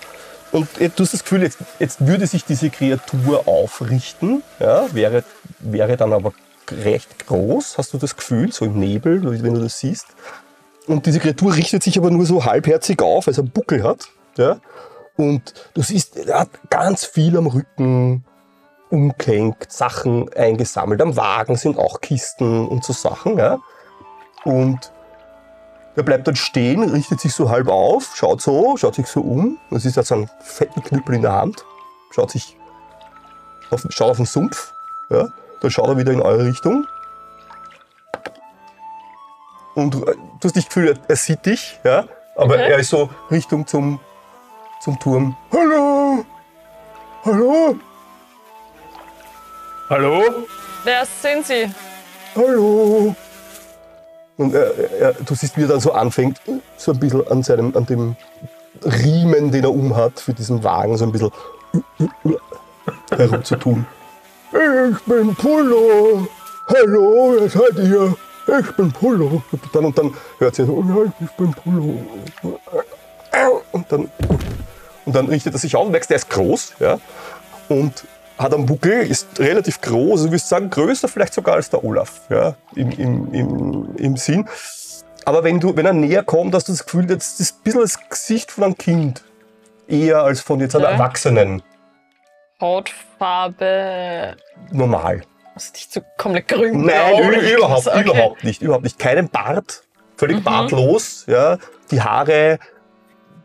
Und 0.50 0.68
du 0.78 0.90
hast 0.98 1.12
das 1.12 1.24
Gefühl, 1.24 1.42
jetzt, 1.42 1.58
jetzt 1.78 2.06
würde 2.06 2.26
sich 2.26 2.44
diese 2.44 2.70
Kreatur 2.70 3.46
aufrichten, 3.46 4.42
ja, 4.58 4.86
wäre, 4.94 5.22
wäre 5.58 5.96
dann 5.96 6.12
aber 6.12 6.32
recht 6.70 7.26
groß, 7.26 7.76
hast 7.78 7.92
du 7.92 7.98
das 7.98 8.16
Gefühl, 8.16 8.52
so 8.52 8.64
im 8.64 8.78
Nebel, 8.78 9.42
wenn 9.42 9.54
du 9.54 9.60
das 9.60 9.78
siehst. 9.78 10.06
Und 10.86 11.04
diese 11.04 11.20
Kreatur 11.20 11.54
richtet 11.54 11.82
sich 11.82 11.98
aber 11.98 12.10
nur 12.10 12.24
so 12.24 12.46
halbherzig 12.46 13.02
auf, 13.02 13.26
weil 13.26 13.34
sie 13.34 13.42
einen 13.42 13.50
Buckel 13.50 13.82
hat. 13.82 14.08
Ja? 14.38 14.58
Und 15.16 15.52
du 15.74 15.82
siehst, 15.82 16.16
er 16.16 16.40
hat 16.40 16.50
ganz 16.70 17.04
viel 17.04 17.36
am 17.36 17.46
Rücken 17.46 18.24
umgehängt, 18.88 19.70
Sachen 19.70 20.32
eingesammelt. 20.32 21.02
Am 21.02 21.16
Wagen 21.16 21.56
sind 21.56 21.76
auch 21.78 22.00
Kisten 22.00 22.66
und 22.66 22.84
so 22.84 22.94
Sachen. 22.94 23.36
Ja? 23.36 23.58
Und 24.44 24.92
er 25.98 26.04
bleibt 26.04 26.28
dann 26.28 26.36
stehen, 26.36 26.88
richtet 26.90 27.20
sich 27.20 27.32
so 27.34 27.50
halb 27.50 27.66
auf, 27.68 28.14
schaut 28.14 28.40
so, 28.40 28.76
schaut 28.76 28.94
sich 28.94 29.08
so 29.08 29.20
um. 29.20 29.58
Das 29.70 29.84
ist 29.84 29.94
so 29.94 30.14
einen 30.14 30.30
fetten 30.40 30.80
Knüppel 30.80 31.16
in 31.16 31.22
der 31.22 31.32
Hand. 31.32 31.64
Schaut 32.12 32.30
sich 32.30 32.56
auf, 33.70 33.84
schaut 33.90 34.10
auf 34.12 34.16
den 34.18 34.26
Sumpf. 34.26 34.72
Ja? 35.10 35.28
Dann 35.60 35.70
schaut 35.72 35.88
er 35.88 35.96
wieder 35.96 36.12
in 36.12 36.22
eure 36.22 36.46
Richtung. 36.46 36.86
Und 39.74 39.96
äh, 39.96 39.98
du 39.98 40.44
hast 40.44 40.56
das 40.56 40.66
Gefühl, 40.66 40.88
er, 40.88 40.98
er 41.08 41.16
sieht 41.16 41.44
dich, 41.44 41.80
ja? 41.82 42.04
aber 42.36 42.54
Okay. 42.54 42.70
er 42.70 42.78
ist 42.78 42.90
so 42.90 43.10
Richtung 43.32 43.66
zum, 43.66 43.98
zum 44.80 44.98
Turm. 45.00 45.36
Hallo! 45.52 46.24
Hallo! 47.24 47.76
Hallo? 49.90 50.22
Wer 50.84 51.04
sind 51.04 51.44
Sie? 51.44 51.68
Hallo! 52.36 53.16
Und 54.38 54.54
er, 54.54 54.72
er, 55.00 55.12
du 55.14 55.34
siehst, 55.34 55.56
wie 55.56 55.62
er 55.62 55.68
dann 55.68 55.80
so 55.80 55.92
anfängt, 55.92 56.40
so 56.76 56.92
ein 56.92 57.00
bisschen 57.00 57.26
an, 57.26 57.42
seinem, 57.42 57.76
an 57.76 57.86
dem 57.86 58.14
Riemen, 58.84 59.50
den 59.50 59.64
er 59.64 59.72
umhat, 59.72 60.20
für 60.20 60.32
diesen 60.32 60.62
Wagen, 60.62 60.96
so 60.96 61.04
ein 61.04 61.12
bisschen 61.12 61.32
herumzutun. 63.10 63.84
Ich 64.52 65.00
bin 65.04 65.34
Pullo! 65.34 66.28
Hallo, 66.68 67.34
wer 67.36 67.50
seid 67.50 67.78
ihr? 67.78 68.16
Ich 68.60 68.76
bin 68.76 68.92
Pullo. 68.92 69.42
Und 69.50 69.74
dann, 69.74 69.84
und 69.86 69.98
dann 69.98 70.14
hört 70.38 70.54
sie 70.54 70.64
so, 70.64 70.84
ja, 70.88 71.12
ich 71.20 71.30
bin 71.32 71.52
Pullo. 71.52 72.00
Und 73.72 73.92
dann, 73.92 74.08
und 75.04 75.16
dann 75.16 75.26
richtet 75.26 75.52
er 75.54 75.58
sich 75.58 75.74
auf 75.74 75.86
und 75.86 75.92
merkst, 75.92 76.10
der 76.10 76.16
ist 76.16 76.30
groß, 76.30 76.74
ja, 76.78 76.98
und 77.68 78.04
hat 78.38 78.54
einen 78.54 78.66
Buckel, 78.66 79.02
ist 79.06 79.38
relativ 79.40 79.80
groß, 79.80 80.24
ich 80.26 80.30
würde 80.30 80.38
sagen, 80.38 80.70
größer 80.70 81.08
vielleicht 81.08 81.34
sogar 81.34 81.56
als 81.56 81.70
der 81.70 81.82
Olaf, 81.84 82.20
ja, 82.30 82.54
im, 82.74 82.90
im, 82.92 83.34
im, 83.34 83.96
im 83.96 84.16
Sinn. 84.16 84.48
Aber 85.24 85.44
wenn, 85.44 85.60
du, 85.60 85.76
wenn 85.76 85.84
er 85.86 85.92
näher 85.92 86.22
kommt, 86.22 86.54
hast 86.54 86.68
du 86.68 86.72
das 86.72 86.84
Gefühl, 86.84 87.06
das 87.06 87.38
ist 87.40 87.56
ein 87.58 87.62
bisschen 87.64 87.80
das 87.80 88.08
Gesicht 88.08 88.50
von 88.50 88.64
einem 88.64 88.78
Kind. 88.78 89.24
Eher 89.86 90.22
als 90.22 90.40
von 90.40 90.60
jetzt 90.60 90.74
einem 90.74 90.84
Ja. 90.84 90.90
Erwachsenen. 90.92 91.62
Hautfarbe. 92.60 94.36
Normal. 94.70 95.22
Ist 95.56 95.74
nicht 95.74 95.92
so 95.92 96.00
komplett 96.16 96.48
grün. 96.48 96.84
Nein, 96.84 97.32
überhaupt? 97.56 97.86
Okay. 97.88 98.02
überhaupt 98.02 98.44
nicht. 98.44 98.62
Überhaupt 98.62 98.84
nicht. 98.84 98.98
Keinen 98.98 99.28
Bart, 99.28 99.82
völlig 100.16 100.38
Mhm. 100.38 100.44
bartlos. 100.44 101.24
Ja. 101.26 101.58
Die 101.90 102.00
Haare, 102.00 102.58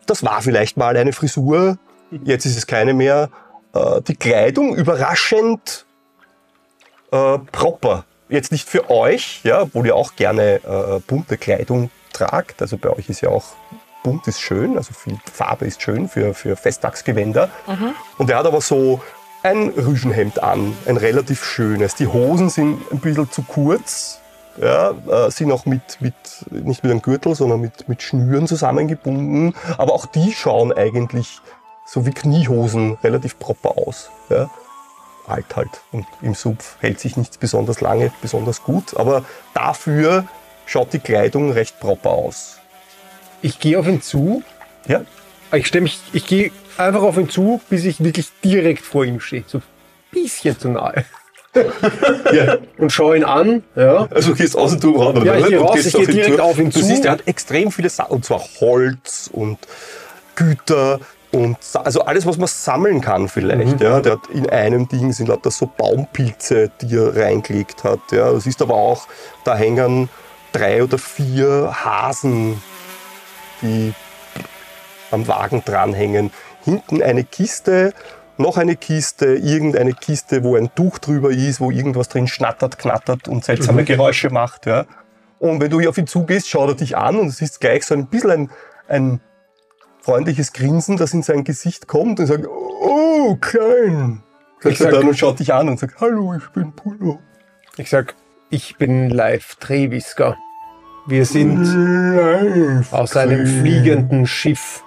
das 0.06 0.24
war 0.24 0.42
vielleicht 0.42 0.78
mal 0.78 0.96
eine 0.96 1.14
Frisur, 1.14 1.78
jetzt 2.24 2.46
ist 2.46 2.58
es 2.58 2.68
keine 2.68 2.94
mehr. 2.94 3.30
Äh, 3.74 4.02
die 4.02 4.16
Kleidung 4.16 4.76
überraschend 4.76 5.86
äh, 7.12 7.38
proper. 7.52 8.06
Jetzt 8.30 8.52
nicht 8.52 8.68
für 8.68 8.90
euch, 8.90 9.42
ja, 9.44 9.64
obwohl 9.64 9.88
ihr 9.88 9.96
auch 9.96 10.16
gerne 10.16 10.56
äh, 10.64 11.00
bunte 11.06 11.38
Kleidung 11.38 11.92
tragt. 12.14 12.62
Also 12.62 12.78
bei 12.78 12.90
euch 12.90 13.10
ist 13.10 13.22
ja 13.22 13.30
auch 13.30 13.46
bunt 14.04 14.28
ist 14.28 14.42
schön, 14.42 14.78
also 14.78 14.94
viel 14.94 15.18
Farbe 15.32 15.66
ist 15.66 15.82
schön 15.82 16.10
für, 16.10 16.34
für 16.34 16.58
Festtagsgewänder. 16.58 17.50
Und 18.18 18.30
er 18.30 18.40
hat 18.40 18.46
aber 18.46 18.60
so 18.60 19.02
ein 19.44 19.70
Rüschenhemd 19.70 20.44
an, 20.44 20.76
ein 20.86 20.98
relativ 20.98 21.44
schönes. 21.44 21.96
Die 21.96 22.08
Hosen 22.08 22.50
sind 22.50 22.92
ein 22.92 23.00
bisschen 23.00 23.32
zu 23.32 23.44
kurz, 23.44 24.20
ja, 24.62 24.92
äh, 24.92 25.32
sind 25.32 25.52
auch 25.52 25.66
mit, 25.66 26.02
mit, 26.02 26.14
nicht 26.50 26.84
mit 26.84 26.92
einem 26.92 27.02
Gürtel, 27.02 27.34
sondern 27.34 27.62
mit, 27.62 27.88
mit 27.88 28.02
Schnüren 28.04 28.46
zusammengebunden. 28.46 29.56
Aber 29.78 29.94
auch 29.94 30.06
die 30.06 30.34
schauen 30.34 30.74
eigentlich 30.74 31.40
so 31.86 32.06
wie 32.06 32.12
Kniehosen 32.12 32.98
relativ 33.04 33.40
proper 33.40 33.78
aus. 33.78 34.10
Ja. 34.30 34.50
Alt 35.28 35.56
halt. 35.56 35.70
Und 35.92 36.06
im 36.22 36.34
Sumpf 36.34 36.76
hält 36.80 37.00
sich 37.00 37.16
nichts 37.16 37.38
besonders 37.38 37.82
lange, 37.82 38.12
besonders 38.22 38.64
gut. 38.64 38.98
Aber 38.98 39.24
dafür 39.54 40.26
schaut 40.66 40.92
die 40.94 41.00
Kleidung 41.00 41.52
recht 41.52 41.80
proper 41.80 42.10
aus. 42.12 42.58
Ich 43.42 43.60
gehe 43.60 43.80
auf 43.80 43.88
ihn 43.88 44.02
zu. 44.02 44.44
Ja? 44.88 45.02
Ich 45.54 45.68
stelle 45.68 45.84
mich, 45.84 46.00
ich 46.14 46.26
gehe 46.26 46.52
einfach 46.78 47.04
auf 47.04 47.18
ihn 47.18 47.30
zu, 47.30 47.62
bis 47.70 47.86
ich 47.86 48.04
wirklich 48.04 48.28
direkt 48.44 48.84
vor 48.84 49.06
ihm 49.06 49.20
stehe. 49.20 49.44
So 49.48 49.60
ein 49.60 49.64
bisschen 50.12 50.58
zu 50.60 50.70
nahe. 50.70 51.06
ja. 52.34 52.58
Und 52.78 52.92
schaue 52.92 53.18
ihn 53.18 53.24
an. 53.24 53.64
Ja. 53.76 54.08
Also 54.10 54.32
du 54.32 54.36
gehst 54.36 54.58
aus 54.58 54.72
dem 54.72 54.82
Turm 54.82 55.18
raus. 55.18 55.24
Ja, 55.24 55.38
ich 55.38 55.48
gehe 55.48 55.60
raus, 55.60 55.86
ich 55.86 55.94
gehe 55.94 56.08
direkt 56.08 56.36
zu. 56.38 56.44
auf 56.44 56.58
ihn 56.58 56.72
du 56.72 56.80
zu. 56.80 56.86
siehst, 56.86 57.06
er 57.06 57.12
hat 57.12 57.28
extrem 57.28 57.72
viele 57.72 57.90
Sachen, 57.90 58.12
und 58.12 58.26
zwar 58.26 58.40
Holz 58.60 59.30
und 59.32 59.60
Güter 60.36 61.00
und 61.34 61.58
also 61.74 62.02
alles, 62.02 62.28
was 62.28 62.38
man 62.38 62.48
sammeln 62.48 63.02
kann 63.02 63.28
vielleicht. 63.28 63.80
Mhm. 63.80 63.86
Ja, 63.86 64.00
der 64.00 64.14
hat 64.14 64.28
in 64.32 64.48
einem 64.50 64.88
Ding 64.88 65.12
sind 65.12 65.30
lauter 65.30 65.50
so 65.50 65.66
Baumpilze, 65.66 66.70
die 66.80 66.96
er 66.96 67.16
reingelegt 67.16 67.84
hat. 67.84 68.00
Ja, 68.12 68.32
du 68.32 68.40
siehst 68.40 68.62
aber 68.62 68.76
auch, 68.76 69.08
da 69.44 69.56
hängen 69.56 70.10
drei 70.52 70.84
oder 70.84 71.00
vier 71.00 71.74
Hasen, 71.84 72.62
die 73.64 73.94
am 75.10 75.28
Wagen 75.28 75.64
dranhängen. 75.66 76.32
Hinten 76.64 77.02
eine 77.02 77.24
Kiste, 77.24 77.94
noch 78.38 78.58
eine 78.58 78.76
Kiste, 78.76 79.34
irgendeine 79.36 79.94
Kiste, 79.94 80.44
wo 80.44 80.56
ein 80.56 80.74
Tuch 80.76 81.00
drüber 81.00 81.32
ist, 81.32 81.60
wo 81.60 81.72
irgendwas 81.72 82.10
drin 82.10 82.28
schnattert, 82.28 82.78
knattert 82.78 83.28
und 83.28 83.44
seltsame 83.44 83.86
Geräusche 83.86 84.30
macht. 84.30 84.68
Ja. 84.68 84.86
Und 85.40 85.60
wenn 85.60 85.72
du 85.72 85.80
hier 85.80 85.90
auf 85.90 85.98
ihn 85.98 86.08
zugehst, 86.08 86.48
schaut 86.48 86.70
er 86.70 86.76
dich 86.76 86.96
an 86.96 87.18
und 87.18 87.28
es 87.28 87.42
ist 87.42 87.60
gleich 87.60 87.86
so 87.86 87.96
ein 87.96 88.06
bisschen 88.06 88.32
ein, 88.32 88.50
ein 88.88 89.20
freundliches 90.04 90.54
Grinsen, 90.54 90.98
das 90.98 91.14
in 91.14 91.24
sein 91.24 91.44
Gesicht 91.44 91.88
kommt 91.88 92.20
und 92.20 92.28
sagt, 92.28 92.46
oh, 92.48 93.36
klein. 93.38 94.22
Sagt 94.60 94.74
Ich 94.76 94.82
er 94.82 94.92
sag- 94.92 95.00
dann 95.00 95.08
und 95.10 95.18
schaut 95.18 95.40
dich 95.40 95.54
an 95.54 95.70
und 95.70 95.80
sagt, 95.80 96.00
hallo, 96.02 96.36
ich 96.36 96.48
bin 96.50 96.74
Pullo. 96.74 97.20
Ich 97.78 97.90
sag, 97.90 98.14
ich 98.50 98.78
bin 98.78 99.10
Live 99.10 99.56
Trevisker. 99.56 100.38
Wir 101.08 101.26
sind 101.26 101.64
Live. 102.16 102.94
aus 102.94 103.16
einem 103.18 103.46
fliegenden 103.48 104.28
Schiff 104.28 104.84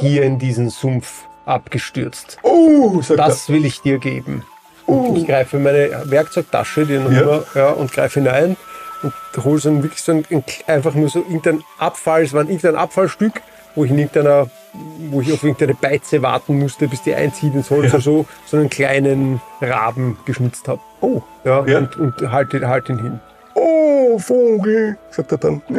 hier 0.00 0.22
in 0.24 0.38
diesen 0.38 0.68
Sumpf 0.70 1.24
abgestürzt. 1.46 2.38
Oh, 2.42 3.00
Das 3.16 3.48
will 3.48 3.64
ich 3.64 3.80
dir 3.80 3.98
geben. 3.98 4.44
Und 4.86 5.16
ich 5.16 5.26
greife 5.26 5.56
in 5.56 5.62
meine 5.64 6.02
Werkzeugtasche, 6.10 6.86
die 6.86 6.98
noch 6.98 7.54
Ja. 7.54 7.70
und 7.70 7.92
greife 7.92 8.20
hinein 8.20 8.56
und 9.02 9.12
hole 9.44 9.58
so 9.58 9.70
ein, 9.70 9.82
wirklich 9.82 10.02
so 10.02 10.12
ein, 10.12 10.24
ein, 10.30 10.44
einfach 10.66 10.94
nur 10.94 11.08
so 11.08 11.20
irgendein 11.20 11.62
Abfall, 11.78 12.22
es 12.22 12.32
war 12.32 12.42
irgendein 12.42 12.76
Abfallstück, 12.76 13.40
wo 13.74 13.84
ich 13.84 13.90
in 13.90 13.98
irgendeiner, 13.98 14.46
wo 15.10 15.20
ich 15.20 15.32
auf 15.32 15.42
irgendeine 15.42 15.74
Beize 15.74 16.22
warten 16.22 16.58
musste, 16.58 16.88
bis 16.88 17.02
die 17.02 17.14
einzieht 17.14 17.54
ins 17.54 17.70
Holz 17.70 17.92
oder 17.92 18.00
so, 18.02 18.26
so 18.46 18.56
einen 18.56 18.70
kleinen 18.70 19.40
Raben 19.60 20.18
geschnitzt 20.24 20.68
habe. 20.68 20.80
Oh, 21.00 21.22
Ja, 21.44 21.64
Ja. 21.66 21.78
und, 21.78 21.96
und 21.96 22.30
halte 22.32 22.66
halt 22.68 22.88
ihn 22.88 22.98
hin. 23.02 23.20
oh, 23.54 24.18
Vogel, 24.18 24.96
sagt 25.10 25.32
er 25.32 25.38
dann. 25.38 25.62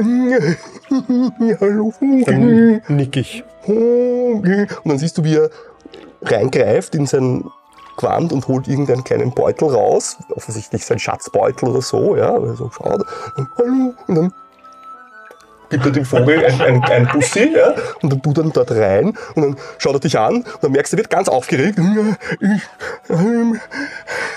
hallo, 1.59 1.91
Vogel. 1.91 2.23
Dann 2.25 2.81
nick 2.95 3.17
ich. 3.17 3.43
Vogel. 3.65 4.67
Und 4.83 4.89
dann 4.89 4.97
siehst 4.97 5.17
du, 5.17 5.23
wie 5.23 5.35
er 5.35 5.49
reingreift 6.23 6.95
in 6.95 7.05
sein 7.05 7.43
Gewand 7.97 8.31
und 8.33 8.47
holt 8.47 8.67
irgendeinen 8.67 9.03
kleinen 9.03 9.31
Beutel 9.31 9.69
raus. 9.69 10.17
Offensichtlich 10.29 10.85
sein 10.85 10.97
Schatzbeutel 10.99 11.69
oder 11.69 11.81
so, 11.81 12.15
ja. 12.15 12.31
Also 12.33 12.69
schaut. 12.71 13.05
Und 13.37 13.47
hallo. 13.57 13.93
Und 14.07 14.15
dann 14.15 14.33
gibt 15.71 15.85
er 15.85 15.91
dem 15.91 16.05
Vogel 16.05 16.45
ein, 16.45 16.61
ein, 16.61 16.83
ein 16.83 17.07
Bussi, 17.07 17.53
ja. 17.55 17.73
Und 18.01 18.11
dann 18.11 18.21
tut 18.21 18.37
er 18.37 18.43
ihn 18.43 18.53
dort 18.53 18.71
rein. 18.71 19.17
Und 19.35 19.41
dann 19.41 19.55
schaut 19.79 19.95
er 19.95 19.99
dich 19.99 20.17
an. 20.19 20.35
Und 20.35 20.63
dann 20.63 20.71
merkst 20.71 20.93
du, 20.93 20.97
er 20.97 20.99
wird 20.99 21.09
ganz 21.09 21.27
aufgeregt. 21.27 21.79
Und 21.79 23.59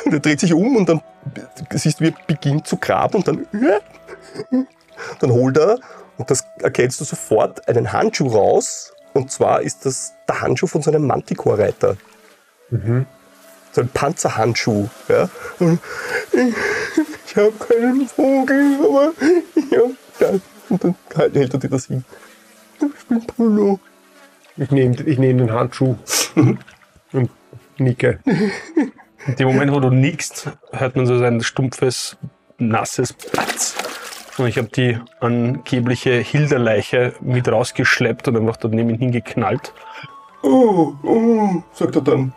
er 0.04 0.20
dreht 0.20 0.40
sich 0.40 0.54
um 0.54 0.76
und 0.76 0.88
dann 0.88 1.02
siehst 1.70 2.00
du, 2.00 2.04
wie 2.04 2.08
er 2.08 2.14
beginnt 2.26 2.66
zu 2.66 2.76
graben. 2.78 3.16
Und 3.16 3.28
dann, 3.28 3.46
dann 5.20 5.30
holt 5.30 5.58
er, 5.58 5.78
und 6.16 6.30
das 6.30 6.44
erkennst 6.62 7.00
du 7.00 7.04
sofort, 7.04 7.68
einen 7.68 7.92
Handschuh 7.92 8.28
raus. 8.28 8.92
Und 9.12 9.30
zwar 9.30 9.60
ist 9.60 9.84
das 9.84 10.14
der 10.28 10.40
Handschuh 10.40 10.66
von 10.66 10.82
so 10.82 10.90
einem 10.90 11.06
Manticore-Reiter. 11.06 11.96
So 13.72 13.80
ein 13.80 13.88
Panzerhandschuh. 13.88 14.88
Ja? 15.08 15.28
Und 15.58 15.80
ich 16.32 16.54
ich 17.34 17.40
habe 17.40 17.52
keinen 17.52 18.06
Vogel, 18.06 18.78
aber 18.78 19.12
ich 19.56 19.72
habe. 20.20 20.40
Und 20.74 20.82
dann 20.82 20.96
hält 21.14 21.54
er 21.54 21.60
dir 21.60 21.68
das 21.68 21.86
hin. 21.86 22.04
Ich 22.80 23.06
bin 23.06 23.24
Pullo. 23.26 23.78
Ich 24.56 24.70
nehme 24.70 24.94
ich 24.94 25.18
nehm 25.18 25.38
den 25.38 25.52
Handschuh 25.52 25.96
und 27.12 27.30
nicke. 27.78 28.18
In 29.26 29.36
dem 29.36 29.48
Moment, 29.48 29.72
wo 29.72 29.80
du 29.80 29.90
nickst, 29.90 30.50
hört 30.72 30.96
man 30.96 31.06
so 31.06 31.14
ein 31.14 31.40
stumpfes, 31.42 32.16
nasses 32.58 33.12
Platz. 33.12 33.76
Und 34.36 34.48
ich 34.48 34.58
habe 34.58 34.68
die 34.68 34.98
angebliche 35.20 36.14
Hilderleiche 36.14 37.14
mit 37.20 37.48
rausgeschleppt 37.48 38.28
und 38.28 38.36
einfach 38.36 38.56
dort 38.56 38.74
neben 38.74 38.90
ihn 38.90 38.98
hingeknallt. 38.98 39.72
Oh, 40.42 40.92
oh, 41.04 41.62
sagt 41.72 41.96
er 41.96 42.02
dann. 42.02 42.32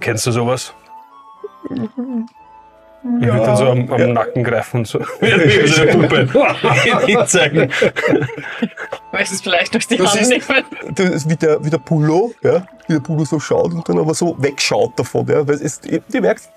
Kennst 0.00 0.26
du 0.26 0.32
sowas? 0.32 0.74
Ich 3.20 3.26
würde 3.26 3.44
dann 3.44 3.56
so 3.56 3.66
am, 3.68 3.92
am 3.92 4.12
Nacken 4.14 4.42
greifen 4.44 4.78
und 4.78 4.86
so. 4.88 4.98
Wie 5.20 5.66
so 5.68 5.82
eine 5.82 5.92
Puppe 5.92 6.26
hinzeigen. 7.06 7.70
Möchtest 9.12 9.44
vielleicht 9.44 9.74
durch 9.74 9.86
die 9.86 9.96
Das 9.98 10.12
Hand 10.12 10.22
ist- 10.22 10.28
nehmen? 10.30 10.64
Das 10.94 11.10
ist 11.10 11.28
wie 11.28 11.36
der, 11.36 11.62
wie 11.64 11.68
der 11.70 11.78
Pullo, 11.78 12.32
ja? 12.42 12.66
wie 12.86 12.94
der 12.94 13.00
Pullo 13.00 13.24
so 13.26 13.38
schaut 13.38 13.72
und 13.74 13.86
dann 13.88 13.98
aber 13.98 14.14
so 14.14 14.34
wegschaut 14.42 14.98
davon. 14.98 15.26
Ja? 15.28 15.46
Weil 15.46 15.56
es, 15.56 15.80
du 15.80 16.20
merkst, 16.20 16.48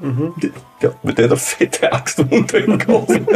die- 0.00 0.52
ja, 0.80 0.90
mit 1.02 1.18
der 1.18 1.24
hat 1.24 1.32
eine 1.32 1.40
fette 1.40 1.92
Axt 1.92 2.18
unter 2.20 2.60
dem 2.60 2.78
Kopf. 2.78 3.08
und, 3.08 3.28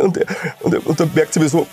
und, 0.00 0.18
und, 0.60 0.86
und 0.86 1.00
dann 1.00 1.10
merkt 1.14 1.32
sie 1.34 1.40
mir 1.40 1.48
so, 1.48 1.66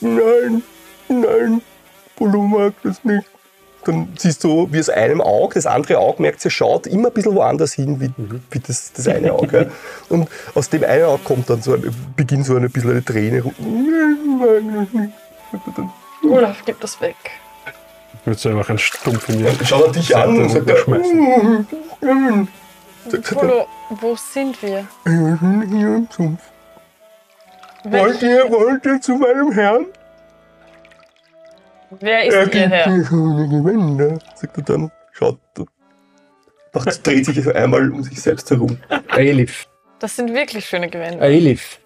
nein, 0.00 0.62
nein, 1.08 1.62
Pullo 2.16 2.42
mag 2.42 2.74
das 2.82 3.02
nicht. 3.04 3.24
Dann 3.84 4.08
siehst 4.16 4.44
du, 4.44 4.68
wie 4.70 4.78
aus 4.78 4.88
einem 4.88 5.20
Auge, 5.20 5.54
das 5.54 5.66
andere 5.66 5.98
Auge 5.98 6.22
merkt 6.22 6.40
sie, 6.40 6.50
schaut 6.50 6.86
immer 6.86 7.08
ein 7.08 7.14
bisschen 7.14 7.34
woanders 7.34 7.72
hin, 7.72 8.00
wie, 8.00 8.10
wie 8.50 8.60
das, 8.60 8.92
das 8.92 9.08
eine 9.08 9.32
Auge. 9.32 9.70
Und 10.08 10.28
aus 10.54 10.70
dem 10.70 10.84
einen 10.84 11.04
Auge 11.04 11.22
kommt 11.24 11.50
dann 11.50 11.62
so 11.62 11.74
ein, 11.74 11.92
beginnt 12.16 12.46
so 12.46 12.54
ein 12.56 12.70
bisschen 12.70 12.90
eine 12.92 13.04
Träne. 13.04 13.42
Olaf, 16.30 16.62
gib 16.64 16.80
das 16.80 17.00
weg. 17.00 17.16
Ich 18.20 18.26
würde 18.26 18.38
so 18.38 18.48
einfach 18.50 18.68
einen 18.68 18.78
Stumpf 18.78 19.28
in 19.28 19.38
die 19.38 19.44
Dann 19.44 19.66
schaut 19.66 19.86
er 19.86 19.92
dich 19.92 20.16
an 20.16 20.38
und 20.38 20.48
sagt, 20.48 20.86
Polo, 23.34 23.66
wo 24.00 24.14
sind 24.16 24.62
wir? 24.62 24.86
wir 25.04 25.38
sind 25.40 25.76
hier 25.76 25.96
im 25.96 26.08
Sumpf. 26.08 26.40
Wollt 27.84 28.22
ihr, 28.22 28.48
wollt 28.48 28.86
ihr 28.86 29.00
zu 29.00 29.16
meinem 29.16 29.50
Herrn? 29.50 29.86
Wer 32.00 32.24
Er 32.24 32.42
ist 32.42 32.52
gibt 32.52 32.54
ihr 32.54 32.68
Herr? 32.68 32.90
mir 32.90 33.04
schöne 33.04 33.48
Gewänder, 33.48 34.18
sagt 34.34 34.56
er 34.58 34.64
dann. 34.64 34.90
Schaut, 35.12 35.38
macht, 36.72 37.06
dreht 37.06 37.26
sich 37.26 37.42
so 37.42 37.52
einmal 37.52 37.90
um 37.92 38.02
sich 38.02 38.20
selbst 38.20 38.50
herum. 38.50 38.78
Elif, 39.16 39.66
Das 39.98 40.16
sind 40.16 40.32
wirklich 40.32 40.64
schöne 40.66 40.88
Gewänder. 40.88 41.22
Elif, 41.22 41.80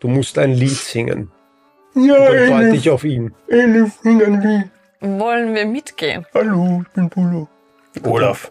du 0.00 0.08
musst 0.08 0.36
ein 0.38 0.52
Lied 0.52 0.70
singen. 0.70 1.30
Ja, 1.94 2.14
Dann 2.14 2.26
deute 2.50 2.52
Elif, 2.68 2.74
ich 2.74 2.90
auf 2.90 3.04
ihn. 3.04 3.34
Elif, 3.48 3.98
sing 4.02 4.22
ein 4.22 4.40
Lied. 4.40 4.70
Wollen 5.20 5.54
wir 5.54 5.64
mitgehen? 5.64 6.26
Hallo, 6.34 6.82
ich 6.86 6.92
bin 6.92 7.08
Pullo. 7.08 7.48
Olaf, 8.04 8.50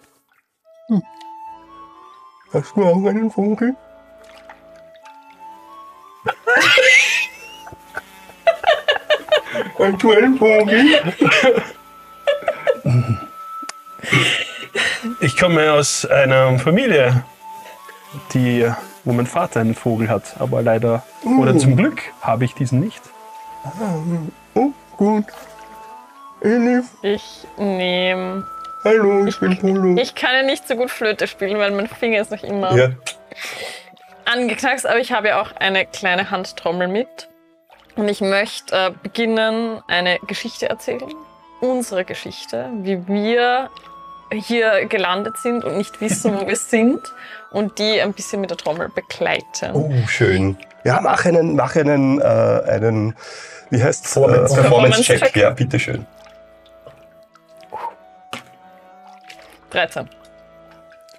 Hast 2.51 2.75
du 2.75 2.83
auch 2.83 3.05
einen 3.05 3.29
Vogel? 3.29 3.75
Einen 9.79 10.37
Vogel? 10.37 10.85
ich 15.21 15.37
komme 15.37 15.71
aus 15.71 16.05
einer 16.05 16.59
Familie, 16.59 17.23
die, 18.33 18.69
wo 19.05 19.13
mein 19.13 19.25
Vater 19.25 19.61
einen 19.61 19.75
Vogel 19.75 20.09
hat, 20.09 20.35
aber 20.39 20.61
leider 20.61 21.03
oder 21.39 21.57
zum 21.57 21.77
Glück 21.77 22.01
habe 22.21 22.43
ich 22.45 22.53
diesen 22.55 22.81
nicht. 22.81 23.01
Oh, 24.55 24.71
gut. 24.97 25.25
Ich 27.01 27.45
nehme. 27.57 28.45
hallo, 28.83 29.25
ich 29.25 29.39
bin 29.39 29.57
Pullo. 29.57 29.95
Ich 30.01 30.15
kann 30.15 30.33
ja 30.33 30.43
nicht 30.43 30.67
so 30.67 30.75
gut 30.75 30.91
Flöte 30.91 31.27
spielen, 31.27 31.57
weil 31.57 31.71
mein 31.71 31.87
Finger 31.87 32.19
ist 32.21 32.31
noch 32.31 32.43
immer 32.43 32.75
Ja, 32.75 32.89
angeknackst, 34.25 34.85
aber 34.85 34.99
ich 34.99 35.11
habe 35.11 35.29
ja 35.29 35.41
auch 35.41 35.55
eine 35.55 35.85
kleine 35.85 36.31
Handtrommel 36.31 36.87
mit. 36.87 37.28
Und 37.99 38.07
ich 38.07 38.21
möchte 38.21 38.73
äh, 38.73 38.91
beginnen, 39.03 39.81
eine 39.89 40.19
Geschichte 40.19 40.69
erzählen. 40.69 41.03
Unsere 41.59 42.05
Geschichte, 42.05 42.69
wie 42.81 43.05
wir 43.09 43.69
hier 44.31 44.85
gelandet 44.85 45.37
sind 45.37 45.65
und 45.65 45.77
nicht 45.77 45.99
wissen, 45.99 46.33
wo 46.39 46.47
wir 46.47 46.55
sind. 46.75 47.01
Und 47.51 47.77
die 47.77 47.99
ein 47.99 48.13
bisschen 48.13 48.39
mit 48.39 48.51
der 48.51 48.57
Trommel 48.57 48.87
begleiten. 48.87 49.71
oh, 49.73 49.91
schön. 50.07 50.57
Ja, 50.85 51.01
mach 51.01 51.25
einen, 51.25 51.57
mach 51.57 51.75
einen, 51.75 52.21
äh, 52.21 52.23
einen 52.23 53.15
wie 53.69 53.83
heißt 53.83 54.05
Performance- 54.05 54.55
Performance-Check. 54.55 55.19
Performance-Check. 55.19 55.35
ja, 55.35 55.49
bitteschön. 55.49 56.05
13. 59.71 60.09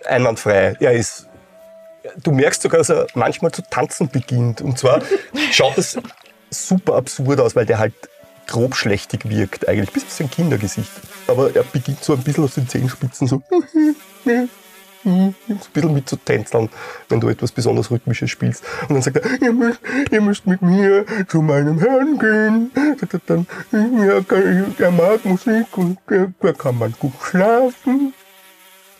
Einwandfrei. 0.09 0.77
Er 0.81 0.93
ist. 0.93 1.27
Du 2.23 2.32
merkst 2.32 2.62
sogar, 2.62 2.78
dass 2.78 2.89
er 2.89 3.07
manchmal 3.12 3.52
zu 3.52 3.61
tanzen 3.69 4.09
beginnt. 4.09 4.62
Und 4.62 4.78
zwar 4.78 5.02
schaut 5.52 5.77
es 5.77 5.98
super 6.51 6.95
absurd 6.97 7.41
aus, 7.41 7.57
weil 7.57 7.67
der 7.67 7.79
halt 7.79 7.95
grob 8.47 8.75
schlechtig 8.75 9.29
wirkt 9.29 9.69
eigentlich, 9.69 9.93
bis 9.93 10.05
auf 10.05 10.11
sein 10.11 10.31
Kindergesicht. 10.31 10.91
Aber 11.29 11.55
er 11.55 11.63
beginnt 11.63 12.03
so 12.03 12.15
ein 12.15 12.23
bisschen 12.23 12.45
aus 12.45 12.55
den 12.55 12.69
Zehenspitzen 12.69 13.29
so 13.29 13.43
ein 14.25 14.49
bisschen 15.73 15.95
mit 15.95 16.09
zu 16.09 16.17
tänzeln, 16.17 16.69
wenn 17.09 17.21
du 17.21 17.29
etwas 17.29 17.53
besonders 17.53 17.91
Rhythmisches 17.91 18.31
spielst. 18.31 18.65
Und 18.83 18.95
dann 18.95 19.03
sagt 19.03 19.17
er, 19.17 19.43
ihr 19.43 19.53
müsst, 19.53 19.81
ihr 20.11 20.21
müsst 20.21 20.47
mit 20.47 20.61
mir 20.63 21.07
zu 21.29 21.41
meinem 21.43 21.79
Herrn 21.79 22.19
gehen. 22.19 22.71
Sagt 22.99 23.15
er 23.15 23.21
dann, 23.27 23.47
kann, 24.27 24.75
er 24.79 24.91
mag 24.91 25.25
Musik 25.25 25.67
und 25.79 25.99
er 26.09 26.53
kann 26.55 26.79
man 26.79 26.93
gut 26.99 27.15
schlafen 27.23 28.13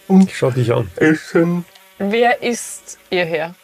Ich 0.09 0.37
schau 0.37 0.51
dich 0.51 0.73
an. 0.73 0.89
essen. 0.97 1.65
Wer 1.99 2.43
ist 2.43 2.99
ihr 3.11 3.27
Herr? 3.27 3.55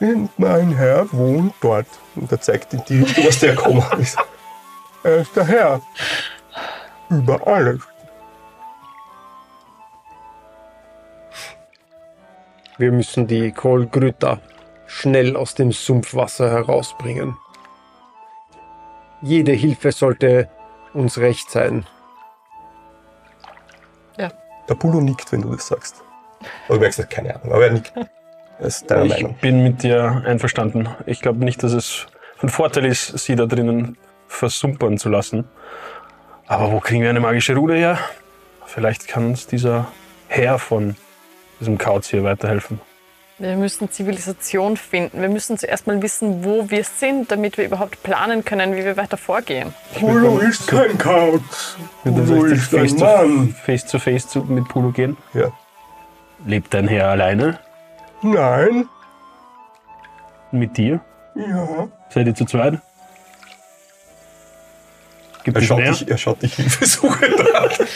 Und 0.00 0.30
mein 0.38 0.76
Herr 0.76 1.12
wohnt 1.12 1.54
dort. 1.60 1.86
Und 2.14 2.30
er 2.30 2.40
zeigt 2.40 2.72
in 2.74 2.82
die 2.88 3.02
Richtung, 3.02 3.26
aus 3.26 3.40
der 3.40 3.50
er 3.50 3.56
gekommen 3.56 3.84
ist. 4.00 4.18
Er 5.02 5.16
ist 5.16 5.34
der 5.36 5.44
Herr. 5.46 5.80
Über 7.10 7.46
alles. 7.46 7.80
Wir 12.76 12.92
müssen 12.92 13.26
die 13.26 13.50
Kohlgrüter 13.50 14.40
schnell 14.86 15.36
aus 15.36 15.54
dem 15.54 15.72
Sumpfwasser 15.72 16.50
herausbringen. 16.50 17.36
Jede 19.20 19.52
Hilfe 19.52 19.90
sollte 19.90 20.48
uns 20.94 21.18
recht 21.18 21.50
sein. 21.50 21.86
Der 24.68 24.74
Pulo 24.74 25.00
nickt, 25.00 25.32
wenn 25.32 25.42
du 25.42 25.54
das 25.54 25.66
sagst. 25.66 26.02
Aber 26.66 26.74
du 26.74 26.80
merkst, 26.80 26.98
er 26.98 27.04
hat 27.04 27.10
keine 27.10 27.34
Ahnung, 27.34 27.52
aber 27.52 27.64
er 27.64 27.72
nickt. 27.72 27.92
Ist 28.60 28.90
deine 28.90 29.06
Ich 29.06 29.12
Meinung. 29.22 29.36
bin 29.40 29.62
mit 29.62 29.82
dir 29.82 30.22
einverstanden. 30.26 30.88
Ich 31.06 31.20
glaube 31.20 31.44
nicht, 31.44 31.62
dass 31.62 31.72
es 31.72 32.06
von 32.36 32.48
Vorteil 32.48 32.86
ist, 32.86 33.16
sie 33.18 33.36
da 33.36 33.46
drinnen 33.46 33.96
versumpern 34.26 34.98
zu 34.98 35.08
lassen. 35.08 35.44
Aber 36.46 36.72
wo 36.72 36.80
kriegen 36.80 37.02
wir 37.02 37.10
eine 37.10 37.20
magische 37.20 37.54
Rune 37.54 37.74
her? 37.76 37.98
Vielleicht 38.66 39.06
kann 39.08 39.26
uns 39.26 39.46
dieser 39.46 39.88
Herr 40.28 40.58
von 40.58 40.96
diesem 41.60 41.78
Kauz 41.78 42.08
hier 42.08 42.24
weiterhelfen. 42.24 42.80
Wir 43.40 43.56
müssen 43.56 43.88
Zivilisation 43.90 44.76
finden. 44.76 45.20
Wir 45.20 45.28
müssen 45.28 45.56
zuerst 45.58 45.86
mal 45.86 46.02
wissen, 46.02 46.44
wo 46.44 46.68
wir 46.70 46.82
sind, 46.82 47.30
damit 47.30 47.56
wir 47.56 47.66
überhaupt 47.66 48.02
planen 48.02 48.44
können, 48.44 48.74
wie 48.74 48.84
wir 48.84 48.96
weiter 48.96 49.16
vorgehen. 49.16 49.72
Pulo 49.94 50.38
ist 50.38 50.66
kein 50.66 50.98
Kauz. 50.98 51.76
Vielleicht 52.02 52.32
ist 52.32 52.74
ein 52.74 52.80
face, 52.80 52.96
to, 52.96 53.04
Mann. 53.04 53.54
face 53.64 53.86
to 53.86 53.98
face 54.00 54.28
zu, 54.28 54.40
mit 54.42 54.66
Pulo 54.68 54.90
gehen. 54.90 55.16
Ja. 55.34 55.52
Lebt 56.44 56.74
dein 56.74 56.88
Herr 56.88 57.08
alleine? 57.10 57.60
Nein. 58.22 58.88
Mit 60.50 60.76
dir? 60.76 61.00
Ja. 61.34 61.88
Seid 62.10 62.26
ihr 62.26 62.34
zu 62.34 62.44
zweit? 62.44 62.80
Gibt 65.44 65.56
Er 65.56 65.62
schaut, 65.62 65.78
dich, 65.80 66.08
er 66.08 66.18
schaut 66.18 66.42
dich 66.42 66.54
hilfesuchend 66.54 67.54
an. 67.54 67.70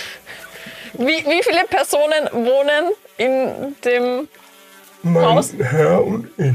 Wie, 0.94 1.06
wie 1.24 1.42
viele 1.42 1.64
Personen 1.70 2.28
wohnen 2.32 2.92
in 3.16 3.74
dem. 3.82 4.28
Mein 5.02 5.24
Haus? 5.24 5.54
Herr 5.58 6.04
und 6.04 6.28
ich. 6.38 6.54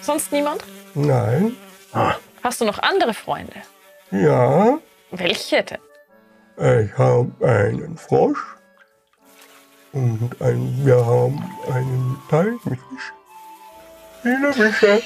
Sonst 0.00 0.32
niemand? 0.32 0.64
Nein. 0.94 1.54
Ah, 1.92 2.14
Hast 2.42 2.62
du 2.62 2.64
noch 2.64 2.78
andere 2.78 3.12
Freunde? 3.12 3.52
Ja. 4.10 4.78
Welche 5.10 5.62
denn? 5.62 6.82
Ich 6.86 6.96
habe 6.96 7.30
einen 7.46 7.98
Frosch. 7.98 8.56
Und 9.92 10.30
ein, 10.40 10.80
wir 10.84 11.04
haben 11.04 11.42
einen 11.70 12.16
Teich 12.30 12.64
mit 12.64 12.78
Fisch. 12.80 13.12
Viele 14.22 14.52
Fische. 14.52 15.02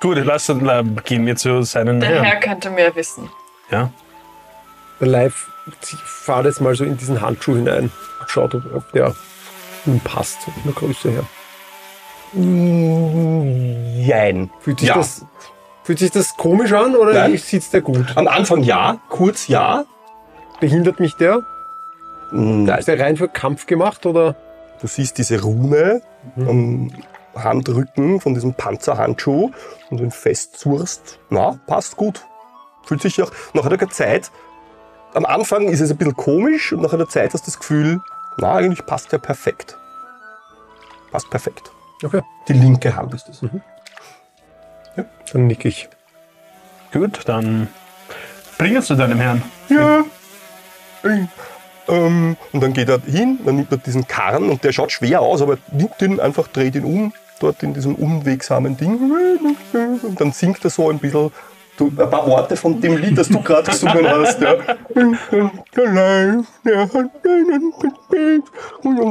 gut, 0.00 0.18
lass 0.22 0.48
uns 0.50 0.62
äh, 0.68 0.84
gehen 1.04 1.26
wir 1.26 1.34
zu 1.36 1.62
seinen 1.62 2.00
Der 2.00 2.10
Herren. 2.10 2.24
Herr 2.24 2.40
könnte 2.40 2.70
mehr 2.70 2.94
wissen. 2.94 3.28
Ja. 3.70 3.90
Der 5.00 5.08
Live 5.08 5.48
fahrt 6.04 6.44
jetzt 6.46 6.60
mal 6.60 6.74
so 6.76 6.84
in 6.84 6.96
diesen 6.96 7.20
Handschuh 7.20 7.56
hinein. 7.56 7.90
Schaut, 8.28 8.54
ob, 8.54 8.62
ob 8.74 8.92
der 8.92 9.14
ihm 9.86 9.98
passt, 10.00 10.38
von 10.42 10.52
der 10.64 10.72
Größe 10.74 11.10
her. 11.10 11.24
Jein. 14.06 14.50
Fühlt 14.60 14.80
sich, 14.80 14.88
Ja. 14.88 14.94
das, 14.96 15.24
fühlt 15.82 15.98
sich 15.98 16.10
das 16.10 16.36
komisch 16.36 16.72
an 16.72 16.94
oder 16.94 17.12
Nein. 17.14 17.36
sieht 17.38 17.72
der 17.72 17.80
gut? 17.80 18.16
Am 18.16 18.28
Anfang 18.28 18.62
ja, 18.62 18.98
kurz 19.08 19.48
ja. 19.48 19.84
Behindert 20.60 21.00
mich 21.00 21.14
der? 21.16 21.42
Nein. 22.32 22.78
Ist 22.78 22.88
der 22.88 22.98
rein 22.98 23.16
für 23.16 23.28
Kampf 23.28 23.66
gemacht 23.66 24.06
oder? 24.06 24.34
Du 24.80 24.86
siehst 24.86 25.18
diese 25.18 25.42
Rune 25.42 26.02
am 26.36 26.90
Handrücken 27.34 28.20
von 28.20 28.34
diesem 28.34 28.54
Panzerhandschuh 28.54 29.50
und 29.90 29.98
wenn 29.98 30.08
du 30.08 30.14
festzurst, 30.14 31.18
na, 31.30 31.58
passt 31.66 31.96
gut. 31.96 32.24
Fühlt 32.84 33.02
sich 33.02 33.22
auch, 33.22 33.30
nach 33.54 33.64
einer 33.66 33.88
Zeit, 33.88 34.30
am 35.14 35.24
Anfang 35.24 35.68
ist 35.68 35.80
es 35.80 35.90
ein 35.90 35.96
bisschen 35.96 36.16
komisch 36.16 36.72
und 36.72 36.82
nach 36.82 36.92
einer 36.92 37.08
Zeit 37.08 37.32
hast 37.32 37.46
du 37.46 37.50
das 37.50 37.58
Gefühl, 37.58 38.00
na, 38.38 38.54
eigentlich 38.54 38.84
passt 38.84 39.12
der 39.12 39.18
perfekt. 39.18 39.76
Passt 41.10 41.30
perfekt. 41.30 41.70
Okay. 42.02 42.22
Die 42.48 42.52
linke 42.52 42.94
Hand 42.96 43.14
ist 43.14 43.28
es. 43.28 43.40
Dann 45.32 45.46
nick 45.46 45.64
ich. 45.64 45.88
Gut, 46.92 47.20
dann 47.26 47.68
bring 48.58 48.76
uns 48.76 48.86
zu 48.86 48.96
deinem 48.96 49.18
Herrn. 49.18 49.42
Ja. 49.68 50.04
Ähm, 51.88 52.36
und 52.52 52.62
dann 52.62 52.72
geht 52.72 52.88
er 52.88 53.00
hin, 53.00 53.38
dann 53.44 53.56
nimmt 53.56 53.70
er 53.70 53.78
diesen 53.78 54.06
Karren 54.06 54.48
und 54.48 54.64
der 54.64 54.72
schaut 54.72 54.92
schwer 54.92 55.20
aus, 55.20 55.42
aber 55.42 55.58
nimmt 55.72 56.00
ihn 56.00 56.20
einfach, 56.20 56.48
dreht 56.48 56.76
ihn 56.76 56.84
um, 56.84 57.12
dort 57.40 57.62
in 57.62 57.74
diesem 57.74 57.94
unwegsamen 57.94 58.76
Ding. 58.76 58.98
Und 60.02 60.20
dann 60.20 60.32
singt 60.32 60.64
er 60.64 60.70
so 60.70 60.88
ein 60.88 60.98
bisschen 60.98 61.30
du, 61.76 61.88
ein 61.88 62.10
paar 62.10 62.26
Worte 62.26 62.56
von 62.56 62.80
dem 62.80 62.96
Lied, 62.96 63.18
das 63.18 63.28
du 63.28 63.42
gerade 63.42 63.70
gesungen 63.70 64.08
hast. 64.08 64.40
Ja. 64.40 64.54
Und 64.94 65.18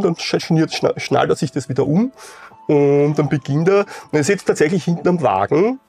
dann 0.04 0.16
schnallt, 0.18 0.72
schna- 0.72 1.00
schnallt 1.00 1.30
er 1.30 1.36
sich 1.36 1.52
das 1.52 1.70
wieder 1.70 1.86
um 1.86 2.12
und 2.68 3.16
dann 3.16 3.30
beginnt 3.30 3.68
er, 3.68 3.80
und 3.80 4.14
er 4.14 4.24
setzt 4.24 4.48
tatsächlich 4.48 4.86
hinten 4.86 5.08
am 5.08 5.22
Wagen 5.22 5.80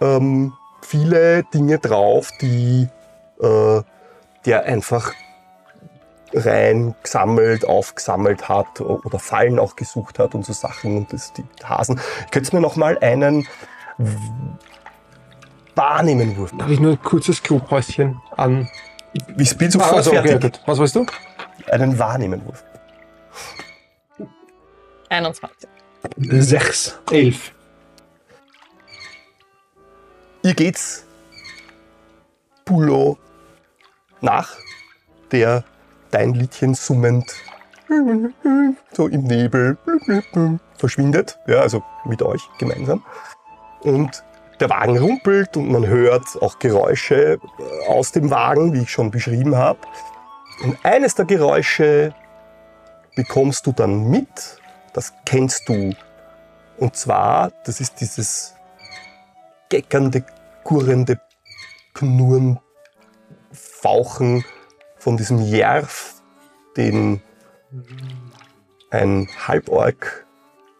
ähm, 0.00 0.52
viele 0.80 1.44
Dinge 1.54 1.78
drauf, 1.78 2.30
die 2.40 2.88
äh, 3.40 3.82
der 4.46 4.64
einfach 4.64 5.12
rein 6.36 6.94
gesammelt, 7.02 7.64
aufgesammelt 7.66 8.48
hat 8.48 8.80
oder 8.80 9.18
Fallen 9.18 9.58
auch 9.58 9.76
gesucht 9.76 10.18
hat 10.18 10.34
und 10.34 10.44
so 10.44 10.52
Sachen 10.52 10.96
und 10.96 11.12
das, 11.12 11.32
die 11.32 11.44
Hasen. 11.64 12.00
Könntest 12.30 12.52
du 12.52 12.56
mir 12.56 12.62
noch 12.62 12.76
mal 12.76 12.98
einen 12.98 13.46
W- 13.98 14.16
Wahrnehmenwurf 15.74 16.52
machen? 16.52 16.58
Darf 16.60 16.70
ich 16.70 16.80
nur 16.80 16.92
ein 16.92 17.02
kurzes 17.02 17.42
Klopauschen 17.42 18.20
an? 18.36 18.68
Ich 19.38 19.56
bin 19.56 19.70
sofort 19.70 19.94
Also, 19.94 20.10
okay, 20.12 20.28
fertig. 20.28 20.52
gut. 20.54 20.62
Was 20.66 20.78
weißt 20.78 20.96
du? 20.96 21.06
Einen 21.70 21.98
Wahrnehmenwurf. 21.98 22.62
21. 25.08 25.68
Sechs. 26.18 26.98
Elf. 27.10 27.52
Ihr 30.42 30.54
geht's 30.54 31.04
Pulo 32.64 33.16
nach, 34.20 34.56
der 35.32 35.64
dein 36.16 36.32
Liedchen 36.32 36.74
summend 36.74 37.30
so 38.92 39.06
im 39.06 39.24
Nebel 39.24 39.76
verschwindet, 40.78 41.38
ja, 41.46 41.60
also 41.60 41.82
mit 42.06 42.22
euch 42.22 42.40
gemeinsam. 42.58 43.04
Und 43.82 44.24
der 44.58 44.70
Wagen 44.70 44.96
rumpelt 44.98 45.58
und 45.58 45.70
man 45.70 45.86
hört 45.86 46.24
auch 46.40 46.58
Geräusche 46.58 47.34
äh, 47.34 47.38
aus 47.88 48.12
dem 48.12 48.30
Wagen, 48.30 48.72
wie 48.72 48.80
ich 48.80 48.90
schon 48.90 49.10
beschrieben 49.10 49.56
habe. 49.56 49.78
Und 50.64 50.78
eines 50.84 51.14
der 51.14 51.26
Geräusche 51.26 52.14
bekommst 53.14 53.66
du 53.66 53.72
dann 53.72 54.08
mit, 54.08 54.58
das 54.94 55.12
kennst 55.26 55.68
du. 55.68 55.92
Und 56.78 56.96
zwar, 56.96 57.52
das 57.66 57.80
ist 57.80 58.00
dieses 58.00 58.54
geckernde, 59.68 60.24
kurrende 60.64 61.20
Knurren, 61.92 62.58
Fauchen 63.52 64.44
von 64.98 65.16
diesem 65.16 65.38
Järf, 65.38 66.22
den 66.76 67.22
ein 68.90 69.28
Halborg 69.46 70.26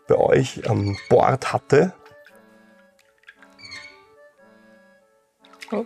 bei 0.08 0.16
euch 0.16 0.68
am 0.68 0.96
Bord 1.08 1.52
hatte. 1.52 1.94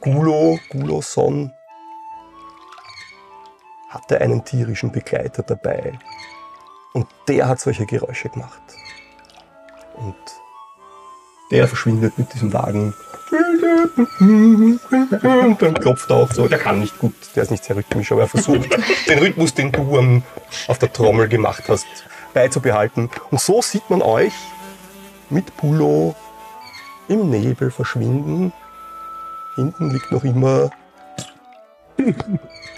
Gulo, 0.00 0.58
Guloson 0.68 1.52
hatte 3.88 4.20
einen 4.20 4.44
tierischen 4.44 4.92
Begleiter 4.92 5.42
dabei. 5.42 5.98
Und 6.92 7.06
der 7.28 7.48
hat 7.48 7.60
solche 7.60 7.86
Geräusche 7.86 8.28
gemacht. 8.28 8.62
Und 9.94 10.39
der 11.50 11.68
verschwindet 11.68 12.18
mit 12.18 12.32
diesem 12.32 12.52
Wagen. 12.52 12.94
Und 14.10 15.56
dann 15.60 15.74
klopft 15.74 16.10
er 16.10 16.16
auch 16.16 16.32
so. 16.32 16.48
Der 16.48 16.58
kann 16.58 16.80
nicht 16.80 16.98
gut, 16.98 17.14
der 17.34 17.44
ist 17.44 17.50
nicht 17.50 17.64
sehr 17.64 17.76
rhythmisch, 17.76 18.10
aber 18.12 18.22
er 18.22 18.28
versucht, 18.28 18.68
den 19.08 19.18
Rhythmus, 19.18 19.54
den 19.54 19.72
du 19.72 19.98
am, 19.98 20.22
auf 20.68 20.78
der 20.78 20.92
Trommel 20.92 21.28
gemacht 21.28 21.64
hast, 21.68 21.86
beizubehalten. 22.34 23.10
Und 23.30 23.40
so 23.40 23.62
sieht 23.62 23.88
man 23.88 24.02
euch 24.02 24.32
mit 25.28 25.56
Pulo 25.56 26.14
im 27.08 27.30
Nebel 27.30 27.70
verschwinden. 27.70 28.52
Hinten 29.56 29.90
liegt 29.90 30.10
noch 30.12 30.24
immer 30.24 30.70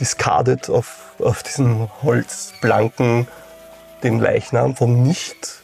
discarded 0.00 0.68
auf, 0.68 1.12
auf 1.20 1.42
diesem 1.42 1.88
Holzplanken 2.02 3.28
den 4.02 4.18
Leichnam 4.18 4.74
von 4.74 5.02
nicht 5.02 5.62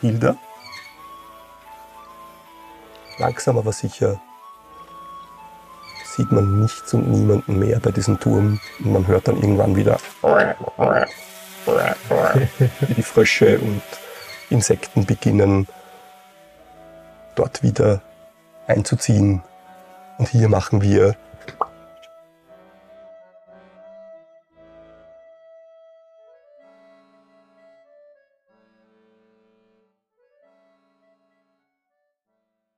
Hilda. 0.00 0.36
Langsam 3.20 3.58
aber 3.58 3.72
sicher 3.72 4.18
sieht 6.06 6.32
man 6.32 6.62
nichts 6.62 6.94
und 6.94 7.06
niemanden 7.10 7.58
mehr 7.58 7.78
bei 7.78 7.90
diesem 7.90 8.18
Turm 8.18 8.58
und 8.78 8.92
man 8.92 9.06
hört 9.06 9.28
dann 9.28 9.36
irgendwann 9.36 9.76
wieder 9.76 9.98
wie 12.80 12.94
die 12.94 13.02
Frösche 13.02 13.58
und 13.58 13.82
Insekten 14.48 15.04
beginnen 15.04 15.68
dort 17.34 17.62
wieder 17.62 18.00
einzuziehen. 18.66 19.42
Und 20.16 20.30
hier 20.30 20.48
machen 20.48 20.80
wir 20.80 21.14